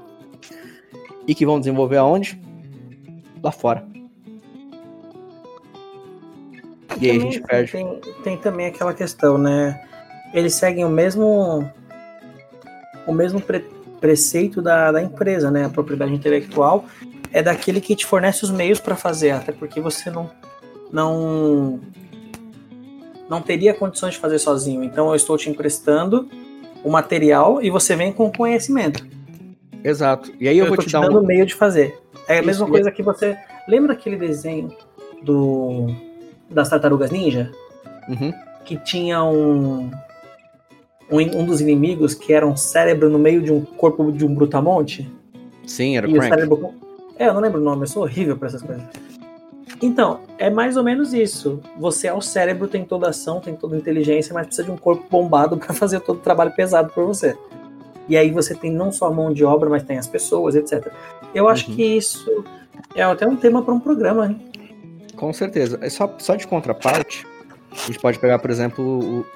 e 1.27 1.35
que 1.35 1.47
vão 1.47 1.59
desenvolver 1.59 1.99
aonde? 1.99 2.41
Lá 3.43 3.53
fora. 3.53 3.96
E 7.01 7.11
aí 7.11 7.17
a 7.17 7.21
gente 7.21 7.41
perde. 7.41 7.73
Tem, 7.73 8.01
tem 8.23 8.37
também 8.37 8.67
aquela 8.67 8.95
questão, 8.95 9.39
né? 9.39 9.81
Eles 10.33 10.55
seguem 10.55 10.85
o 10.85 10.89
mesmo 10.89 11.71
o 13.07 13.13
mesmo 13.13 13.41
pre 13.41 13.65
preceito 14.01 14.61
da, 14.61 14.93
da 14.93 15.03
empresa, 15.03 15.51
né? 15.51 15.65
A 15.65 15.71
propriedade 15.71 16.13
intelectual 16.13 16.85
é 17.33 17.43
daquele 17.43 17.81
que 17.81 17.97
te 17.97 18.05
fornece 18.05 18.45
os 18.45 18.51
meios 18.51 18.79
para 18.79 18.95
fazer, 18.95 19.31
até 19.31 19.53
porque 19.53 19.81
você 19.81 20.11
não 20.11 20.31
não 20.93 21.81
não 23.29 23.43
teria 23.43 23.75
condições 23.75 24.15
de 24.15 24.21
fazer 24.21 24.39
sozinho. 24.39 24.85
Então 24.85 25.09
eu 25.09 25.17
estou 25.17 25.37
te 25.37 25.51
emprestando 25.51 26.29
o 26.85 26.91
material 26.91 27.63
e 27.63 27.71
você 27.71 27.97
vem 27.97 28.13
com 28.13 28.31
conhecimento. 28.31 29.07
Exato. 29.83 30.33
E 30.39 30.49
aí 30.49 30.59
eu, 30.59 30.67
eu 30.67 30.69
vou 30.69 30.77
te, 30.77 30.87
te 30.87 30.93
dar 30.93 31.01
dando 31.01 31.21
um 31.21 31.27
meio 31.27 31.47
de 31.47 31.55
fazer. 31.55 31.99
É 32.29 32.35
a 32.35 32.37
Isso, 32.39 32.47
mesma 32.47 32.69
coisa 32.69 32.91
que 32.91 33.03
você 33.03 33.37
lembra 33.69 33.93
aquele 33.93 34.17
desenho 34.17 34.73
do 35.23 35.89
das 36.51 36.69
tartarugas 36.69 37.11
ninja 37.11 37.51
uhum. 38.09 38.33
que 38.65 38.77
tinha 38.77 39.23
um, 39.25 39.91
um 41.11 41.19
um 41.19 41.45
dos 41.45 41.61
inimigos 41.61 42.15
que 42.15 42.33
era 42.33 42.47
um 42.47 42.57
cérebro 42.57 43.09
no 43.09 43.19
meio 43.19 43.43
de 43.43 43.53
um 43.53 43.61
corpo 43.63 44.11
de 44.13 44.25
um 44.25 44.35
brutamonte. 44.35 45.11
Sim, 45.67 45.97
era 45.97 46.09
o 46.09 46.13
Crank. 46.13 46.29
Cérebro... 46.29 46.75
É, 47.19 47.29
eu 47.29 47.35
não 47.35 47.41
lembro 47.41 47.61
o 47.61 47.65
nome, 47.65 47.83
eu 47.83 47.89
sou 47.89 48.03
horrível 48.03 48.37
para 48.37 48.49
essas 48.49 48.63
coisas. 48.63 48.85
Então, 49.83 50.21
é 50.39 50.49
mais 50.49 50.77
ou 50.77 50.83
menos 50.83 51.13
isso. 51.13 51.61
Você 51.79 52.07
é 52.07 52.15
o 52.15 52.21
cérebro, 52.21 52.69
tem 52.69 52.85
toda 52.85 53.09
ação, 53.09 53.41
tem 53.41 53.55
toda 53.55 53.77
inteligência, 53.77 54.33
mas 54.33 54.47
precisa 54.47 54.67
de 54.67 54.71
um 54.71 54.77
corpo 54.77 55.05
bombado 55.11 55.57
para 55.57 55.73
fazer 55.75 56.01
todo 56.01 56.17
o 56.17 56.21
trabalho 56.21 56.53
pesado 56.53 56.91
por 56.93 57.05
você. 57.05 57.37
E 58.09 58.17
aí 58.17 58.31
você 58.31 58.55
tem 58.55 58.71
não 58.71 58.93
só 58.93 59.07
a 59.07 59.11
mão 59.11 59.33
de 59.33 59.45
obra, 59.45 59.69
mas 59.69 59.83
tem 59.83 59.99
as 59.99 60.07
pessoas, 60.07 60.55
etc. 60.55 60.93
Eu 61.35 61.49
acho 61.49 61.69
uhum. 61.69 61.77
que 61.77 61.83
isso 61.83 62.45
é 62.95 63.03
até 63.03 63.27
um 63.27 63.37
tema 63.37 63.63
para 63.63 63.75
um 63.75 63.81
programa, 63.81 64.27
hein? 64.27 64.41
Com 65.17 65.33
certeza. 65.33 65.79
É 65.83 65.89
só, 65.89 66.15
só 66.19 66.37
de 66.37 66.47
contraparte, 66.47 67.27
a 67.73 67.87
gente 67.87 67.99
pode 67.99 68.19
pegar, 68.19 68.39
por 68.39 68.51
exemplo, 68.51 68.85
o, 68.85 69.27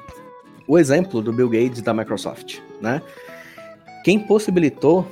o 0.68 0.78
exemplo 0.78 1.20
do 1.20 1.32
Bill 1.32 1.48
Gates 1.48 1.82
da 1.82 1.92
Microsoft, 1.92 2.58
né? 2.80 3.02
Quem 4.04 4.18
possibilitou 4.18 5.06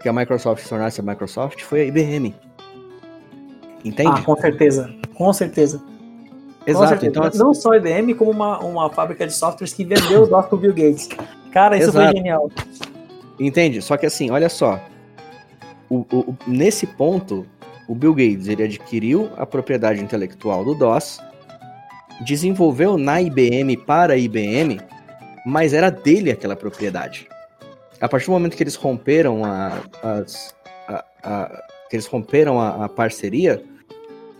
que 0.00 0.08
a 0.08 0.12
Microsoft 0.12 0.62
se 0.62 0.68
tornasse 0.68 1.00
a 1.00 1.04
Microsoft 1.04 1.62
foi 1.62 1.82
a 1.82 1.84
IBM. 1.84 2.34
Entende? 3.84 4.10
Ah, 4.12 4.22
com 4.22 4.36
certeza. 4.36 4.94
Com 5.14 5.32
certeza. 5.32 5.82
Exato. 6.66 6.84
Com 6.84 6.88
certeza. 6.88 7.10
Então, 7.10 7.24
assim... 7.24 7.38
Não 7.38 7.54
só 7.54 7.72
a 7.72 7.76
IBM, 7.76 8.14
como 8.14 8.30
uma, 8.30 8.58
uma 8.60 8.90
fábrica 8.90 9.26
de 9.26 9.32
softwares 9.32 9.72
que 9.72 9.84
vendeu 9.84 10.22
os 10.22 10.28
para 10.28 10.54
o 10.54 10.56
Bill 10.56 10.72
Gates. 10.72 11.08
Cara, 11.52 11.76
isso 11.76 11.90
Exato. 11.90 12.06
foi 12.06 12.16
genial. 12.16 12.50
Entende? 13.38 13.80
Só 13.82 13.96
que 13.96 14.06
assim, 14.06 14.30
olha 14.30 14.48
só. 14.48 14.80
O, 15.88 15.98
o, 16.12 16.36
nesse 16.46 16.86
ponto, 16.86 17.46
o 17.88 17.94
Bill 17.94 18.14
Gates 18.14 18.48
ele 18.48 18.62
adquiriu 18.62 19.30
a 19.36 19.44
propriedade 19.44 20.02
intelectual 20.02 20.64
do 20.64 20.74
DOS, 20.74 21.20
desenvolveu 22.24 22.96
na 22.96 23.20
IBM 23.20 23.76
para 23.78 24.14
a 24.14 24.16
IBM, 24.16 24.80
mas 25.44 25.72
era 25.72 25.90
dele 25.90 26.30
aquela 26.30 26.56
propriedade. 26.56 27.28
A 28.00 28.08
partir 28.08 28.26
do 28.26 28.32
momento 28.32 28.56
que 28.56 28.62
eles 28.62 28.74
romperam 28.74 29.44
a, 29.44 29.80
as, 30.02 30.54
a, 30.88 31.04
a, 31.22 31.62
que 31.88 31.96
eles 31.96 32.06
romperam 32.06 32.60
a, 32.60 32.84
a 32.84 32.88
parceria, 32.88 33.62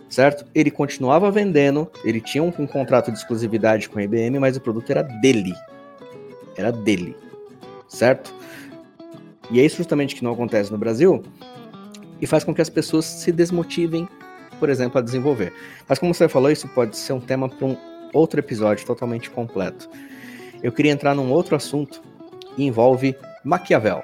certo? 0.09 0.45
Ele 0.53 0.71
continuava 0.71 1.29
vendendo, 1.31 1.89
ele 2.03 2.21
tinha 2.21 2.43
um, 2.43 2.53
um, 2.57 2.67
contrato 2.67 3.11
de 3.11 3.17
exclusividade 3.17 3.89
com 3.89 3.99
a 3.99 4.03
IBM, 4.03 4.39
mas 4.39 4.57
o 4.57 4.61
produto 4.61 4.89
era 4.89 5.03
dele. 5.03 5.53
Era 6.57 6.71
dele, 6.71 7.15
certo? 7.87 8.33
E 9.51 9.59
é 9.59 9.65
isso 9.65 9.77
justamente 9.77 10.15
que 10.15 10.23
não 10.23 10.33
acontece 10.33 10.71
no 10.71 10.77
Brasil 10.77 11.23
e 12.21 12.27
faz 12.27 12.43
com 12.43 12.53
que 12.53 12.61
as 12.61 12.69
pessoas 12.69 13.05
se 13.05 13.31
desmotivem, 13.31 14.07
por 14.59 14.69
exemplo, 14.69 14.99
a 14.99 15.01
desenvolver. 15.01 15.53
Mas 15.87 15.99
como 15.99 16.13
você 16.13 16.27
falou, 16.27 16.51
isso 16.51 16.67
pode 16.69 16.97
ser 16.97 17.13
um 17.13 17.19
tema 17.19 17.49
para 17.49 17.65
um 17.65 17.77
outro 18.13 18.39
episódio 18.39 18.85
totalmente 18.85 19.29
completo. 19.29 19.89
Eu 20.63 20.71
queria 20.71 20.91
entrar 20.91 21.13
num 21.13 21.31
outro 21.31 21.55
assunto 21.55 22.01
que 22.55 22.63
envolve 22.63 23.15
Maquiavel. 23.43 24.03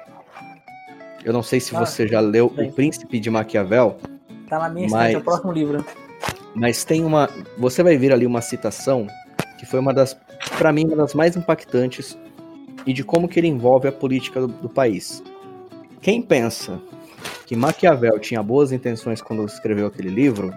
Eu 1.24 1.32
não 1.32 1.42
sei 1.42 1.60
se 1.60 1.74
ah, 1.74 1.80
você 1.80 2.06
já 2.06 2.20
leu 2.20 2.50
bem. 2.50 2.68
O 2.68 2.72
Príncipe 2.72 3.18
de 3.18 3.30
Maquiavel. 3.30 3.96
Tá 4.48 4.58
na 4.58 4.68
minha 4.68 4.88
mas... 4.88 4.92
estante, 4.92 5.14
é 5.14 5.18
o 5.18 5.22
próximo 5.22 5.52
livro. 5.52 5.84
Mas 6.54 6.84
tem 6.84 7.04
uma. 7.04 7.30
Você 7.58 7.82
vai 7.82 7.96
ver 7.96 8.12
ali 8.12 8.26
uma 8.26 8.40
citação 8.40 9.06
que 9.58 9.64
foi 9.64 9.80
uma 9.80 9.94
das. 9.94 10.16
para 10.58 10.72
mim, 10.72 10.84
uma 10.86 10.96
das 10.96 11.14
mais 11.14 11.36
impactantes 11.36 12.18
e 12.86 12.92
de 12.92 13.04
como 13.04 13.28
que 13.28 13.38
ele 13.38 13.48
envolve 13.48 13.88
a 13.88 13.92
política 13.92 14.40
do, 14.40 14.48
do 14.48 14.68
país. 14.68 15.22
Quem 16.00 16.20
pensa 16.20 16.80
que 17.46 17.56
Maquiavel 17.56 18.18
tinha 18.18 18.42
boas 18.42 18.72
intenções 18.72 19.20
quando 19.20 19.44
escreveu 19.44 19.86
aquele 19.86 20.08
livro, 20.08 20.52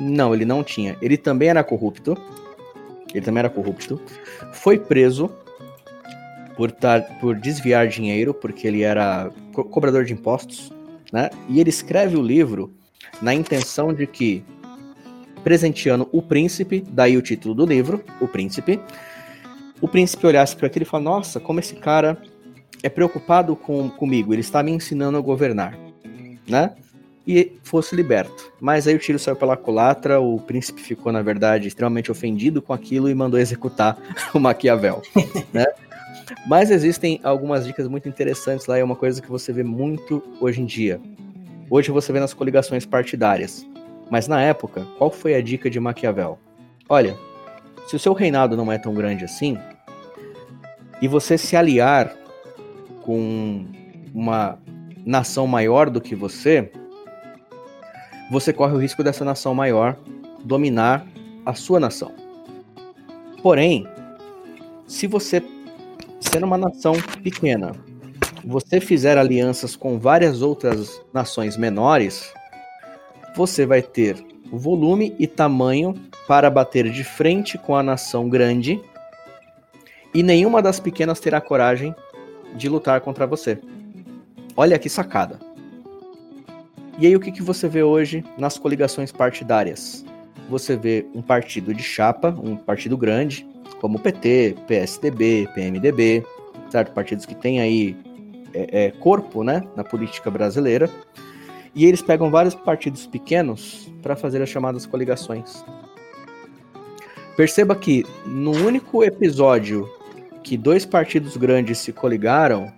não, 0.00 0.34
ele 0.34 0.44
não 0.44 0.64
tinha. 0.64 0.96
Ele 1.00 1.16
também 1.16 1.48
era 1.48 1.62
corrupto. 1.62 2.16
Ele 3.12 3.24
também 3.24 3.40
era 3.40 3.50
corrupto. 3.50 4.00
Foi 4.52 4.78
preso 4.78 5.30
por, 6.56 6.70
tar, 6.70 7.02
por 7.20 7.36
desviar 7.36 7.86
dinheiro, 7.88 8.32
porque 8.32 8.66
ele 8.66 8.82
era 8.82 9.30
co 9.52 9.64
cobrador 9.64 10.04
de 10.04 10.12
impostos, 10.12 10.72
né? 11.12 11.30
E 11.48 11.60
ele 11.60 11.70
escreve 11.70 12.16
o 12.16 12.22
livro 12.22 12.72
na 13.20 13.34
intenção 13.34 13.92
de 13.92 14.06
que, 14.06 14.42
presenteando 15.44 16.08
o 16.12 16.22
príncipe, 16.22 16.84
daí 16.88 17.16
o 17.16 17.22
título 17.22 17.54
do 17.54 17.66
livro, 17.66 18.02
O 18.20 18.26
Príncipe, 18.26 18.80
o 19.80 19.88
príncipe 19.88 20.26
olhasse 20.26 20.56
para 20.56 20.68
aquilo 20.68 20.84
e 20.84 20.86
falasse: 20.86 21.04
Nossa, 21.04 21.40
como 21.40 21.60
esse 21.60 21.74
cara 21.74 22.16
é 22.82 22.88
preocupado 22.88 23.54
com, 23.56 23.90
comigo, 23.90 24.32
ele 24.32 24.40
está 24.40 24.62
me 24.62 24.70
ensinando 24.70 25.18
a 25.18 25.20
governar, 25.20 25.76
né? 26.52 26.74
E 27.26 27.52
fosse 27.62 27.96
liberto. 27.96 28.52
Mas 28.60 28.86
aí 28.86 28.94
o 28.94 28.98
tiro 28.98 29.18
saiu 29.18 29.36
pela 29.36 29.56
culatra, 29.56 30.20
o 30.20 30.38
príncipe 30.40 30.80
ficou, 30.80 31.10
na 31.10 31.22
verdade, 31.22 31.66
extremamente 31.66 32.10
ofendido 32.10 32.60
com 32.60 32.72
aquilo 32.72 33.08
e 33.08 33.14
mandou 33.14 33.40
executar 33.40 33.96
o 34.34 34.38
Maquiavel, 34.38 35.02
né? 35.52 35.64
Mas 36.46 36.70
existem 36.70 37.20
algumas 37.22 37.66
dicas 37.66 37.88
muito 37.88 38.08
interessantes 38.08 38.66
lá, 38.66 38.78
é 38.78 38.84
uma 38.84 38.96
coisa 38.96 39.22
que 39.22 39.28
você 39.28 39.52
vê 39.52 39.62
muito 39.62 40.22
hoje 40.40 40.60
em 40.60 40.66
dia. 40.66 41.00
Hoje 41.70 41.90
você 41.90 42.12
vê 42.12 42.20
nas 42.20 42.34
coligações 42.34 42.84
partidárias. 42.84 43.66
Mas 44.10 44.28
na 44.28 44.42
época, 44.42 44.86
qual 44.98 45.10
foi 45.10 45.34
a 45.34 45.40
dica 45.40 45.70
de 45.70 45.80
Maquiavel? 45.80 46.38
Olha, 46.88 47.16
se 47.86 47.96
o 47.96 47.98
seu 47.98 48.12
reinado 48.12 48.56
não 48.56 48.70
é 48.70 48.76
tão 48.76 48.92
grande 48.92 49.24
assim, 49.24 49.56
e 51.00 51.08
você 51.08 51.38
se 51.38 51.56
aliar 51.56 52.14
com 53.02 53.64
uma 54.14 54.58
nação 55.04 55.46
maior 55.46 55.90
do 55.90 56.00
que 56.00 56.14
você, 56.14 56.70
você 58.30 58.52
corre 58.52 58.74
o 58.74 58.78
risco 58.78 59.02
dessa 59.02 59.24
nação 59.24 59.54
maior 59.54 59.96
dominar 60.44 61.06
a 61.44 61.54
sua 61.54 61.78
nação. 61.78 62.12
Porém, 63.42 63.86
se 64.86 65.06
você 65.06 65.42
sendo 66.20 66.46
uma 66.46 66.56
nação 66.56 66.94
pequena, 67.22 67.72
você 68.44 68.80
fizer 68.80 69.18
alianças 69.18 69.76
com 69.76 69.98
várias 69.98 70.40
outras 70.40 71.02
nações 71.12 71.56
menores, 71.56 72.32
você 73.36 73.66
vai 73.66 73.82
ter 73.82 74.16
volume 74.50 75.14
e 75.18 75.26
tamanho 75.26 75.94
para 76.26 76.50
bater 76.50 76.90
de 76.90 77.04
frente 77.04 77.58
com 77.58 77.76
a 77.76 77.82
nação 77.82 78.28
grande, 78.28 78.80
e 80.14 80.22
nenhuma 80.22 80.60
das 80.60 80.78
pequenas 80.78 81.20
terá 81.20 81.40
coragem 81.40 81.94
de 82.54 82.68
lutar 82.68 83.00
contra 83.00 83.26
você. 83.26 83.58
Olha 84.56 84.78
que 84.78 84.88
sacada. 84.88 85.38
E 86.98 87.06
aí 87.06 87.16
o 87.16 87.20
que, 87.20 87.32
que 87.32 87.42
você 87.42 87.68
vê 87.68 87.82
hoje 87.82 88.24
nas 88.36 88.58
coligações 88.58 89.10
partidárias? 89.10 90.04
Você 90.48 90.76
vê 90.76 91.06
um 91.14 91.22
partido 91.22 91.72
de 91.72 91.82
chapa, 91.82 92.28
um 92.28 92.56
partido 92.56 92.96
grande, 92.96 93.46
como 93.80 93.98
PT, 93.98 94.56
PSDB, 94.66 95.48
PMDB, 95.54 96.24
certo? 96.70 96.92
Partidos 96.92 97.24
que 97.24 97.34
têm 97.34 97.60
aí 97.60 97.96
é, 98.52 98.84
é, 98.84 98.90
corpo 98.90 99.42
né, 99.42 99.62
na 99.74 99.82
política 99.82 100.30
brasileira. 100.30 100.90
E 101.74 101.86
eles 101.86 102.02
pegam 102.02 102.30
vários 102.30 102.54
partidos 102.54 103.06
pequenos 103.06 103.90
para 104.02 104.14
fazer 104.14 104.42
as 104.42 104.48
chamadas 104.50 104.84
coligações. 104.84 105.64
Perceba 107.36 107.74
que 107.74 108.04
no 108.26 108.50
único 108.50 109.02
episódio 109.02 109.88
que 110.42 110.58
dois 110.58 110.84
partidos 110.84 111.36
grandes 111.36 111.78
se 111.78 111.92
coligaram, 111.92 112.70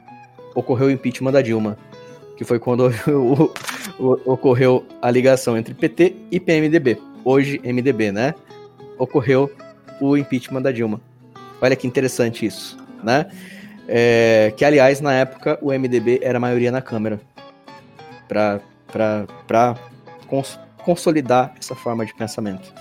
ocorreu 0.55 0.89
o 0.89 0.91
impeachment 0.91 1.33
da 1.33 1.43
Dilma, 1.43 1.77
que 2.37 2.45
foi 2.45 2.59
quando 2.59 2.91
o, 3.09 3.53
o, 3.99 4.33
ocorreu 4.33 4.85
a 5.01 5.11
ligação 5.11 5.57
entre 5.57 5.75
PT 5.75 6.17
e 6.31 6.41
PMDB, 6.41 6.99
hoje 7.25 7.61
MDB, 7.65 8.13
né? 8.13 8.35
Ocorreu 8.99 9.51
o 10.01 10.17
impeachment 10.17 10.63
da 10.63 10.73
Dilma. 10.73 11.01
Olha 11.61 11.77
que 11.77 11.87
interessante 11.87 12.47
isso, 12.47 12.77
né? 13.03 13.27
É, 13.87 14.53
que 14.57 14.65
aliás 14.65 15.01
na 15.01 15.13
época 15.13 15.59
o 15.61 15.71
MDB 15.71 16.21
era 16.23 16.39
a 16.39 16.41
maioria 16.41 16.73
na 16.73 16.81
Câmara 16.81 17.21
para 18.27 18.61
cons 20.27 20.59
consolidar 20.85 21.55
essa 21.59 21.75
forma 21.75 22.05
de 22.05 22.15
pensamento. 22.15 22.73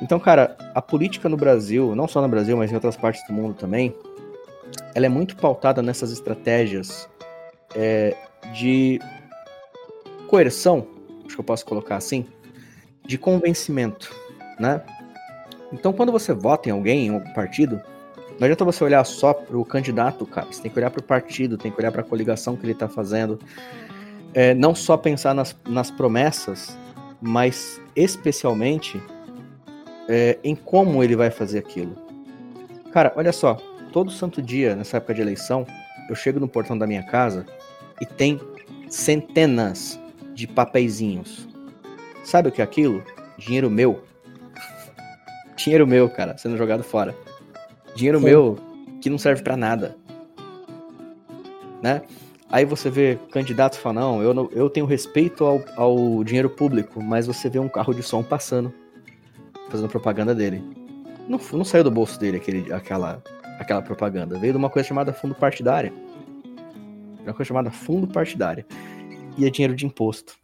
Então, 0.00 0.20
cara, 0.20 0.56
a 0.74 0.80
política 0.80 1.28
no 1.28 1.36
Brasil, 1.36 1.94
não 1.94 2.06
só 2.06 2.22
no 2.22 2.28
Brasil, 2.28 2.56
mas 2.56 2.70
em 2.70 2.74
outras 2.74 2.96
partes 2.96 3.26
do 3.26 3.32
mundo 3.32 3.54
também, 3.54 3.94
ela 4.94 5.06
é 5.06 5.08
muito 5.08 5.36
pautada 5.36 5.82
nessas 5.82 6.12
estratégias 6.12 7.08
é, 7.74 8.16
de 8.52 9.00
coerção, 10.28 10.86
acho 11.24 11.34
que 11.34 11.40
eu 11.40 11.44
posso 11.44 11.64
colocar 11.64 11.96
assim, 11.96 12.26
de 13.04 13.18
convencimento, 13.18 14.14
né? 14.58 14.82
Então, 15.72 15.92
quando 15.92 16.12
você 16.12 16.32
vota 16.32 16.68
em 16.68 16.72
alguém, 16.72 17.06
em 17.06 17.10
algum 17.10 17.32
partido, 17.32 17.80
não 18.38 18.44
adianta 18.44 18.64
você 18.64 18.82
olhar 18.84 19.04
só 19.04 19.32
para 19.32 19.56
o 19.56 19.64
candidato, 19.64 20.24
cara. 20.26 20.46
Você 20.50 20.62
tem 20.62 20.70
que 20.70 20.78
olhar 20.78 20.90
para 20.90 21.00
o 21.00 21.02
partido, 21.02 21.58
tem 21.58 21.70
que 21.70 21.78
olhar 21.78 21.90
para 21.90 22.00
a 22.00 22.04
coligação 22.04 22.56
que 22.56 22.64
ele 22.64 22.72
está 22.72 22.88
fazendo. 22.88 23.38
É, 24.32 24.54
não 24.54 24.74
só 24.74 24.96
pensar 24.96 25.34
nas, 25.34 25.56
nas 25.68 25.90
promessas, 25.90 26.76
mas 27.20 27.80
especialmente 27.94 29.00
é, 30.08 30.38
em 30.42 30.54
como 30.54 31.02
ele 31.02 31.16
vai 31.16 31.30
fazer 31.30 31.58
aquilo. 31.58 31.96
Cara, 32.92 33.12
olha 33.16 33.32
só, 33.32 33.56
todo 33.94 34.10
santo 34.10 34.42
dia, 34.42 34.74
nessa 34.74 34.96
época 34.96 35.14
de 35.14 35.20
eleição, 35.20 35.64
eu 36.08 36.16
chego 36.16 36.40
no 36.40 36.48
portão 36.48 36.76
da 36.76 36.84
minha 36.84 37.04
casa 37.04 37.46
e 38.00 38.04
tem 38.04 38.40
centenas 38.90 40.00
de 40.34 40.48
papeizinhos. 40.48 41.48
Sabe 42.24 42.48
o 42.48 42.52
que 42.52 42.60
é 42.60 42.64
aquilo? 42.64 43.04
Dinheiro 43.38 43.70
meu. 43.70 44.02
Dinheiro 45.54 45.86
meu, 45.86 46.10
cara, 46.10 46.36
sendo 46.36 46.56
jogado 46.56 46.82
fora. 46.82 47.16
Dinheiro 47.94 48.18
Sim. 48.18 48.24
meu 48.24 48.58
que 49.00 49.08
não 49.08 49.16
serve 49.16 49.44
para 49.44 49.56
nada. 49.56 49.96
Né? 51.80 52.02
Aí 52.50 52.64
você 52.64 52.90
vê 52.90 53.16
candidatos 53.30 53.78
falando, 53.78 54.00
não, 54.00 54.22
eu, 54.24 54.34
não, 54.34 54.50
eu 54.50 54.68
tenho 54.68 54.86
respeito 54.86 55.44
ao, 55.44 55.62
ao 55.76 56.24
dinheiro 56.24 56.50
público, 56.50 57.00
mas 57.00 57.28
você 57.28 57.48
vê 57.48 57.60
um 57.60 57.68
carro 57.68 57.94
de 57.94 58.02
som 58.02 58.24
passando 58.24 58.74
fazendo 59.70 59.88
propaganda 59.88 60.34
dele. 60.34 60.64
Não, 61.28 61.38
não 61.52 61.64
saiu 61.64 61.84
do 61.84 61.92
bolso 61.92 62.18
dele 62.18 62.38
aquele, 62.38 62.72
aquela, 62.72 63.22
aquela 63.58 63.82
propaganda. 63.82 64.38
Veio 64.38 64.52
de 64.52 64.58
uma 64.58 64.70
coisa 64.70 64.88
chamada 64.88 65.12
fundo 65.12 65.34
partidário. 65.34 65.92
Uma 67.22 67.32
coisa 67.32 67.48
chamada 67.48 67.70
fundo 67.70 68.06
partidário. 68.06 68.64
E 69.36 69.46
é 69.46 69.50
dinheiro 69.50 69.74
de 69.74 69.86
imposto. 69.86 70.36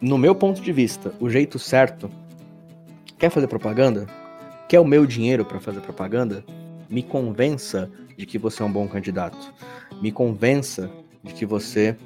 No 0.00 0.18
meu 0.18 0.34
ponto 0.34 0.60
de 0.60 0.72
vista, 0.72 1.12
o 1.20 1.28
jeito 1.28 1.58
certo. 1.58 2.10
Quer 3.18 3.30
fazer 3.30 3.48
propaganda? 3.48 4.06
Quer 4.68 4.80
o 4.80 4.84
meu 4.84 5.06
dinheiro 5.06 5.44
para 5.44 5.60
fazer 5.60 5.80
propaganda? 5.80 6.44
Me 6.88 7.02
convença 7.02 7.90
de 8.16 8.26
que 8.26 8.38
você 8.38 8.62
é 8.62 8.66
um 8.66 8.72
bom 8.72 8.86
candidato. 8.86 9.52
Me 10.00 10.12
convença 10.12 10.90
de 11.22 11.34
que 11.34 11.44
você. 11.46 11.96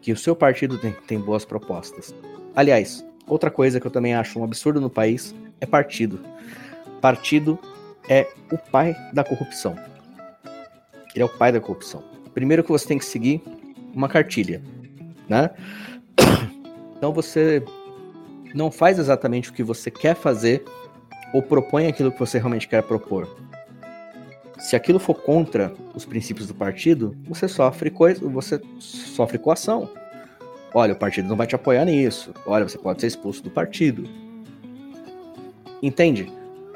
que 0.00 0.12
o 0.12 0.16
seu 0.16 0.36
partido 0.36 0.78
tem, 0.78 0.92
tem 1.06 1.18
boas 1.18 1.44
propostas. 1.44 2.14
Aliás, 2.54 3.04
Outra 3.26 3.50
coisa 3.50 3.80
que 3.80 3.86
eu 3.86 3.90
também 3.90 4.14
acho 4.14 4.38
um 4.38 4.44
absurdo 4.44 4.80
no 4.80 4.90
país 4.90 5.34
é 5.60 5.66
partido. 5.66 6.20
Partido 7.00 7.58
é 8.08 8.28
o 8.50 8.58
pai 8.58 8.96
da 9.12 9.24
corrupção. 9.24 9.76
Ele 11.14 11.22
é 11.22 11.24
o 11.24 11.28
pai 11.28 11.52
da 11.52 11.60
corrupção. 11.60 12.02
Primeiro 12.32 12.64
que 12.64 12.70
você 12.70 12.86
tem 12.86 12.98
que 12.98 13.04
seguir 13.04 13.42
uma 13.94 14.08
cartilha, 14.08 14.62
né? 15.28 15.50
Então 16.96 17.12
você 17.12 17.62
não 18.54 18.70
faz 18.70 18.98
exatamente 18.98 19.50
o 19.50 19.52
que 19.52 19.62
você 19.62 19.90
quer 19.90 20.14
fazer 20.14 20.64
ou 21.34 21.42
propõe 21.42 21.86
aquilo 21.86 22.10
que 22.10 22.18
você 22.18 22.38
realmente 22.38 22.66
quer 22.66 22.82
propor. 22.82 23.28
Se 24.58 24.74
aquilo 24.74 24.98
for 24.98 25.14
contra 25.14 25.74
os 25.94 26.06
princípios 26.06 26.46
do 26.46 26.54
partido, 26.54 27.14
você 27.28 27.46
sofre 27.46 27.90
coisa, 27.90 28.26
você 28.26 28.58
sofre 28.78 29.36
coação. 29.36 29.90
Olha, 30.72 30.94
o 30.94 30.96
partido 30.96 31.28
não 31.28 31.36
vai 31.36 31.46
te 31.46 31.54
apoiar 31.54 31.84
nisso. 31.84 32.32
Olha, 32.46 32.66
você 32.66 32.78
pode 32.78 33.00
ser 33.00 33.08
expulso 33.08 33.42
do 33.42 33.50
partido. 33.50 34.08
Entende? 35.82 36.32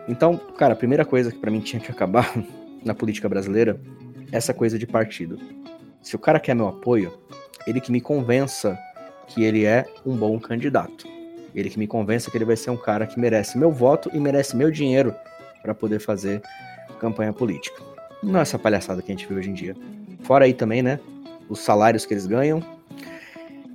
Então, 0.09 0.37
cara, 0.37 0.73
a 0.73 0.77
primeira 0.77 1.05
coisa 1.05 1.31
que 1.31 1.39
para 1.39 1.51
mim 1.51 1.61
tinha 1.61 1.81
que 1.81 1.91
acabar 1.91 2.33
na 2.83 2.95
política 2.95 3.29
brasileira 3.29 3.81
é 4.33 4.37
essa 4.37 4.55
coisa 4.55 4.79
de 4.79 4.87
partido. 4.87 5.39
Se 6.01 6.17
o 6.17 6.19
cara 6.19 6.41
quer 6.41 6.55
meu 6.55 6.69
apoio, 6.69 7.13
ele 7.67 7.81
que 7.81 7.93
me 7.93 8.01
convença 8.01 8.79
que 9.27 9.45
ele 9.45 9.65
é 9.67 9.85
um 10.07 10.17
bom 10.17 10.41
candidato. 10.41 11.07
Ele 11.55 11.69
que 11.69 11.79
me 11.79 11.87
convença 11.87 12.31
que 12.31 12.39
ele 12.39 12.45
vai 12.45 12.57
ser 12.57 12.71
um 12.71 12.77
cara 12.77 13.07
que 13.07 13.21
merece 13.21 13.59
meu 13.59 13.71
voto 13.71 14.11
e 14.13 14.19
merece 14.19 14.57
meu 14.57 14.71
dinheiro 14.71 15.15
para 15.63 15.75
poder 15.75 15.99
fazer 15.99 16.41
campanha 16.99 17.33
política. 17.33 17.83
Não 18.23 18.39
é 18.39 18.43
essa 18.43 18.59
palhaçada 18.59 19.03
que 19.03 19.13
a 19.13 19.15
gente 19.15 19.27
vê 19.27 19.35
hoje 19.35 19.51
em 19.51 19.55
dia. 19.55 19.77
Fora 20.23 20.47
aí 20.47 20.55
também, 20.55 20.83
né? 20.83 20.99
Os 21.49 21.61
salários 21.61 22.05
que 22.05 22.15
eles 22.15 22.27
ganham, 22.27 22.63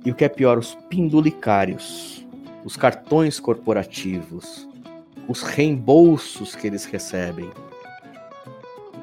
e 0.04 0.10
o 0.10 0.14
que 0.14 0.24
é 0.24 0.28
pior, 0.28 0.58
os 0.58 0.74
pindulicários, 0.88 2.26
os 2.64 2.76
cartões 2.76 3.40
corporativos, 3.40 4.68
os 5.28 5.42
reembolsos 5.42 6.54
que 6.54 6.66
eles 6.66 6.84
recebem. 6.84 7.50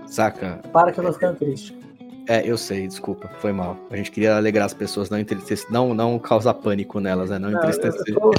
Saca? 0.06 0.60
Para 0.72 0.92
que 0.92 1.00
eu 1.00 1.06
tô 1.06 1.14
ficando 1.14 1.38
triste. 1.38 1.82
É, 2.28 2.48
eu 2.48 2.58
sei, 2.58 2.88
desculpa, 2.88 3.30
foi 3.40 3.52
mal. 3.52 3.78
A 3.90 3.96
gente 3.96 4.12
queria 4.12 4.36
alegrar 4.36 4.66
as 4.66 4.74
pessoas, 4.74 5.10
não 5.10 5.20
entristecer, 5.20 5.72
não, 5.72 5.94
não 5.94 6.20
causar 6.20 6.54
pânico 6.54 7.00
nelas, 7.00 7.30
né? 7.30 7.40
Não, 7.40 7.50
não 7.50 7.58
entristecer. 7.60 8.14
Tô, 8.14 8.32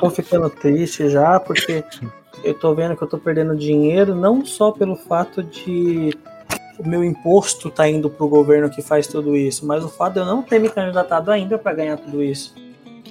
tô 0.00 0.10
ficando 0.10 0.50
triste 0.50 1.08
já, 1.08 1.38
porque 1.38 1.84
eu 2.42 2.54
tô 2.54 2.74
vendo 2.74 2.96
que 2.96 3.02
eu 3.02 3.08
tô 3.08 3.18
perdendo 3.18 3.56
dinheiro, 3.56 4.14
não 4.14 4.44
só 4.44 4.72
pelo 4.72 4.96
fato 4.96 5.42
de 5.42 6.10
o 6.78 6.86
meu 6.86 7.04
imposto 7.04 7.68
está 7.68 7.88
indo 7.88 8.10
para 8.10 8.26
o 8.26 8.28
governo 8.28 8.68
que 8.68 8.82
faz 8.82 9.06
tudo 9.06 9.36
isso, 9.36 9.64
mas 9.64 9.84
o 9.84 9.88
fato 9.88 10.14
de 10.14 10.18
eu 10.20 10.24
não 10.24 10.42
ter 10.42 10.58
me 10.58 10.68
candidatado 10.68 11.30
ainda 11.30 11.56
para 11.56 11.72
ganhar 11.72 11.96
tudo 11.96 12.22
isso. 12.22 12.54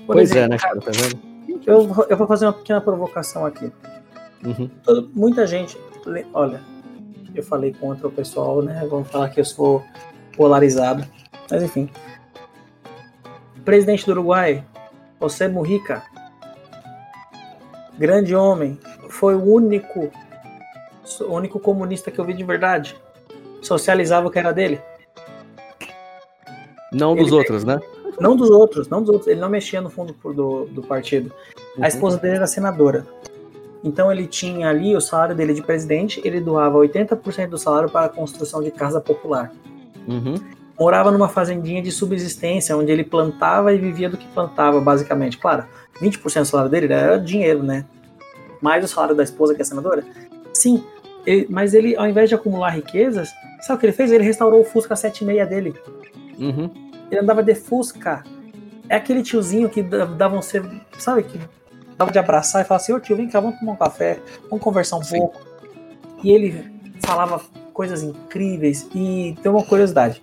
Por 0.06 0.16
pois 0.16 0.32
exemplo, 0.32 0.46
é, 0.46 0.50
né, 0.50 0.58
cara? 0.58 0.82
Tá 0.82 0.92
vendo? 0.92 1.34
Eu, 1.66 2.06
eu 2.10 2.18
vou 2.18 2.28
fazer 2.28 2.46
uma 2.46 2.54
pequena 2.54 2.82
provocação 2.82 3.46
aqui. 3.46 3.72
Uhum. 4.46 4.70
Muita 5.14 5.48
gente, 5.48 5.78
olha, 6.34 6.62
eu 7.34 7.44
falei 7.44 7.74
contra 7.74 8.08
o 8.08 8.12
pessoal, 8.12 8.62
né? 8.62 8.86
Vamos 8.90 9.10
falar 9.10 9.30
que 9.30 9.40
eu 9.40 9.46
sou 9.46 9.84
polarizado, 10.36 11.06
mas 11.50 11.64
enfim. 11.64 11.90
Presidente 13.64 14.06
do 14.06 14.12
Uruguai, 14.12 14.64
José 15.22 15.48
Mujica, 15.48 16.04
grande 17.98 18.36
homem, 18.36 18.78
foi 19.10 19.36
o 19.36 19.44
único, 19.44 20.12
o 21.22 21.34
único 21.34 21.60
comunista 21.60 22.12
que 22.12 22.20
eu 22.20 22.26
vi 22.26 22.34
de 22.34 22.44
verdade 22.44 22.96
socializava 23.62 24.28
o 24.28 24.32
que 24.32 24.40
era 24.40 24.52
dele. 24.52 24.82
Não 26.92 27.16
dos 27.16 27.28
ele, 27.28 27.38
outros, 27.38 27.64
né? 27.64 27.80
Não 28.20 28.36
dos 28.36 28.50
outros, 28.50 28.88
não 28.90 29.02
dos 29.02 29.10
outros. 29.10 29.28
Ele 29.28 29.40
não 29.40 29.50
mexia 29.50 29.82
no 29.82 29.90
fundo 29.90 30.14
do, 30.14 30.66
do 30.66 30.84
partido. 30.84 31.32
Uhum. 31.78 31.84
A 31.84 31.88
esposa 31.88 32.18
dele 32.18 32.36
era 32.36 32.48
senadora. 32.48 33.08
Então 33.84 34.12
ele 34.12 34.26
tinha 34.26 34.70
ali 34.70 34.96
o 34.96 35.02
salário 35.02 35.36
dele 35.36 35.54
de 35.54 35.62
presidente, 35.62 36.22
ele 36.24 36.40
doava 36.40 36.78
80% 36.78 37.50
do 37.50 37.58
salário 37.58 37.90
para 37.90 38.06
a 38.06 38.10
construção 38.10 38.64
de 38.64 38.72
casa 38.72 39.02
popular. 39.02 39.52
Uhum. 40.08 40.36
Morava 40.80 41.12
numa 41.12 41.28
fazendinha 41.28 41.82
de 41.82 41.92
subsistência, 41.92 42.76
onde 42.78 42.92
ele 42.92 43.04
plantava 43.04 43.74
e 43.74 43.78
vivia 43.78 44.10
do 44.10 44.18
que 44.18 44.28
plantava, 44.28 44.80
basicamente. 44.80 45.38
Claro, 45.38 45.66
20% 46.02 46.40
do 46.40 46.46
salário 46.46 46.72
dele 46.72 46.92
era 46.92 47.18
dinheiro, 47.18 47.62
né? 47.62 47.86
Mais 48.62 48.84
o 48.84 48.88
salário 48.88 49.16
da 49.16 49.24
esposa, 49.24 49.54
que 49.54 49.62
é 49.62 49.66
senadora. 49.66 50.04
Sim, 50.54 50.84
ele, 51.26 51.48
mas 51.50 51.74
ele, 51.74 51.96
ao 51.96 52.08
invés 52.08 52.30
de 52.30 52.36
acumular 52.36 52.70
riquezas, 52.70 53.30
sabe 53.62 53.78
o 53.78 53.80
que 53.80 53.86
ele 53.88 53.94
fez? 53.94 54.12
Ele 54.12 54.24
restaurou 54.24 54.62
o 54.62 54.64
Fusca 54.64 54.96
76 54.96 55.50
dele. 55.50 55.74
Uhum. 56.40 56.70
Ele 57.12 57.20
andava 57.20 57.44
de 57.44 57.54
Fusca. 57.54 58.24
É 58.90 58.96
aquele 58.96 59.22
tiozinho 59.24 59.70
que 59.70 59.82
dava 59.84 60.36
um. 60.36 60.42
Sabe? 60.42 61.24
Que 61.24 61.40
dava 62.04 62.12
de 62.12 62.20
abraçar 62.20 62.62
e 62.62 62.66
falar 62.66 62.78
assim: 62.78 62.94
Ô 62.94 63.00
tio, 63.00 63.16
vem 63.16 63.28
cá, 63.28 63.40
vamos 63.40 63.60
tomar 63.60 63.74
um 63.74 63.78
café, 63.78 64.20
vamos 64.50 64.64
conversar 64.64 64.98
um 64.98 65.04
Sim. 65.04 65.18
pouco. 65.18 65.42
E 66.24 66.32
ele 66.32 66.72
falava 67.02 67.42
coisas 67.74 68.04
incríveis. 68.04 68.88
E 68.94 69.36
tem 69.42 69.52
uma 69.52 69.64
curiosidade: 69.64 70.22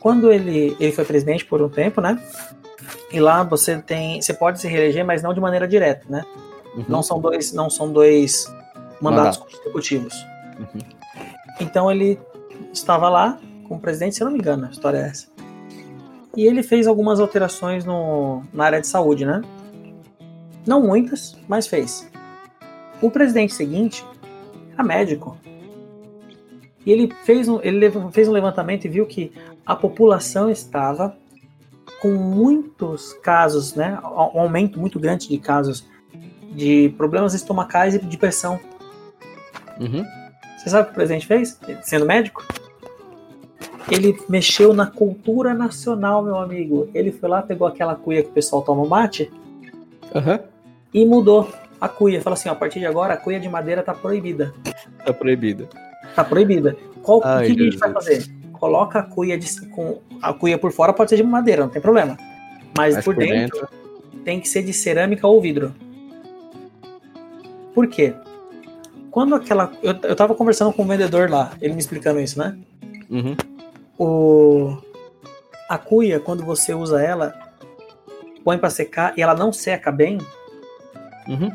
quando 0.00 0.30
ele, 0.30 0.76
ele 0.78 0.92
foi 0.92 1.04
presidente 1.04 1.44
por 1.44 1.60
um 1.62 1.68
tempo, 1.68 2.00
né? 2.00 2.18
E 3.10 3.20
lá 3.20 3.42
você 3.42 3.78
tem. 3.78 4.20
Você 4.20 4.34
pode 4.34 4.60
se 4.60 4.68
reeleger, 4.68 5.04
mas 5.04 5.22
não 5.22 5.32
de 5.34 5.40
maneira 5.40 5.66
direta, 5.66 6.04
né? 6.08 6.24
Uhum. 6.76 6.84
Não 6.88 7.02
são 7.02 7.20
dois, 7.20 7.52
não 7.52 7.70
são 7.70 7.92
dois 7.92 8.46
mandatos 9.00 9.38
Mandato. 9.38 9.58
consecutivos. 9.58 10.14
Uhum. 10.58 10.80
Então 11.60 11.90
ele 11.90 12.18
estava 12.72 13.08
lá 13.08 13.38
com 13.68 13.76
o 13.76 13.80
presidente, 13.80 14.16
se 14.16 14.22
eu 14.22 14.26
não 14.26 14.32
me 14.32 14.38
engano, 14.38 14.66
a 14.66 14.70
história 14.70 14.98
é 14.98 15.08
essa. 15.08 15.26
e 16.36 16.44
ele 16.44 16.62
fez 16.62 16.86
algumas 16.86 17.20
alterações 17.20 17.84
no, 17.84 18.42
na 18.52 18.64
área 18.64 18.80
de 18.80 18.86
saúde, 18.86 19.24
né? 19.24 19.40
Não 20.66 20.82
muitas, 20.82 21.36
mas 21.48 21.66
fez. 21.66 22.10
O 23.00 23.10
presidente 23.10 23.52
seguinte 23.52 24.04
era 24.72 24.82
médico. 24.82 25.36
E 26.86 26.92
ele 26.92 27.12
fez 27.24 27.48
um, 27.48 27.60
ele 27.62 27.90
fez 28.12 28.28
um 28.28 28.32
levantamento 28.32 28.84
e 28.84 28.88
viu 28.88 29.06
que 29.06 29.32
a 29.64 29.74
população 29.74 30.50
estava 30.50 31.16
com 32.00 32.12
muitos 32.12 33.14
casos, 33.14 33.74
né? 33.74 33.98
Um 34.02 34.40
aumento 34.40 34.78
muito 34.78 34.98
grande 34.98 35.28
de 35.28 35.38
casos 35.38 35.86
de 36.52 36.90
problemas 36.96 37.34
estomacais 37.34 37.94
e 37.94 37.98
de 37.98 38.16
pressão. 38.16 38.60
Uhum. 39.80 40.04
Você 40.58 40.70
sabe 40.70 40.82
o 40.82 40.86
que 40.86 40.92
o 40.92 40.94
presidente 40.94 41.26
fez, 41.26 41.58
sendo 41.82 42.06
médico? 42.06 42.44
Ele 43.90 44.18
mexeu 44.28 44.72
na 44.72 44.86
cultura 44.86 45.52
nacional, 45.52 46.22
meu 46.22 46.36
amigo. 46.36 46.88
Ele 46.94 47.12
foi 47.12 47.28
lá, 47.28 47.42
pegou 47.42 47.66
aquela 47.66 47.94
cuia 47.94 48.22
que 48.22 48.30
o 48.30 48.32
pessoal 48.32 48.62
toma 48.62 48.86
mate 48.86 49.30
Aham. 50.14 50.40
E 50.94 51.04
mudou 51.04 51.52
a 51.80 51.88
cuia. 51.88 52.22
Falou 52.22 52.34
assim: 52.34 52.48
ó, 52.48 52.52
a 52.52 52.54
partir 52.54 52.78
de 52.78 52.86
agora 52.86 53.14
a 53.14 53.16
cuia 53.16 53.40
de 53.40 53.48
madeira 53.48 53.82
tá 53.82 53.92
proibida. 53.92 54.54
Tá 55.04 55.12
proibido. 55.12 55.68
Tá 56.14 56.24
proibida. 56.24 56.76
Qual, 57.02 57.20
Ai, 57.24 57.50
o 57.50 57.54
que, 57.54 57.60
a 57.60 57.64
gente 57.64 57.78
vai 57.78 57.92
fazer? 57.92 58.24
Coloca 58.52 59.00
a 59.00 59.02
cuia 59.02 59.36
de, 59.36 59.68
com 59.68 60.00
a 60.22 60.32
cuia 60.32 60.56
por 60.56 60.72
fora 60.72 60.92
pode 60.92 61.10
ser 61.10 61.16
de 61.16 61.22
madeira, 61.24 61.62
não 61.62 61.68
tem 61.68 61.82
problema. 61.82 62.16
Mas, 62.78 62.94
Mas 62.94 63.04
por, 63.04 63.14
por 63.14 63.24
dentro, 63.24 63.68
tem 64.24 64.40
que 64.40 64.48
ser 64.48 64.62
de 64.62 64.72
cerâmica 64.72 65.26
ou 65.26 65.40
vidro. 65.40 65.74
Por 67.74 67.88
quê? 67.88 68.14
Quando 69.10 69.34
aquela. 69.34 69.72
Eu, 69.82 69.94
eu 70.04 70.16
tava 70.16 70.34
conversando 70.34 70.72
com 70.72 70.82
um 70.82 70.86
vendedor 70.86 71.28
lá, 71.28 71.52
ele 71.60 71.74
me 71.74 71.80
explicando 71.80 72.20
isso, 72.20 72.38
né? 72.38 72.56
Uhum. 73.10 73.36
o 73.98 74.78
a 75.68 75.76
cuia 75.76 76.18
quando 76.18 76.42
você 76.42 76.72
usa 76.72 77.02
ela 77.02 77.34
põe 78.42 78.58
para 78.58 78.70
secar 78.70 79.12
e 79.16 79.22
ela 79.22 79.34
não 79.34 79.52
seca 79.52 79.92
bem 79.92 80.18
Uhum. 81.28 81.50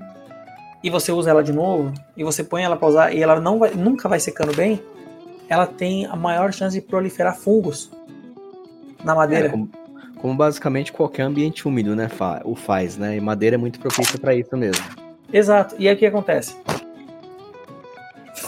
e 0.84 0.89
você 0.89 1.11
usa 1.11 1.30
ela 1.30 1.43
de 1.43 1.53
novo 1.53 1.93
e 2.17 2.24
você 2.24 2.43
põe 2.43 2.63
ela 2.63 2.76
para 2.76 2.88
usar 2.88 3.13
e 3.13 3.22
ela 3.22 3.39
não 3.39 3.59
vai, 3.59 3.72
nunca 3.72 4.07
vai 4.09 4.20
secando 4.20 4.55
bem 4.55 4.82
ela 5.47 5.65
tem 5.67 6.05
a 6.05 6.15
maior 6.15 6.51
chance 6.53 6.80
de 6.80 6.86
proliferar 6.86 7.36
fungos 7.38 7.91
na 9.03 9.13
madeira 9.15 9.47
É, 9.47 9.49
como, 9.49 9.70
como 10.22 10.36
basicamente 10.36 10.91
qualquer 10.91 11.24
ambiente 11.24 11.67
úmido, 11.67 11.95
né, 11.95 12.07
fa- 12.09 12.41
o 12.45 12.55
faz, 12.55 12.97
né? 12.97 13.15
E 13.17 13.22
madeira 13.22 13.55
é 13.55 13.57
muito 13.57 13.80
propícia 13.80 14.17
para 14.20 14.36
isso 14.36 14.55
mesmo. 14.57 14.84
exato 15.32 15.76
e 15.80 15.88
aí 15.88 15.95
o 15.95 15.97
que 15.97 16.05
acontece 16.05 16.55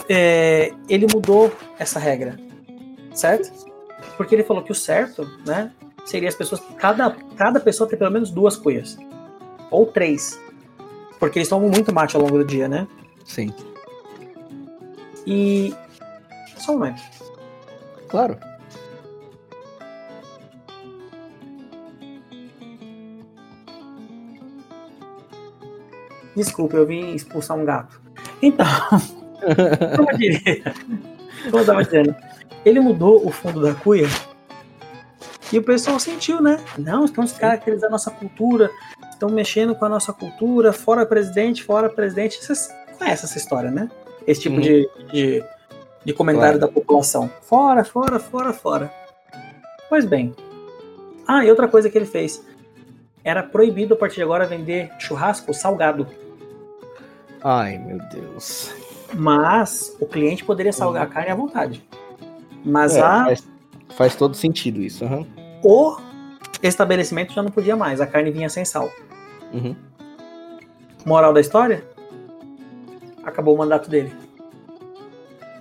É, 0.08 0.72
ele 0.88 1.06
mudou 1.12 1.52
essa 1.78 1.98
regra 1.98 2.38
certo 3.14 3.50
porque 4.16 4.34
ele 4.34 4.42
falou 4.42 4.62
que 4.62 4.72
o 4.72 4.74
certo 4.74 5.28
né 5.46 5.70
seria 6.04 6.28
as 6.28 6.34
pessoas 6.34 6.60
cada 6.78 7.10
cada 7.36 7.60
pessoa 7.60 7.88
ter 7.88 7.96
pelo 7.96 8.10
menos 8.10 8.30
duas 8.30 8.56
cuias 8.56 8.96
ou 9.70 9.86
três 9.86 10.40
porque 11.22 11.38
eles 11.38 11.48
tomam 11.48 11.68
muito 11.68 11.94
mate 11.94 12.16
ao 12.16 12.22
longo 12.22 12.36
do 12.38 12.44
dia 12.44 12.66
né 12.66 12.88
Sim. 13.24 13.54
E. 15.24 15.72
Só 16.56 16.72
um 16.72 16.78
momento. 16.78 17.00
Claro. 18.08 18.36
Desculpa, 26.34 26.76
eu 26.76 26.86
vim 26.86 27.14
expulsar 27.14 27.56
um 27.56 27.64
gato. 27.64 28.00
Então, 28.40 28.66
como 29.96 30.10
eu 30.10 30.18
diria, 30.18 30.74
como 31.44 31.58
eu 31.58 31.66
tava 31.66 31.84
dizendo, 31.84 32.16
ele 32.64 32.80
mudou 32.80 33.24
o 33.24 33.30
fundo 33.30 33.62
da 33.62 33.74
cuia 33.74 34.08
e 35.52 35.58
o 35.58 35.62
pessoal 35.62 36.00
sentiu, 36.00 36.40
né? 36.40 36.58
Não, 36.78 37.04
estão 37.04 37.22
descaracterizando 37.22 37.86
a 37.86 37.90
nossa 37.90 38.10
cultura, 38.10 38.70
estão 39.22 39.30
mexendo 39.30 39.74
com 39.74 39.84
a 39.84 39.88
nossa 39.88 40.12
cultura, 40.12 40.72
fora 40.72 41.06
presidente, 41.06 41.62
fora 41.62 41.88
presidente. 41.88 42.42
Vocês 42.44 42.68
conhecem 42.98 43.24
essa 43.28 43.38
história, 43.38 43.70
né? 43.70 43.88
Esse 44.26 44.42
tipo 44.42 44.56
Uhum. 44.56 44.60
de, 44.62 44.88
de, 45.12 45.44
de 46.04 46.12
comentário 46.12 46.58
Claro. 46.58 46.72
da 46.74 46.80
população. 46.80 47.30
Fora, 47.42 47.84
fora, 47.84 48.18
fora, 48.18 48.52
fora. 48.52 48.92
Pois 49.88 50.04
bem. 50.04 50.34
Ah, 51.26 51.44
e 51.44 51.50
outra 51.50 51.68
coisa 51.68 51.88
que 51.88 51.96
ele 51.96 52.04
fez. 52.06 52.44
Era 53.24 53.42
proibido 53.42 53.94
a 53.94 53.96
partir 53.96 54.16
de 54.16 54.22
agora 54.24 54.44
vender 54.46 54.90
churrasco 54.98 55.54
salgado. 55.54 56.06
Ai, 57.42 57.78
meu 57.78 57.98
Deus. 58.10 58.72
Mas 59.14 59.96
o 60.00 60.06
cliente 60.06 60.44
poderia 60.44 60.72
salgar 60.72 61.04
a 61.04 61.06
carne 61.06 61.30
à 61.30 61.34
vontade. 61.34 61.84
Mas 62.64 62.96
É, 62.96 63.00
a, 63.00 63.24
faz, 63.24 63.48
faz 63.90 64.16
todo 64.16 64.34
sentido 64.36 64.80
isso. 64.80 65.04
aham. 65.04 65.24
o 65.62 65.96
estabelecimento 66.62 67.32
já 67.32 67.42
não 67.42 67.50
podia 67.50 67.76
mais. 67.76 68.00
A 68.00 68.06
carne 68.06 68.30
vinha 68.32 68.48
sem 68.48 68.64
sal. 68.64 68.90
Uhum. 69.52 69.76
Moral 71.04 71.32
da 71.32 71.40
história? 71.40 71.84
Acabou 73.24 73.54
o 73.54 73.58
mandato 73.58 73.90
dele. 73.90 74.12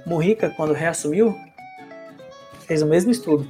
Murrica, 0.05 0.49
quando 0.55 0.73
reassumiu, 0.73 1.35
fez 2.65 2.81
o 2.81 2.85
mesmo 2.85 3.11
estudo. 3.11 3.47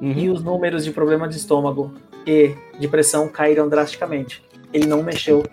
Uhum. 0.00 0.12
E 0.12 0.30
os 0.30 0.42
números 0.42 0.84
de 0.84 0.92
problema 0.92 1.28
de 1.28 1.36
estômago 1.36 1.92
e 2.26 2.54
de 2.78 2.86
pressão 2.88 3.28
caíram 3.28 3.68
drasticamente. 3.68 4.44
Ele 4.72 4.86
não 4.86 5.02
mexeu. 5.02 5.44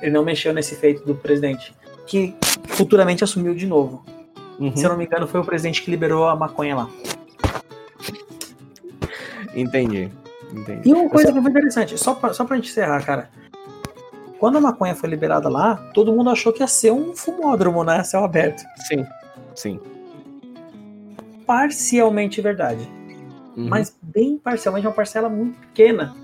Ele 0.00 0.12
não 0.12 0.24
mexeu 0.24 0.52
nesse 0.52 0.76
feito 0.76 1.04
do 1.04 1.14
presidente. 1.14 1.74
Que 2.06 2.34
futuramente 2.68 3.24
assumiu 3.24 3.54
de 3.54 3.66
novo. 3.66 4.04
Uhum. 4.58 4.76
Se 4.76 4.84
eu 4.84 4.90
não 4.90 4.96
me 4.96 5.04
engano, 5.04 5.26
foi 5.26 5.40
o 5.40 5.44
presidente 5.44 5.82
que 5.82 5.90
liberou 5.90 6.26
a 6.26 6.36
maconha 6.36 6.76
lá. 6.76 6.90
Entendi. 9.54 10.10
Entendi. 10.52 10.88
E 10.88 10.92
uma 10.92 11.08
coisa 11.10 11.32
que 11.32 11.40
foi 11.40 11.50
interessante, 11.50 11.98
só 11.98 12.14
pra, 12.14 12.32
só 12.32 12.44
pra 12.44 12.56
gente 12.56 12.70
encerrar, 12.70 13.04
cara. 13.04 13.30
Quando 14.38 14.56
a 14.58 14.60
maconha 14.60 14.94
foi 14.94 15.08
liberada 15.10 15.48
lá, 15.48 15.76
todo 15.92 16.12
mundo 16.12 16.30
achou 16.30 16.52
que 16.52 16.62
ia 16.62 16.66
ser 16.68 16.92
um 16.92 17.14
fumódromo, 17.14 17.82
né? 17.84 18.02
Céu 18.04 18.22
aberto. 18.24 18.62
Sim. 18.86 19.04
Sim. 19.54 19.80
Parcialmente 21.46 22.40
verdade. 22.40 22.88
Uhum. 23.56 23.68
Mas 23.68 23.96
bem 24.00 24.38
parcialmente, 24.38 24.86
uma 24.86 24.92
parcela 24.92 25.28
muito 25.28 25.58
pequena. 25.58 26.14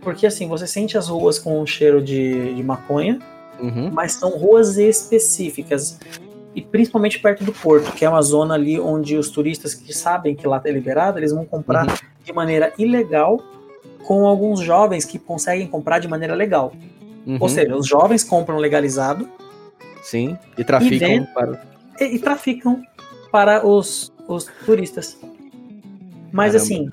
Porque 0.00 0.26
assim, 0.26 0.46
você 0.48 0.66
sente 0.66 0.96
as 0.96 1.08
ruas 1.08 1.38
com 1.38 1.60
um 1.60 1.66
cheiro 1.66 2.00
de, 2.02 2.54
de 2.54 2.62
maconha, 2.62 3.18
Uhum. 3.58 3.90
mas 3.90 4.12
são 4.12 4.30
ruas 4.30 4.76
específicas. 4.76 5.98
E 6.54 6.60
principalmente 6.62 7.18
perto 7.18 7.42
do 7.42 7.52
porto, 7.52 7.90
que 7.92 8.04
é 8.04 8.08
uma 8.08 8.20
zona 8.22 8.54
ali 8.54 8.78
onde 8.78 9.16
os 9.16 9.30
turistas 9.30 9.74
que 9.74 9.92
sabem 9.94 10.34
que 10.36 10.46
lá 10.46 10.60
é 10.64 10.70
liberado, 10.70 11.18
eles 11.18 11.32
vão 11.32 11.44
comprar 11.44 11.86
Uhum. 11.88 11.94
de 12.22 12.32
maneira 12.32 12.72
ilegal 12.78 13.40
com 14.06 14.26
alguns 14.26 14.60
jovens 14.60 15.04
que 15.04 15.18
conseguem 15.18 15.66
comprar 15.66 15.98
de 15.98 16.06
maneira 16.08 16.34
legal. 16.34 16.72
Uhum. 17.26 17.38
Ou 17.40 17.48
seja, 17.48 17.74
os 17.76 17.86
jovens 17.86 18.22
compram 18.22 18.56
legalizado 18.58 19.28
Sim. 20.02 20.38
E 20.56 20.62
traficam 20.62 21.08
dentro- 21.08 21.34
para. 21.34 21.62
e, 22.00 22.04
e 22.14 22.18
traficam 22.20 22.82
para 23.32 23.66
os, 23.66 24.12
os 24.28 24.44
turistas. 24.64 25.18
Mas 26.32 26.52
Caramba. 26.52 26.56
assim, 26.56 26.90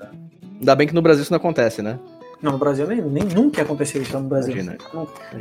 Ainda 0.58 0.74
bem 0.74 0.86
que 0.88 0.94
no 0.94 1.02
Brasil 1.02 1.22
isso 1.22 1.32
não 1.32 1.36
acontece, 1.36 1.82
né? 1.82 1.98
não, 2.42 2.52
no 2.52 2.58
Brasil 2.58 2.86
nem, 2.86 3.00
nem 3.00 3.22
nunca 3.24 3.62
aconteceu 3.62 4.02
isso 4.02 4.18
no 4.18 4.28
Brasil. 4.28 4.52
Imagina. 4.54 4.76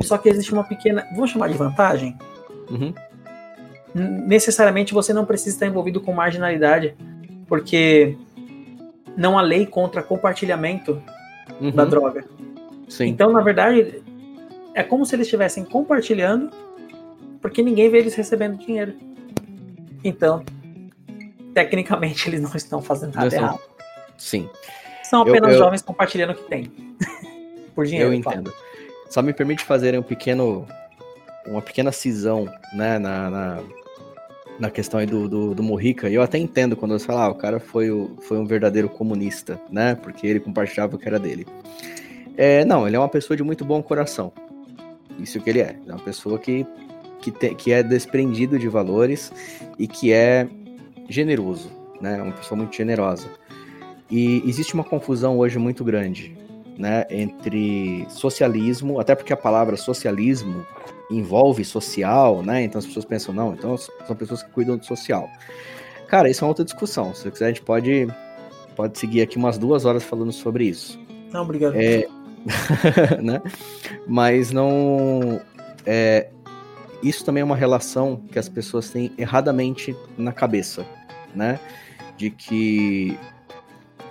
Só 0.02 0.18
que 0.18 0.30
existe 0.30 0.54
uma 0.54 0.64
pequena, 0.64 1.06
vamos 1.16 1.32
chamar 1.32 1.50
de 1.50 1.58
vantagem. 1.58 2.18
Uhum. 2.70 2.94
Necessariamente 3.94 4.94
você 4.94 5.14
não 5.14 5.26
precisa 5.26 5.56
estar 5.56 5.66
envolvido 5.68 6.00
com 6.02 6.14
marginalidade, 6.14 6.96
porque 7.48 8.18
não 9.18 9.38
há 9.38 9.42
lei 9.42 9.66
contra 9.66 10.02
compartilhamento 10.02 11.02
Uhum. 11.60 11.72
da 11.72 11.86
droga. 11.86 12.26
Sim. 12.90 13.06
Então, 13.08 13.32
na 13.32 13.42
verdade, 13.42 14.04
é 14.74 14.84
como 14.84 15.06
se 15.06 15.16
eles 15.16 15.28
estivessem 15.28 15.64
compartilhando, 15.66 16.50
porque 17.42 17.62
ninguém 17.62 17.90
vê 17.90 18.00
eles 18.00 18.16
recebendo 18.16 18.58
dinheiro. 18.58 18.94
Então, 20.04 20.44
tecnicamente, 21.54 22.30
eles 22.30 22.42
não 22.42 22.52
estão 22.56 22.82
fazendo 22.82 23.16
nada 23.16 23.28
estão- 23.28 23.44
errado. 23.44 23.60
Sim. 24.18 24.50
São 25.04 25.26
Eu- 25.26 25.34
apenas 25.34 25.54
eu- 25.54 25.58
jovens 25.60 25.82
compartilhando 25.82 26.32
o 26.32 26.36
que 26.36 26.44
tem. 26.44 26.72
Por 27.76 27.86
dinheiro. 27.86 28.14
Eu 28.14 28.22
claro. 28.22 28.40
entendo. 28.42 28.54
Só 29.10 29.22
me 29.22 29.34
permite 29.34 29.64
fazer 29.64 29.98
um 29.98 30.04
pequeno, 30.04 30.66
uma 31.48 31.62
pequena 31.62 31.92
cisão, 31.92 32.46
né, 32.74 32.98
na, 32.98 33.30
na, 33.30 33.60
na 34.60 34.70
questão 34.70 35.00
aí 35.00 35.06
do, 35.06 35.28
do, 35.28 35.56
do 35.56 35.64
Morrica. 35.64 36.10
E 36.10 36.16
eu 36.16 36.22
até 36.22 36.38
entendo 36.38 36.76
quando 36.76 36.98
você 36.98 37.06
fala, 37.06 37.26
ah, 37.26 37.30
o 37.30 37.36
cara 37.36 37.60
foi, 37.60 37.90
o, 37.90 38.16
foi 38.22 38.38
um 38.38 38.46
verdadeiro 38.46 38.90
comunista, 38.90 39.60
né, 39.72 39.96
porque 39.96 40.28
ele 40.28 40.40
compartilhava 40.40 40.96
o 40.96 41.00
que 41.00 41.08
era 41.08 41.20
dele. 41.20 41.46
É, 42.38 42.66
não, 42.66 42.88
ele 42.88 42.96
é 42.96 43.00
uma 43.00 43.10
pessoa 43.10 43.38
de 43.38 43.44
muito 43.44 43.64
bom 43.64 43.82
coração. 43.82 44.32
Isso 45.20 45.40
que 45.40 45.50
ele 45.50 45.60
é. 45.60 45.76
É 45.88 45.92
uma 45.92 46.00
pessoa 46.00 46.40
que, 46.40 46.66
que, 47.20 47.32
te, 47.32 47.54
que 47.56 47.72
é 47.72 47.84
desprendido 47.84 48.58
de 48.58 48.68
valores 48.68 49.32
e 49.78 49.88
que 49.88 50.12
é 50.12 50.48
generoso, 51.10 51.72
né, 52.02 52.22
uma 52.22 52.34
pessoa 52.34 52.58
muito 52.58 52.76
generosa. 52.76 53.28
E 54.10 54.44
existe 54.48 54.74
uma 54.74 54.84
confusão 54.84 55.38
hoje 55.38 55.58
muito 55.58 55.84
grande 55.84 56.36
né, 56.78 57.06
entre 57.10 58.06
socialismo, 58.10 59.00
até 59.00 59.16
porque 59.16 59.34
a 59.34 59.38
palavra 59.38 59.78
socialismo 59.78 60.66
envolve 61.18 61.64
social, 61.64 62.42
né? 62.42 62.64
Então 62.64 62.80
as 62.80 62.86
pessoas 62.86 63.06
pensam, 63.06 63.34
não, 63.34 63.54
então 63.54 63.78
são 63.78 64.16
pessoas 64.16 64.44
que 64.44 64.50
cuidam 64.52 64.78
do 64.78 64.86
social. 64.86 65.30
Cara, 66.08 66.30
isso 66.30 66.44
é 66.44 66.46
uma 66.46 66.50
outra 66.50 66.66
discussão. 66.66 67.14
Se 67.14 67.24
você 67.24 67.32
quiser, 67.32 67.46
a 67.46 67.48
gente 67.50 67.62
pode 67.62 68.08
pode 68.76 68.98
seguir 68.98 69.22
aqui 69.22 69.38
umas 69.38 69.58
duas 69.58 69.86
horas 69.86 70.04
falando 70.04 70.32
sobre 70.32 70.66
isso. 70.66 71.00
Não, 71.32 71.44
obrigado. 71.44 71.76
É, 71.76 72.08
né? 73.22 73.42
Mas 74.08 74.52
não. 74.52 75.42
É, 75.86 76.30
isso 77.02 77.26
também 77.26 77.42
é 77.42 77.44
uma 77.44 77.56
relação 77.56 78.22
que 78.32 78.40
as 78.40 78.48
pessoas 78.48 78.90
têm 78.90 79.12
erradamente 79.18 79.96
na 80.18 80.32
cabeça, 80.32 80.86
né? 81.36 81.60
De 82.18 82.30
que 82.30 83.18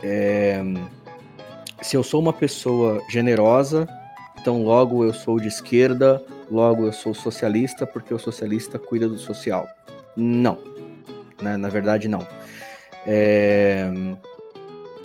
é, 0.02 0.62
se 1.80 1.96
eu 1.96 2.02
sou 2.02 2.20
uma 2.20 2.32
pessoa 2.32 3.00
generosa, 3.08 3.88
então 4.40 4.62
logo 4.62 5.04
eu 5.04 5.14
sou 5.14 5.38
de 5.38 5.48
esquerda, 5.48 6.22
logo 6.52 6.84
eu 6.84 6.92
sou 6.92 7.14
socialista, 7.14 7.86
porque 7.86 8.12
o 8.12 8.18
socialista 8.18 8.78
cuida 8.78 9.08
do 9.08 9.18
social. 9.18 9.66
Não. 10.14 10.58
Né? 11.40 11.56
Na 11.56 11.68
verdade, 11.68 12.06
não. 12.08 12.26
É, 13.06 13.90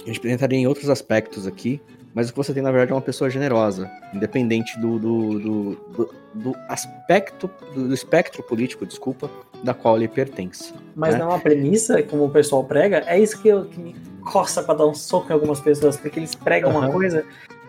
a 0.04 0.08
gente 0.08 0.28
entraria 0.28 0.60
em 0.60 0.68
outros 0.68 0.90
aspectos 0.90 1.48
aqui, 1.48 1.82
mas 2.14 2.30
o 2.30 2.34
que 2.34 2.38
você 2.38 2.54
tem, 2.54 2.62
na 2.62 2.72
verdade, 2.72 2.92
é 2.92 2.96
uma 2.96 3.02
pessoa 3.02 3.30
generosa, 3.30 3.90
independente 4.14 4.78
do, 4.80 5.00
do, 5.00 5.40
do, 5.40 5.76
do, 5.76 6.16
do 6.34 6.56
aspecto, 6.68 7.50
do, 7.74 7.88
do, 7.88 7.94
espectro 7.94 8.44
político, 8.44 8.86
desculpa, 8.86 9.30
da 9.64 9.74
qual 9.74 9.96
ele 9.98 10.08
pertence. 10.08 10.74
Mas 10.96 11.14
né? 11.14 11.20
não 11.20 11.28
é 11.28 11.30
uma 11.36 11.40
premissa, 11.40 12.04
como 12.04 12.26
o 12.26 12.30
pessoal 12.30 12.64
prega, 12.64 13.04
é 13.08 13.20
isso 13.20 13.42
que, 13.42 13.48
eu, 13.48 13.66
que 13.66 13.80
me 13.80 13.96
coça 14.22 14.62
para 14.64 14.76
dar 14.76 14.88
um 14.88 14.94
soco 14.94 15.30
em 15.30 15.34
algumas 15.34 15.62
pessoas, 15.62 15.96
porque 15.96 16.20
eles 16.20 16.36
pregam 16.36 16.72
uhum. 16.72 16.80
uma 16.80 16.92
coisa 16.92 17.24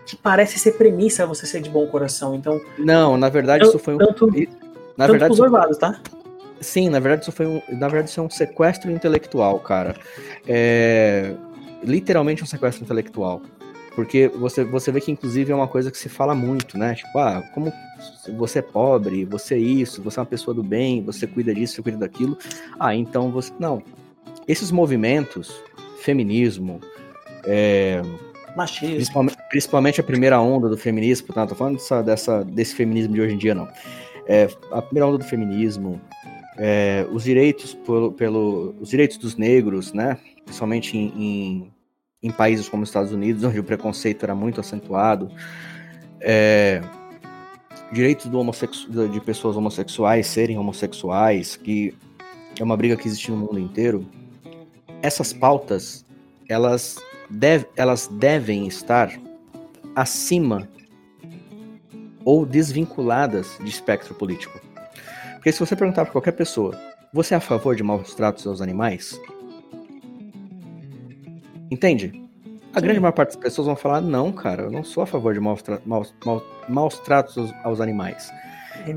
que 0.09 0.15
parece 0.15 0.57
ser 0.57 0.73
premissa 0.73 1.25
você 1.25 1.45
ser 1.45 1.61
de 1.61 1.69
bom 1.69 1.85
coração, 1.87 2.35
então... 2.35 2.59
Não, 2.77 3.17
na 3.17 3.29
verdade, 3.29 3.65
isso 3.65 3.79
foi 3.79 3.95
um... 3.95 3.97
Tanto, 3.97 4.27
na 4.27 5.05
tanto 5.05 5.11
verdade, 5.11 5.31
os 5.31 5.37
dois 5.37 5.51
lados, 5.51 5.77
tá? 5.77 6.01
Sim, 6.59 6.89
na 6.89 6.99
verdade 6.99 7.21
isso 7.21 7.31
foi 7.31 7.45
um, 7.45 7.61
na 7.69 7.87
verdade 7.87 8.09
isso 8.09 8.19
é 8.19 8.23
um 8.23 8.29
sequestro 8.29 8.91
intelectual, 8.91 9.59
cara. 9.59 9.95
É 10.45 11.33
literalmente 11.83 12.43
um 12.43 12.45
sequestro 12.45 12.83
intelectual. 12.83 13.41
Porque 13.95 14.27
você, 14.29 14.63
você 14.63 14.91
vê 14.91 15.01
que, 15.01 15.11
inclusive, 15.11 15.51
é 15.51 15.55
uma 15.55 15.67
coisa 15.67 15.91
que 15.91 15.97
se 15.97 16.07
fala 16.07 16.33
muito, 16.33 16.77
né? 16.77 16.95
Tipo, 16.95 17.17
ah, 17.19 17.43
como 17.53 17.73
você 18.37 18.59
é 18.59 18.61
pobre, 18.61 19.25
você 19.25 19.55
é 19.55 19.57
isso, 19.57 20.01
você 20.01 20.19
é 20.19 20.21
uma 20.21 20.25
pessoa 20.25 20.53
do 20.53 20.63
bem, 20.63 21.03
você 21.03 21.27
cuida 21.27 21.53
disso, 21.53 21.75
você 21.75 21.81
cuida 21.81 21.97
daquilo. 21.97 22.37
Ah, 22.79 22.95
então 22.95 23.31
você. 23.31 23.51
Não. 23.59 23.83
Esses 24.47 24.71
movimentos, 24.71 25.61
feminismo, 25.99 26.79
é, 27.43 28.01
Machismo. 28.55 28.95
Principalmente, 28.95 29.37
principalmente, 29.49 30.01
a 30.01 30.03
primeira 30.03 30.39
onda 30.39 30.69
do 30.69 30.77
feminismo, 30.77 31.27
não 31.35 31.47
tô 31.47 31.55
falando 31.55 31.75
dessa, 31.75 32.01
dessa, 32.01 32.43
desse 32.43 32.75
feminismo 32.75 33.13
de 33.13 33.21
hoje 33.21 33.35
em 33.35 33.37
dia, 33.37 33.55
não. 33.55 33.67
É, 34.27 34.47
a 34.71 34.81
primeira 34.81 35.07
onda 35.07 35.17
do 35.17 35.23
feminismo, 35.23 35.99
é, 36.57 37.07
os 37.11 37.23
direitos 37.23 37.73
pelo, 37.73 38.11
pelo, 38.11 38.75
os 38.79 38.89
direitos 38.89 39.17
dos 39.17 39.35
negros, 39.35 39.93
né? 39.93 40.17
Principalmente 40.43 40.97
em, 40.97 41.07
em, 41.15 41.73
em, 42.21 42.31
países 42.31 42.67
como 42.67 42.83
os 42.83 42.89
Estados 42.89 43.11
Unidos, 43.11 43.43
onde 43.43 43.59
o 43.59 43.63
preconceito 43.63 44.23
era 44.23 44.35
muito 44.35 44.59
acentuado. 44.59 45.31
É, 46.19 46.81
direitos 47.91 48.27
do 48.27 49.07
de 49.07 49.21
pessoas 49.21 49.55
homossexuais 49.55 50.27
serem 50.27 50.57
homossexuais, 50.57 51.55
que 51.55 51.95
é 52.59 52.63
uma 52.63 52.75
briga 52.75 52.95
que 52.95 53.07
existe 53.07 53.31
no 53.31 53.37
mundo 53.37 53.57
inteiro. 53.57 54.05
Essas 55.01 55.31
pautas, 55.31 56.05
elas, 56.49 56.97
deve, 57.29 57.67
elas 57.75 58.07
devem 58.07 58.67
estar 58.67 59.11
acima 59.95 60.67
ou 62.25 62.45
desvinculadas 62.45 63.57
de 63.59 63.69
espectro 63.69 64.13
político. 64.13 64.59
Porque 65.35 65.51
se 65.51 65.59
você 65.59 65.75
perguntar 65.75 66.03
para 66.03 66.11
qualquer 66.11 66.33
pessoa, 66.33 66.77
você 67.13 67.33
é 67.33 67.37
a 67.37 67.41
favor 67.41 67.75
de 67.75 67.83
maus 67.83 68.13
tratos 68.13 68.45
aos 68.45 68.61
animais? 68.61 69.19
Entende? 71.71 72.29
A 72.73 72.79
grande 72.79 72.99
maior 72.99 73.13
parte 73.13 73.29
das 73.29 73.43
pessoas 73.43 73.67
vão 73.67 73.75
falar: 73.75 74.01
não, 74.01 74.31
cara, 74.31 74.63
eu 74.63 74.71
não 74.71 74.83
sou 74.83 75.03
a 75.03 75.07
favor 75.07 75.33
de 75.33 75.39
maus, 75.39 75.61
tra 75.61 75.81
maus, 75.85 76.13
maus, 76.25 76.43
maus 76.67 76.99
tratos 76.99 77.37
aos, 77.37 77.53
aos 77.63 77.81
animais. 77.81 78.31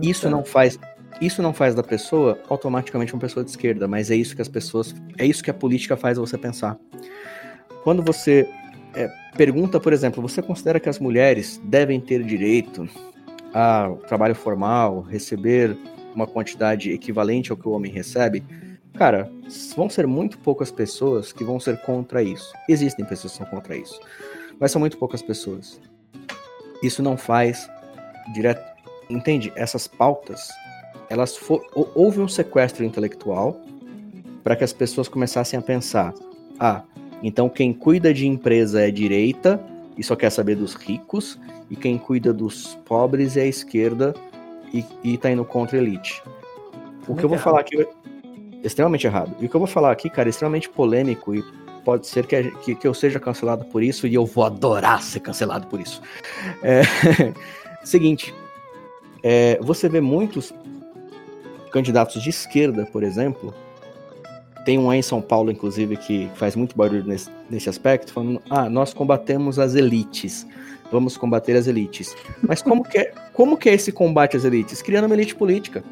Isso 0.03 0.29
não 0.29 0.45
faz. 0.45 0.79
Isso 1.21 1.43
não 1.43 1.53
faz 1.53 1.75
da 1.75 1.83
pessoa 1.83 2.39
automaticamente 2.49 3.15
uma 3.15 3.21
pessoa 3.21 3.45
de 3.45 3.51
esquerda, 3.51 3.87
mas 3.87 4.11
é 4.11 4.17
isso 4.17 4.35
que 4.35 4.43
as 4.43 4.49
pessoas. 4.49 4.95
É 5.17 5.25
isso 5.25 5.43
que 5.43 5.51
a 5.51 5.55
política 5.55 5.97
faz 5.97 6.19
você 6.19 6.37
pensar. 6.37 6.77
Quando 7.83 8.03
você 8.03 8.49
é, 8.95 9.09
pergunta, 9.37 9.81
por 9.81 9.93
exemplo, 9.93 10.23
você 10.23 10.41
considera 10.41 10.79
que 10.79 10.89
as 10.89 10.99
mulheres 10.99 11.61
devem 11.65 12.01
ter 12.01 12.23
direito 12.23 12.89
a 13.53 13.91
trabalho 14.07 14.35
formal, 14.35 15.01
receber 15.01 15.77
uma 16.15 16.27
quantidade 16.27 16.91
equivalente 16.91 17.51
ao 17.51 17.57
que 17.57 17.69
o 17.69 17.73
homem 17.73 17.91
recebe, 17.91 18.43
cara, 18.95 19.31
vão 19.77 19.89
ser 19.89 20.07
muito 20.07 20.39
poucas 20.39 20.71
pessoas 20.71 21.33
que 21.33 21.43
vão 21.43 21.59
ser 21.59 21.81
contra 21.83 22.23
isso. 22.23 22.53
Existem 22.69 23.05
pessoas 23.05 23.33
que 23.33 23.39
são 23.39 23.47
contra 23.47 23.77
isso, 23.77 23.99
mas 24.61 24.71
são 24.71 24.81
muito 24.81 24.99
poucas 24.99 25.23
pessoas. 25.23 25.81
Isso 26.83 27.03
não 27.03 27.17
faz 27.17 27.69
direto. 28.33 28.73
Entende? 29.11 29.53
Essas 29.57 29.87
pautas, 29.87 30.49
elas 31.09 31.37
for... 31.37 31.63
houve 31.75 32.21
um 32.21 32.29
sequestro 32.29 32.85
intelectual 32.85 33.61
para 34.43 34.57
que 34.57 34.65
as 34.65 34.73
pessoas 34.73 35.09
começassem 35.09 35.59
a 35.59 35.63
pensar: 35.63 36.15
ah, 36.59 36.83
então 37.23 37.49
quem 37.49 37.73
cuida 37.73 38.13
de 38.13 38.27
empresa 38.27 38.81
é 38.81 38.91
direita 38.91 39.61
e 39.97 40.03
só 40.03 40.17
quer 40.17 40.31
saber 40.31 40.57
dos 40.57 40.75
ricos, 40.75 41.39
e 41.71 41.77
quem 41.77 41.99
cuida 41.99 42.33
dos 42.33 42.75
pobres 42.85 43.37
é 43.37 43.43
a 43.43 43.47
esquerda 43.47 44.15
e, 44.73 44.85
e 45.05 45.17
tá 45.19 45.31
indo 45.31 45.45
contra 45.45 45.79
a 45.79 45.83
elite. 45.83 46.23
O 47.07 47.15
que 47.15 47.25
eu 47.25 47.29
vou 47.29 47.39
falar 47.39 47.61
aqui 47.61 47.81
é 47.81 47.87
extremamente 48.63 49.07
errado. 49.07 49.35
E 49.41 49.47
o 49.47 49.49
que 49.49 49.55
eu 49.55 49.61
vou 49.61 49.67
falar 49.67 49.91
aqui, 49.91 50.09
cara, 50.09 50.29
é 50.29 50.31
extremamente 50.31 50.69
polêmico 50.69 51.35
e 51.35 51.45
pode 51.85 52.07
ser 52.07 52.27
que, 52.27 52.51
que, 52.63 52.75
que 52.75 52.87
eu 52.87 52.95
seja 52.95 53.19
cancelado 53.19 53.65
por 53.67 53.83
isso 53.83 54.07
e 54.07 54.15
eu 54.15 54.25
vou 54.25 54.45
adorar 54.45 55.03
ser 55.03 55.21
cancelado 55.21 55.67
por 55.67 55.81
isso. 55.81 56.01
É, 56.63 56.83
seguinte, 57.85 58.35
é, 59.23 59.59
você 59.61 59.89
vê 59.89 60.01
muitos 60.01 60.53
candidatos 61.71 62.23
de 62.23 62.31
esquerda, 62.31 62.87
por 62.87 63.03
exemplo, 63.03 63.55
tem 64.65 64.79
um 64.79 64.91
aí 64.91 64.99
em 64.99 65.03
São 65.03 65.21
Paulo, 65.21 65.51
inclusive, 65.51 65.97
que 65.97 66.31
faz 66.35 66.57
muito 66.57 66.77
barulho 66.77 67.05
nesse, 67.05 67.31
nesse 67.51 67.69
aspecto, 67.69 68.13
falando: 68.13 68.41
ah, 68.51 68.69
nós 68.69 68.95
combatemos 68.95 69.59
as 69.59 69.75
elites 69.75 70.47
vamos 70.93 71.17
combater 71.17 71.57
as 71.57 71.67
elites. 71.67 72.15
Mas 72.43 72.61
como 72.61 72.85
que 72.85 72.99
é, 72.99 73.15
como 73.33 73.57
que 73.57 73.69
é 73.69 73.75
esse 73.75 73.91
combate 73.91 74.37
às 74.37 74.45
elites? 74.45 74.83
Criando 74.83 75.07
uma 75.07 75.15
elite 75.15 75.35
política. 75.35 75.83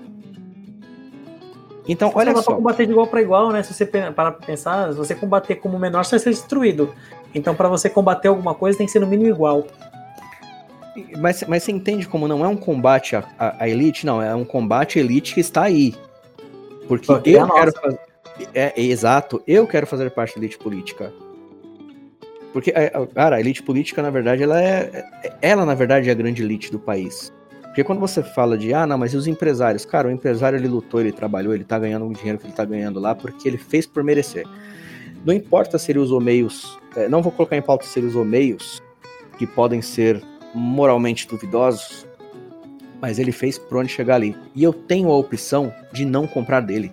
Então, 1.88 2.12
olha 2.14 2.32
só. 2.36 2.42
Você 2.42 2.54
combater 2.54 2.86
de 2.86 2.92
igual 2.92 3.06
para 3.06 3.22
igual, 3.22 3.50
né? 3.50 3.62
Se 3.62 3.72
você 3.72 3.86
parar 3.86 4.12
para 4.32 4.46
pensar, 4.46 4.92
se 4.92 4.98
você 4.98 5.14
combater 5.14 5.56
como 5.56 5.78
menor, 5.78 6.04
você 6.04 6.10
vai 6.10 6.18
ser 6.20 6.30
destruído. 6.30 6.94
Então, 7.34 7.54
para 7.54 7.68
você 7.68 7.88
combater 7.88 8.28
alguma 8.28 8.54
coisa, 8.54 8.76
tem 8.76 8.86
que 8.86 8.92
ser 8.92 9.00
no 9.00 9.06
mínimo 9.06 9.30
igual. 9.30 9.66
Mas, 11.18 11.42
mas 11.48 11.62
você 11.62 11.72
entende 11.72 12.06
como 12.06 12.28
não 12.28 12.44
é 12.44 12.48
um 12.48 12.56
combate 12.56 13.16
à, 13.16 13.24
à, 13.38 13.68
elite? 13.68 14.04
Não, 14.04 14.20
é 14.20 14.34
um 14.34 14.44
combate 14.44 14.98
à 14.98 15.02
elite 15.02 15.34
que 15.34 15.40
está 15.40 15.62
aí. 15.62 15.94
Porque 16.86 17.06
Pô, 17.06 17.20
eu 17.24 17.46
é 17.46 17.50
quero 17.50 17.72
fazer. 17.72 18.09
É, 18.54 18.72
é, 18.76 18.82
exato, 18.82 19.42
eu 19.46 19.66
quero 19.66 19.86
fazer 19.86 20.10
parte 20.10 20.34
da 20.34 20.40
elite 20.40 20.58
política. 20.58 21.12
Porque, 22.52 22.72
é, 22.74 22.90
cara, 23.14 23.36
a 23.36 23.40
elite 23.40 23.62
política, 23.62 24.02
na 24.02 24.10
verdade, 24.10 24.42
ela 24.42 24.60
é. 24.62 25.04
Ela, 25.40 25.64
na 25.64 25.74
verdade, 25.74 26.08
é 26.08 26.12
a 26.12 26.14
grande 26.14 26.42
elite 26.42 26.70
do 26.70 26.78
país. 26.78 27.32
Porque 27.62 27.84
quando 27.84 28.00
você 28.00 28.20
fala 28.22 28.58
de, 28.58 28.74
ah, 28.74 28.84
não, 28.84 28.98
mas 28.98 29.12
e 29.14 29.16
os 29.16 29.28
empresários? 29.28 29.84
Cara, 29.84 30.08
o 30.08 30.10
empresário 30.10 30.58
ele 30.58 30.66
lutou, 30.66 31.00
ele 31.00 31.12
trabalhou, 31.12 31.54
ele 31.54 31.62
tá 31.62 31.78
ganhando 31.78 32.04
o 32.04 32.12
dinheiro 32.12 32.36
que 32.36 32.46
ele 32.46 32.52
tá 32.52 32.64
ganhando 32.64 32.98
lá 32.98 33.14
porque 33.14 33.46
ele 33.46 33.58
fez 33.58 33.86
por 33.86 34.02
merecer. 34.02 34.44
Não 35.24 35.32
importa 35.32 35.78
se 35.78 35.92
ele 35.92 36.00
usou 36.00 36.20
meios, 36.20 36.76
é, 36.96 37.08
não 37.08 37.22
vou 37.22 37.30
colocar 37.30 37.56
em 37.56 37.62
pauta 37.62 37.86
se 37.86 38.00
ele 38.00 38.08
usou 38.08 38.24
meios 38.24 38.82
que 39.38 39.46
podem 39.46 39.80
ser 39.80 40.20
moralmente 40.52 41.28
duvidosos, 41.28 42.04
mas 43.00 43.20
ele 43.20 43.30
fez 43.30 43.56
por 43.56 43.78
onde 43.78 43.92
chegar 43.92 44.16
ali. 44.16 44.36
E 44.54 44.64
eu 44.64 44.72
tenho 44.72 45.08
a 45.08 45.16
opção 45.16 45.72
de 45.92 46.04
não 46.04 46.26
comprar 46.26 46.60
dele 46.60 46.92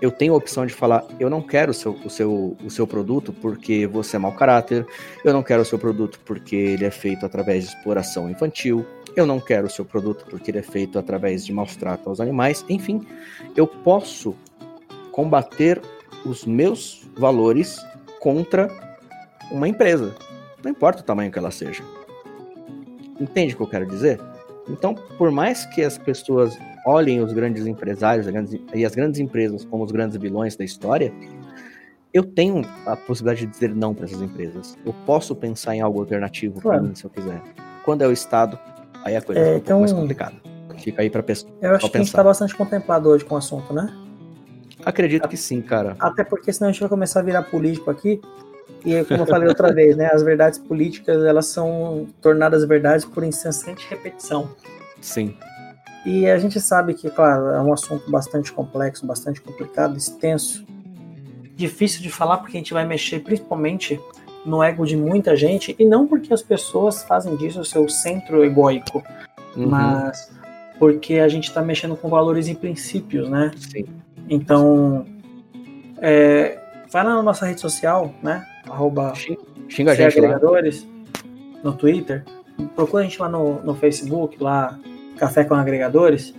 eu 0.00 0.10
tenho 0.10 0.34
a 0.34 0.36
opção 0.36 0.66
de 0.66 0.74
falar, 0.74 1.04
eu 1.18 1.30
não 1.30 1.40
quero 1.40 1.70
o 1.70 1.74
seu, 1.74 1.92
o 1.92 2.10
seu, 2.10 2.56
o 2.64 2.70
seu 2.70 2.86
produto 2.86 3.32
porque 3.32 3.86
você 3.86 4.16
é 4.16 4.18
mau 4.18 4.32
caráter, 4.32 4.86
eu 5.24 5.32
não 5.32 5.42
quero 5.42 5.62
o 5.62 5.64
seu 5.64 5.78
produto 5.78 6.20
porque 6.24 6.54
ele 6.54 6.84
é 6.84 6.90
feito 6.90 7.24
através 7.24 7.64
de 7.64 7.74
exploração 7.74 8.30
infantil, 8.30 8.84
eu 9.14 9.26
não 9.26 9.40
quero 9.40 9.66
o 9.66 9.70
seu 9.70 9.84
produto 9.84 10.26
porque 10.28 10.50
ele 10.50 10.58
é 10.58 10.62
feito 10.62 10.98
através 10.98 11.44
de 11.44 11.52
maus 11.52 11.76
tratos 11.76 12.06
aos 12.06 12.20
animais, 12.20 12.64
enfim, 12.68 13.06
eu 13.56 13.66
posso 13.66 14.36
combater 15.10 15.80
os 16.24 16.44
meus 16.44 17.08
valores 17.16 17.78
contra 18.20 18.68
uma 19.50 19.68
empresa, 19.68 20.14
não 20.62 20.70
importa 20.70 21.00
o 21.00 21.04
tamanho 21.04 21.32
que 21.32 21.38
ela 21.38 21.50
seja. 21.50 21.82
Entende 23.18 23.54
o 23.54 23.56
que 23.56 23.62
eu 23.62 23.68
quero 23.68 23.86
dizer? 23.86 24.20
Então, 24.68 24.94
por 24.94 25.30
mais 25.30 25.64
que 25.66 25.82
as 25.82 25.96
pessoas 25.96 26.58
olhem 26.86 27.20
os 27.20 27.32
grandes 27.32 27.66
empresários 27.66 28.28
e 28.72 28.84
as 28.84 28.94
grandes 28.94 29.20
empresas 29.20 29.64
como 29.64 29.84
os 29.84 29.90
grandes 29.90 30.16
vilões 30.16 30.56
da 30.56 30.64
história, 30.64 31.12
eu 32.14 32.22
tenho 32.22 32.62
a 32.86 32.96
possibilidade 32.96 33.44
de 33.44 33.52
dizer 33.52 33.74
não 33.74 33.92
para 33.92 34.04
essas 34.04 34.22
empresas. 34.22 34.78
Eu 34.86 34.94
posso 35.04 35.34
pensar 35.34 35.74
em 35.74 35.80
algo 35.80 35.98
alternativo 35.98 36.60
claro. 36.60 36.78
para 36.78 36.88
mim, 36.88 36.94
se 36.94 37.04
eu 37.04 37.10
quiser. 37.10 37.42
Quando 37.84 38.02
é 38.02 38.06
o 38.06 38.12
Estado, 38.12 38.58
aí 39.04 39.16
a 39.16 39.20
coisa 39.20 39.40
é, 39.40 39.56
então, 39.56 39.78
um 39.78 39.80
mais 39.80 39.92
complicada. 39.92 40.36
Fica 40.78 41.02
aí 41.02 41.10
para 41.10 41.22
pessoa. 41.22 41.52
Eu 41.60 41.72
acho 41.72 41.80
que 41.80 41.86
pensar. 41.86 41.98
a 41.98 42.02
gente 42.02 42.08
está 42.08 42.22
bastante 42.22 42.54
contemplado 42.54 43.08
hoje 43.08 43.24
com 43.24 43.34
o 43.34 43.38
assunto, 43.38 43.74
né? 43.74 43.92
Acredito 44.84 45.26
que 45.28 45.36
sim, 45.36 45.60
cara. 45.60 45.96
Até 45.98 46.22
porque 46.22 46.52
senão 46.52 46.68
a 46.68 46.72
gente 46.72 46.80
vai 46.80 46.88
começar 46.88 47.20
a 47.20 47.22
virar 47.22 47.42
político 47.42 47.90
aqui. 47.90 48.20
E 48.84 49.04
como 49.04 49.22
eu 49.22 49.26
falei 49.26 49.48
outra 49.48 49.74
vez, 49.74 49.96
né, 49.96 50.08
as 50.12 50.22
verdades 50.22 50.60
políticas 50.60 51.24
elas 51.24 51.46
são 51.46 52.06
tornadas 52.20 52.64
verdades 52.64 53.04
por 53.04 53.24
incessante 53.24 53.84
repetição. 53.90 54.48
Sim. 55.00 55.36
E 56.06 56.30
a 56.30 56.38
gente 56.38 56.60
sabe 56.60 56.94
que, 56.94 57.10
claro, 57.10 57.48
é 57.48 57.60
um 57.60 57.72
assunto 57.72 58.08
bastante 58.08 58.52
complexo, 58.52 59.04
bastante 59.04 59.40
complicado, 59.40 59.96
extenso, 59.96 60.64
difícil 61.56 62.00
de 62.00 62.08
falar 62.10 62.36
porque 62.36 62.56
a 62.56 62.60
gente 62.60 62.72
vai 62.72 62.86
mexer 62.86 63.18
principalmente 63.18 64.00
no 64.44 64.62
ego 64.62 64.86
de 64.86 64.96
muita 64.96 65.34
gente 65.34 65.74
e 65.76 65.84
não 65.84 66.06
porque 66.06 66.32
as 66.32 66.42
pessoas 66.42 67.02
fazem 67.02 67.34
disso 67.34 67.58
o 67.58 67.64
seu 67.64 67.88
centro 67.88 68.44
egóico, 68.44 69.02
uhum. 69.56 69.68
mas 69.68 70.30
porque 70.78 71.14
a 71.14 71.26
gente 71.26 71.48
está 71.48 71.60
mexendo 71.60 71.96
com 71.96 72.08
valores 72.08 72.46
e 72.46 72.54
princípios, 72.54 73.28
né? 73.28 73.50
Sim. 73.56 73.86
Então, 74.28 75.04
é, 75.98 76.56
vai 76.92 77.02
lá 77.02 77.16
na 77.16 77.22
nossa 77.22 77.46
rede 77.46 77.60
social, 77.60 78.14
né? 78.22 78.46
Arroba 78.68 79.12
Xinga 79.68 79.90
a 79.90 79.94
gente 79.96 80.18
agregadores, 80.18 80.84
lá. 80.84 80.90
no 81.64 81.72
Twitter. 81.72 82.24
Procura 82.76 83.02
a 83.02 83.06
gente 83.06 83.20
lá 83.20 83.28
no, 83.28 83.60
no 83.62 83.74
Facebook, 83.74 84.40
lá, 84.40 84.78
Café 85.16 85.44
com 85.44 85.54
Agregadores. 85.54 86.34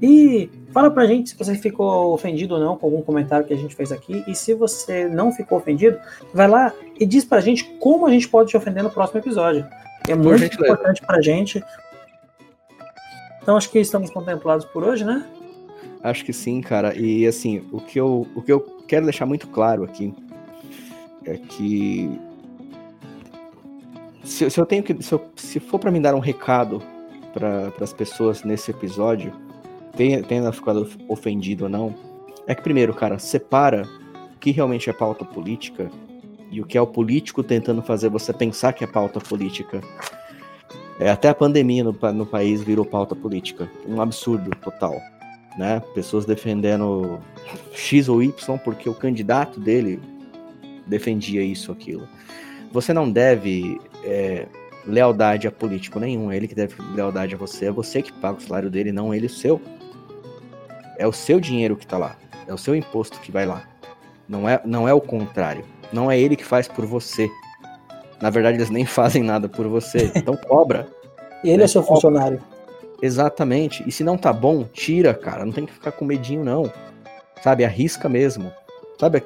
E 0.00 0.50
fala 0.72 0.90
pra 0.90 1.06
gente 1.06 1.30
se 1.30 1.36
você 1.36 1.54
ficou 1.54 2.12
ofendido 2.12 2.54
ou 2.54 2.60
não 2.60 2.76
com 2.76 2.86
algum 2.86 3.02
comentário 3.02 3.46
que 3.46 3.54
a 3.54 3.56
gente 3.56 3.74
fez 3.74 3.92
aqui. 3.92 4.24
E 4.26 4.34
se 4.34 4.52
você 4.52 5.06
não 5.06 5.30
ficou 5.30 5.58
ofendido, 5.58 5.98
vai 6.34 6.48
lá 6.48 6.72
e 6.98 7.06
diz 7.06 7.24
pra 7.24 7.40
gente 7.40 7.64
como 7.78 8.06
a 8.06 8.10
gente 8.10 8.28
pode 8.28 8.50
te 8.50 8.56
ofender 8.56 8.82
no 8.82 8.90
próximo 8.90 9.20
episódio. 9.20 9.66
É 10.08 10.14
muito 10.14 10.38
gente 10.38 10.54
importante 10.56 11.00
pra 11.02 11.20
gente. 11.20 11.62
Então 13.40 13.56
acho 13.56 13.70
que 13.70 13.78
estamos 13.78 14.10
contemplados 14.10 14.64
por 14.66 14.82
hoje, 14.82 15.04
né? 15.04 15.24
Acho 16.02 16.24
que 16.24 16.32
sim, 16.32 16.60
cara. 16.60 16.96
E 16.98 17.26
assim, 17.26 17.64
o 17.70 17.80
que 17.80 18.00
eu, 18.00 18.26
o 18.34 18.42
que 18.42 18.52
eu 18.52 18.60
quero 18.88 19.04
deixar 19.04 19.26
muito 19.26 19.46
claro 19.46 19.84
aqui 19.84 20.12
é 21.24 21.36
que 21.36 22.10
se, 24.24 24.50
se 24.50 24.60
eu 24.60 24.66
tenho 24.66 24.82
que 24.82 25.00
se, 25.00 25.12
eu, 25.12 25.24
se 25.36 25.60
for 25.60 25.78
para 25.78 25.90
me 25.90 26.00
dar 26.00 26.14
um 26.14 26.18
recado 26.18 26.82
para 27.32 27.72
as 27.80 27.92
pessoas 27.92 28.42
nesse 28.44 28.70
episódio, 28.70 29.32
tenha, 29.96 30.22
tenha 30.22 30.52
ficado 30.52 30.88
ofendido 31.08 31.64
ou 31.64 31.70
não, 31.70 31.94
é 32.46 32.54
que 32.54 32.62
primeiro, 32.62 32.94
cara, 32.94 33.18
separa 33.18 33.88
o 34.34 34.38
que 34.38 34.50
realmente 34.50 34.90
é 34.90 34.92
pauta 34.92 35.24
política 35.24 35.90
e 36.50 36.60
o 36.60 36.66
que 36.66 36.76
é 36.76 36.80
o 36.80 36.86
político 36.86 37.42
tentando 37.42 37.82
fazer 37.82 38.08
você 38.08 38.32
pensar 38.32 38.72
que 38.72 38.84
é 38.84 38.86
pauta 38.86 39.20
política. 39.20 39.80
É, 41.00 41.10
até 41.10 41.28
a 41.28 41.34
pandemia 41.34 41.82
no, 41.82 41.96
no 42.12 42.26
país 42.26 42.62
virou 42.62 42.84
pauta 42.84 43.16
política. 43.16 43.68
Um 43.86 44.00
absurdo 44.00 44.50
total 44.56 45.00
né? 45.56 45.80
Pessoas 45.94 46.24
defendendo 46.24 47.18
X 47.72 48.08
ou 48.08 48.22
Y 48.22 48.58
porque 48.58 48.88
o 48.88 48.94
candidato 48.94 49.60
dele 49.60 50.00
defendia 50.86 51.42
isso 51.42 51.70
ou 51.70 51.76
aquilo. 51.76 52.08
Você 52.70 52.92
não 52.92 53.10
deve 53.10 53.78
é, 54.04 54.46
lealdade 54.86 55.46
a 55.46 55.52
político 55.52 55.98
nenhum, 56.00 56.30
é 56.30 56.36
ele 56.36 56.48
que 56.48 56.54
deve 56.54 56.74
lealdade 56.94 57.34
a 57.34 57.38
você, 57.38 57.66
é 57.66 57.70
você 57.70 58.02
que 58.02 58.12
paga 58.12 58.38
o 58.38 58.40
salário 58.40 58.70
dele, 58.70 58.92
não 58.92 59.14
ele 59.14 59.26
o 59.26 59.30
seu. 59.30 59.60
É 60.98 61.06
o 61.06 61.12
seu 61.12 61.40
dinheiro 61.40 61.76
que 61.76 61.86
tá 61.86 61.98
lá, 61.98 62.16
é 62.46 62.52
o 62.52 62.58
seu 62.58 62.74
imposto 62.74 63.20
que 63.20 63.32
vai 63.32 63.46
lá. 63.46 63.64
Não 64.28 64.48
é, 64.48 64.60
não 64.64 64.88
é 64.88 64.94
o 64.94 65.00
contrário. 65.00 65.64
Não 65.92 66.10
é 66.10 66.18
ele 66.18 66.36
que 66.36 66.44
faz 66.44 66.66
por 66.66 66.86
você. 66.86 67.28
Na 68.20 68.30
verdade, 68.30 68.56
eles 68.56 68.70
nem 68.70 68.84
fazem 68.86 69.22
nada 69.22 69.48
por 69.48 69.66
você. 69.66 70.10
Então 70.14 70.36
cobra. 70.36 70.88
e 71.44 71.50
ele 71.50 71.62
é 71.62 71.66
seu 71.66 71.82
cobra. 71.82 71.94
funcionário. 71.96 72.42
Exatamente. 73.02 73.82
E 73.86 73.92
se 73.92 74.04
não 74.04 74.16
tá 74.16 74.32
bom, 74.32 74.64
tira, 74.64 75.12
cara. 75.12 75.44
Não 75.44 75.52
tem 75.52 75.66
que 75.66 75.72
ficar 75.72 75.92
com 75.92 76.04
medinho, 76.04 76.44
não. 76.44 76.72
Sabe? 77.42 77.64
Arrisca 77.64 78.08
mesmo. 78.08 78.52
Sabe? 78.98 79.22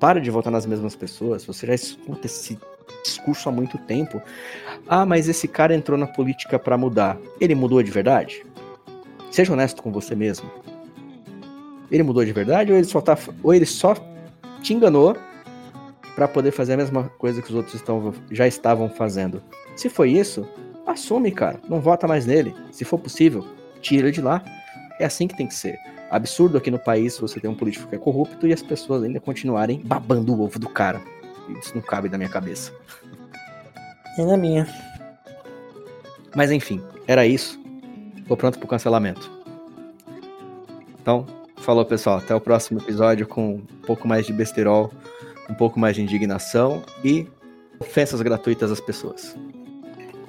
Para 0.00 0.20
de 0.20 0.30
votar 0.30 0.52
nas 0.52 0.64
mesmas 0.64 0.94
pessoas. 0.94 1.44
Você 1.44 1.66
já 1.66 1.74
escuta 1.74 2.26
esse 2.26 2.56
discurso 3.06 3.48
há 3.48 3.52
muito 3.52 3.78
tempo. 3.78 4.20
Ah, 4.86 5.06
mas 5.06 5.28
esse 5.28 5.48
cara 5.48 5.74
entrou 5.74 5.98
na 5.98 6.06
política 6.06 6.58
para 6.58 6.76
mudar. 6.76 7.16
Ele 7.40 7.54
mudou 7.54 7.82
de 7.82 7.90
verdade? 7.90 8.44
Seja 9.30 9.52
honesto 9.52 9.82
com 9.82 9.90
você 9.92 10.14
mesmo. 10.14 10.50
Ele 11.90 12.02
mudou 12.02 12.24
de 12.24 12.32
verdade 12.32 12.72
ou 12.72 12.78
ele 12.78 12.86
só 12.86 13.00
tá 13.00 13.16
ou 13.42 13.54
ele 13.54 13.66
só 13.66 13.94
te 14.62 14.74
enganou 14.74 15.16
para 16.14 16.26
poder 16.26 16.50
fazer 16.50 16.72
a 16.72 16.76
mesma 16.78 17.04
coisa 17.18 17.42
que 17.42 17.50
os 17.50 17.54
outros 17.54 17.74
estão, 17.74 18.14
já 18.30 18.46
estavam 18.46 18.88
fazendo? 18.88 19.42
Se 19.76 19.88
foi 19.88 20.10
isso, 20.10 20.48
assume, 20.86 21.30
cara. 21.30 21.60
Não 21.68 21.80
vota 21.80 22.08
mais 22.08 22.24
nele. 22.24 22.54
Se 22.72 22.84
for 22.84 22.98
possível, 22.98 23.44
tira 23.80 24.10
de 24.10 24.22
lá. 24.22 24.42
É 24.98 25.04
assim 25.04 25.28
que 25.28 25.36
tem 25.36 25.46
que 25.46 25.54
ser. 25.54 25.78
Absurdo 26.10 26.56
aqui 26.56 26.70
no 26.70 26.78
país 26.78 27.18
você 27.18 27.38
ter 27.38 27.48
um 27.48 27.54
político 27.54 27.88
que 27.88 27.96
é 27.96 27.98
corrupto 27.98 28.46
e 28.46 28.52
as 28.52 28.62
pessoas 28.62 29.02
ainda 29.02 29.20
continuarem 29.20 29.82
babando 29.84 30.34
o 30.34 30.40
ovo 30.40 30.58
do 30.58 30.68
cara. 30.68 31.00
Isso 31.48 31.74
não 31.74 31.82
cabe 31.82 32.08
na 32.08 32.18
minha 32.18 32.30
cabeça. 32.30 32.72
E 34.18 34.22
na 34.22 34.36
minha. 34.36 34.66
Mas 36.34 36.50
enfim, 36.50 36.82
era 37.06 37.26
isso. 37.26 37.60
Tô 38.26 38.36
pronto 38.36 38.58
pro 38.58 38.68
cancelamento. 38.68 39.30
Então, 41.00 41.24
falou 41.56 41.84
pessoal. 41.84 42.18
Até 42.18 42.34
o 42.34 42.40
próximo 42.40 42.80
episódio 42.80 43.26
com 43.26 43.54
um 43.54 43.82
pouco 43.86 44.08
mais 44.08 44.26
de 44.26 44.32
besterol, 44.32 44.92
um 45.48 45.54
pouco 45.54 45.78
mais 45.78 45.94
de 45.94 46.02
indignação 46.02 46.82
e 47.04 47.26
ofensas 47.78 48.20
gratuitas 48.22 48.70
às 48.70 48.80
pessoas. 48.80 49.36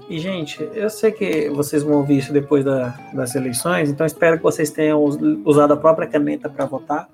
E, 0.09 0.19
gente, 0.19 0.63
eu 0.73 0.89
sei 0.89 1.11
que 1.11 1.49
vocês 1.49 1.83
vão 1.83 1.97
ouvir 1.97 2.19
isso 2.19 2.31
depois 2.31 2.63
da, 2.63 2.97
das 3.13 3.35
eleições, 3.35 3.89
então 3.89 4.05
espero 4.05 4.37
que 4.37 4.43
vocês 4.43 4.71
tenham 4.71 5.03
usado 5.43 5.73
a 5.73 5.77
própria 5.77 6.07
caneta 6.07 6.49
para 6.49 6.65
votar. 6.65 7.09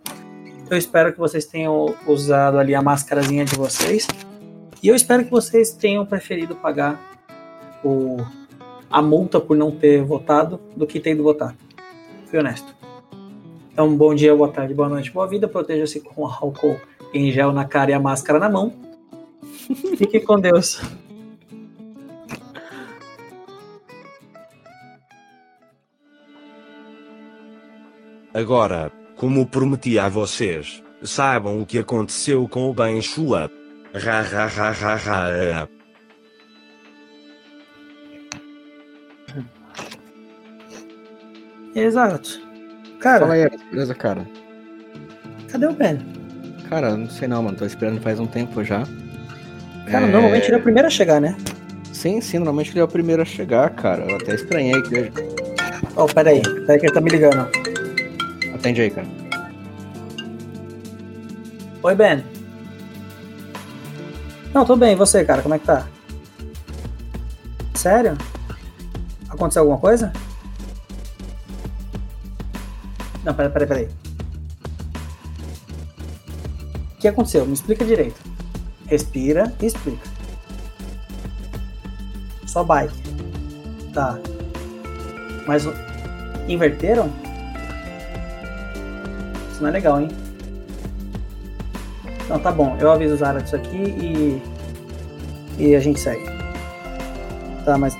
Eu 0.70 0.78
espero 0.78 1.12
que 1.14 1.20
vocês 1.20 1.46
tenham 1.46 1.94
usado 2.08 2.58
ali 2.58 2.74
a 2.74 2.82
máscarazinha 2.82 3.46
de 3.46 3.56
vocês. 3.56 4.08
E 4.82 4.88
eu 4.88 4.96
espero 4.96 5.24
que 5.24 5.32
vocês 5.32 5.72
tenham 5.72 6.06
preferido 6.06 6.56
pagar 6.56 7.00
o, 7.84 8.18
a 8.90 9.02
multa 9.02 9.40
por 9.40 9.56
não 9.56 9.72
ter 9.72 10.04
votado 10.04 10.60
do 10.76 10.88
que 10.88 11.00
ter 11.00 11.12
ido 11.12 11.24
votar. 11.24 11.56
Fui 12.28 12.40
honesto. 12.40 12.76
Então, 13.72 13.96
bom 13.96 14.14
dia, 14.14 14.36
boa 14.36 14.52
tarde, 14.52 14.74
boa 14.74 14.90
noite, 14.90 15.12
boa 15.12 15.28
vida. 15.28 15.48
Proteja-se 15.48 16.00
com 16.00 16.26
álcool 16.26 16.80
em 17.14 17.32
gel 17.32 17.52
na 17.52 17.66
cara 17.66 17.92
e 17.92 17.94
a 17.94 18.00
máscara 18.00 18.40
na 18.40 18.50
mão. 18.50 18.74
Fique 19.98 20.20
com 20.20 20.40
Deus. 20.40 20.82
Agora, 28.34 28.92
como 29.24 29.46
prometi 29.46 29.98
a 29.98 30.10
vocês, 30.10 30.84
saibam 31.02 31.62
o 31.62 31.66
que 31.66 31.80
aconteceu 31.80 32.46
com 32.46 32.70
o 32.70 32.74
Ben 32.74 33.02
Shua. 33.02 33.50
Ra 33.94 34.20
ra 34.20 34.48
ra 34.48 34.72
ra 34.72 34.96
ra. 34.96 35.70
Exato. 41.74 42.42
Cara. 43.00 43.22
Fala 43.22 43.36
aí, 43.36 43.50
beleza, 43.72 43.96
cara? 43.96 44.28
Cadê 45.50 45.68
o 45.68 45.74
Ben? 45.74 46.00
Cara, 46.68 46.98
não 46.98 47.10
sei 47.10 47.30
não, 47.30 47.44
mano. 47.44 47.56
Tô 47.56 47.66
esperando 47.66 48.02
faz 48.02 48.20
um 48.20 48.28
tempo 48.28 48.62
já. 48.62 48.84
Cara, 49.90 50.06
é... 50.06 50.12
normalmente 50.12 50.48
ele 50.48 50.56
é 50.56 50.60
o 50.60 50.64
primeiro 50.64 50.88
a 50.90 50.92
chegar, 50.92 51.22
né? 51.22 51.34
Sim, 51.94 52.20
sim, 52.20 52.40
normalmente 52.40 52.72
ele 52.72 52.82
é 52.82 52.84
o 52.84 52.90
primeiro 52.90 53.22
a 53.22 53.26
chegar, 53.26 53.70
cara. 53.70 54.04
Eu 54.04 54.18
até 54.18 54.36
estranhei 54.36 54.82
que. 54.82 55.10
Oh, 55.96 56.08
peraí, 56.08 56.42
peraí 56.42 56.78
que 56.78 56.88
ele 56.88 56.94
tá 56.94 57.00
me 57.00 57.10
ligando. 57.10 57.63
Atende 58.64 58.82
aí, 58.82 58.90
cara. 58.90 59.06
Oi, 61.84 61.96
Ben. 61.96 62.24
Não, 64.54 64.64
tô 64.64 64.78
bem. 64.78 64.94
E 64.94 64.96
você, 64.96 65.26
cara? 65.26 65.42
Como 65.42 65.54
é 65.54 65.60
que 65.60 65.66
tá? 65.66 65.86
Sério? 67.76 68.18
Aconteceu 69.28 69.64
alguma 69.64 69.78
coisa? 69.78 70.14
Não, 73.26 73.34
peraí, 73.34 73.52
peraí, 73.52 73.68
peraí. 73.68 73.90
O 76.94 77.00
que 77.02 77.08
aconteceu? 77.10 77.46
Me 77.46 77.52
explica 77.52 77.84
direito. 77.84 78.22
Respira 78.88 79.54
e 79.62 79.66
explica. 79.66 80.08
Só 82.46 82.64
bike. 82.64 82.96
Tá. 83.94 84.18
Mas 85.46 85.66
inverteram? 86.48 87.12
Não 89.64 89.70
é 89.70 89.72
legal, 89.72 90.02
hein? 90.02 90.10
Então 92.26 92.40
tá 92.40 92.52
bom, 92.52 92.78
eu 92.80 92.92
aviso 92.92 93.14
o 93.14 93.18
Zara 93.18 93.42
disso 93.42 93.56
aqui 93.56 93.78
e. 93.78 94.42
E 95.58 95.76
a 95.76 95.80
gente 95.80 96.00
segue. 96.00 96.26
Tá, 97.64 97.78
mas. 97.78 97.98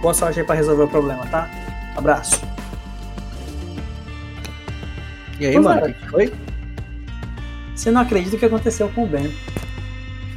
Boa 0.00 0.14
sorte 0.14 0.40
aí 0.40 0.46
pra 0.46 0.54
resolver 0.54 0.84
o 0.84 0.88
problema, 0.88 1.26
tá? 1.26 1.50
Abraço. 1.96 2.40
E 5.40 5.46
aí, 5.46 5.58
Ô, 5.58 5.62
mano, 5.62 5.86
o 5.86 5.92
que 5.92 6.08
foi? 6.08 6.32
Você 7.74 7.90
não 7.90 8.02
acredita 8.02 8.36
o 8.36 8.38
que 8.38 8.44
aconteceu 8.44 8.88
com 8.90 9.04
o 9.04 9.06
Ben? 9.06 9.34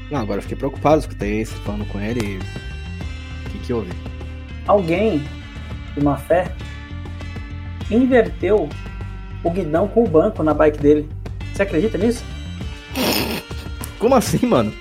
Não, 0.10 0.20
agora 0.20 0.40
eu 0.40 0.42
fiquei 0.42 0.58
preocupado, 0.58 1.00
escutei 1.00 1.46
você 1.46 1.56
falando 1.58 1.86
com 1.90 2.00
ele 2.00 2.20
e. 2.26 2.38
O 2.38 3.52
que, 3.52 3.60
que 3.60 3.74
houve? 3.74 3.92
Alguém 4.66 5.24
de 5.96 6.04
má 6.04 6.18
fé 6.18 6.52
inverteu 7.92 8.70
o 9.44 9.50
guidão 9.50 9.88
com 9.88 10.04
o 10.04 10.08
banco 10.08 10.44
na 10.44 10.54
bike 10.54 10.80
dele. 10.80 11.10
Você 11.54 11.64
acredita 11.64 11.98
nisso? 11.98 12.24
Como 13.98 14.16
assim, 14.16 14.46
mano? 14.46 14.74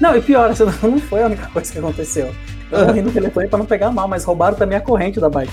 Não, 0.00 0.16
e 0.16 0.20
pior, 0.20 0.50
isso 0.50 0.64
não 0.82 0.98
foi 0.98 1.22
a 1.22 1.26
única 1.26 1.46
coisa 1.48 1.72
que 1.72 1.78
aconteceu. 1.78 2.32
Eu 2.70 2.86
morri 2.86 3.02
no 3.02 3.12
telefone 3.12 3.48
pra 3.48 3.58
não 3.58 3.66
pegar 3.66 3.90
mal, 3.90 4.08
mas 4.08 4.24
roubaram 4.24 4.56
também 4.56 4.76
a 4.78 4.80
corrente 4.80 5.20
da 5.20 5.28
bike. 5.28 5.52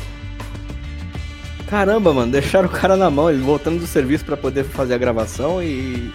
Caramba, 1.68 2.14
mano, 2.14 2.32
deixaram 2.32 2.68
o 2.68 2.72
cara 2.72 2.96
na 2.96 3.10
mão, 3.10 3.30
ele 3.30 3.42
voltando 3.42 3.80
do 3.80 3.88
serviço 3.88 4.26
pra 4.26 4.38
poder 4.38 4.64
fazer 4.64 4.94
a 4.94 4.98
gravação 4.98 5.62
e. 5.62 6.12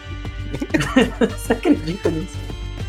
Você 1.37 1.53
acredita 1.53 2.11
nisso? 2.11 2.37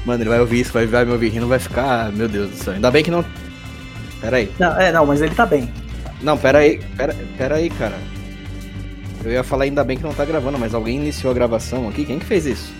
Mano, 0.06 0.24
ele 0.24 0.30
vai 0.30 0.40
ouvir 0.40 0.62
isso, 0.62 0.72
vai, 0.72 0.86
vai 0.86 1.06
me 1.06 1.12
ouvir 1.12 1.30
rindo, 1.30 1.48
vai 1.48 1.60
ficar. 1.60 2.12
Meu 2.12 2.28
Deus 2.28 2.50
do 2.50 2.56
céu. 2.56 2.74
Ainda 2.74 2.92
bem 2.92 3.04
que 3.04 3.12
não. 3.12 3.26
Pera 4.22 4.38
aí. 4.38 4.52
Não, 4.60 4.80
é, 4.80 4.92
não, 4.92 5.06
mas 5.06 5.22
ele 5.22 5.34
tá 5.34 5.46
bem. 5.46 5.72
Não, 6.22 6.38
pera 6.38 6.60
aí, 6.60 6.80
pera, 6.96 7.16
pera 7.38 7.56
aí, 7.56 7.70
cara. 7.70 7.96
Eu 9.24 9.32
ia 9.32 9.44
falar 9.44 9.66
ainda 9.66 9.84
bem 9.84 9.98
que 9.98 10.04
não 10.04 10.14
tá 10.14 10.24
gravando, 10.24 10.58
mas 10.58 10.74
alguém 10.74 10.98
iniciou 10.98 11.32
a 11.32 11.34
gravação 11.34 11.90
aqui? 11.90 12.06
Quem 12.06 12.20
que 12.20 12.26
fez 12.26 12.46
isso? 12.46 12.74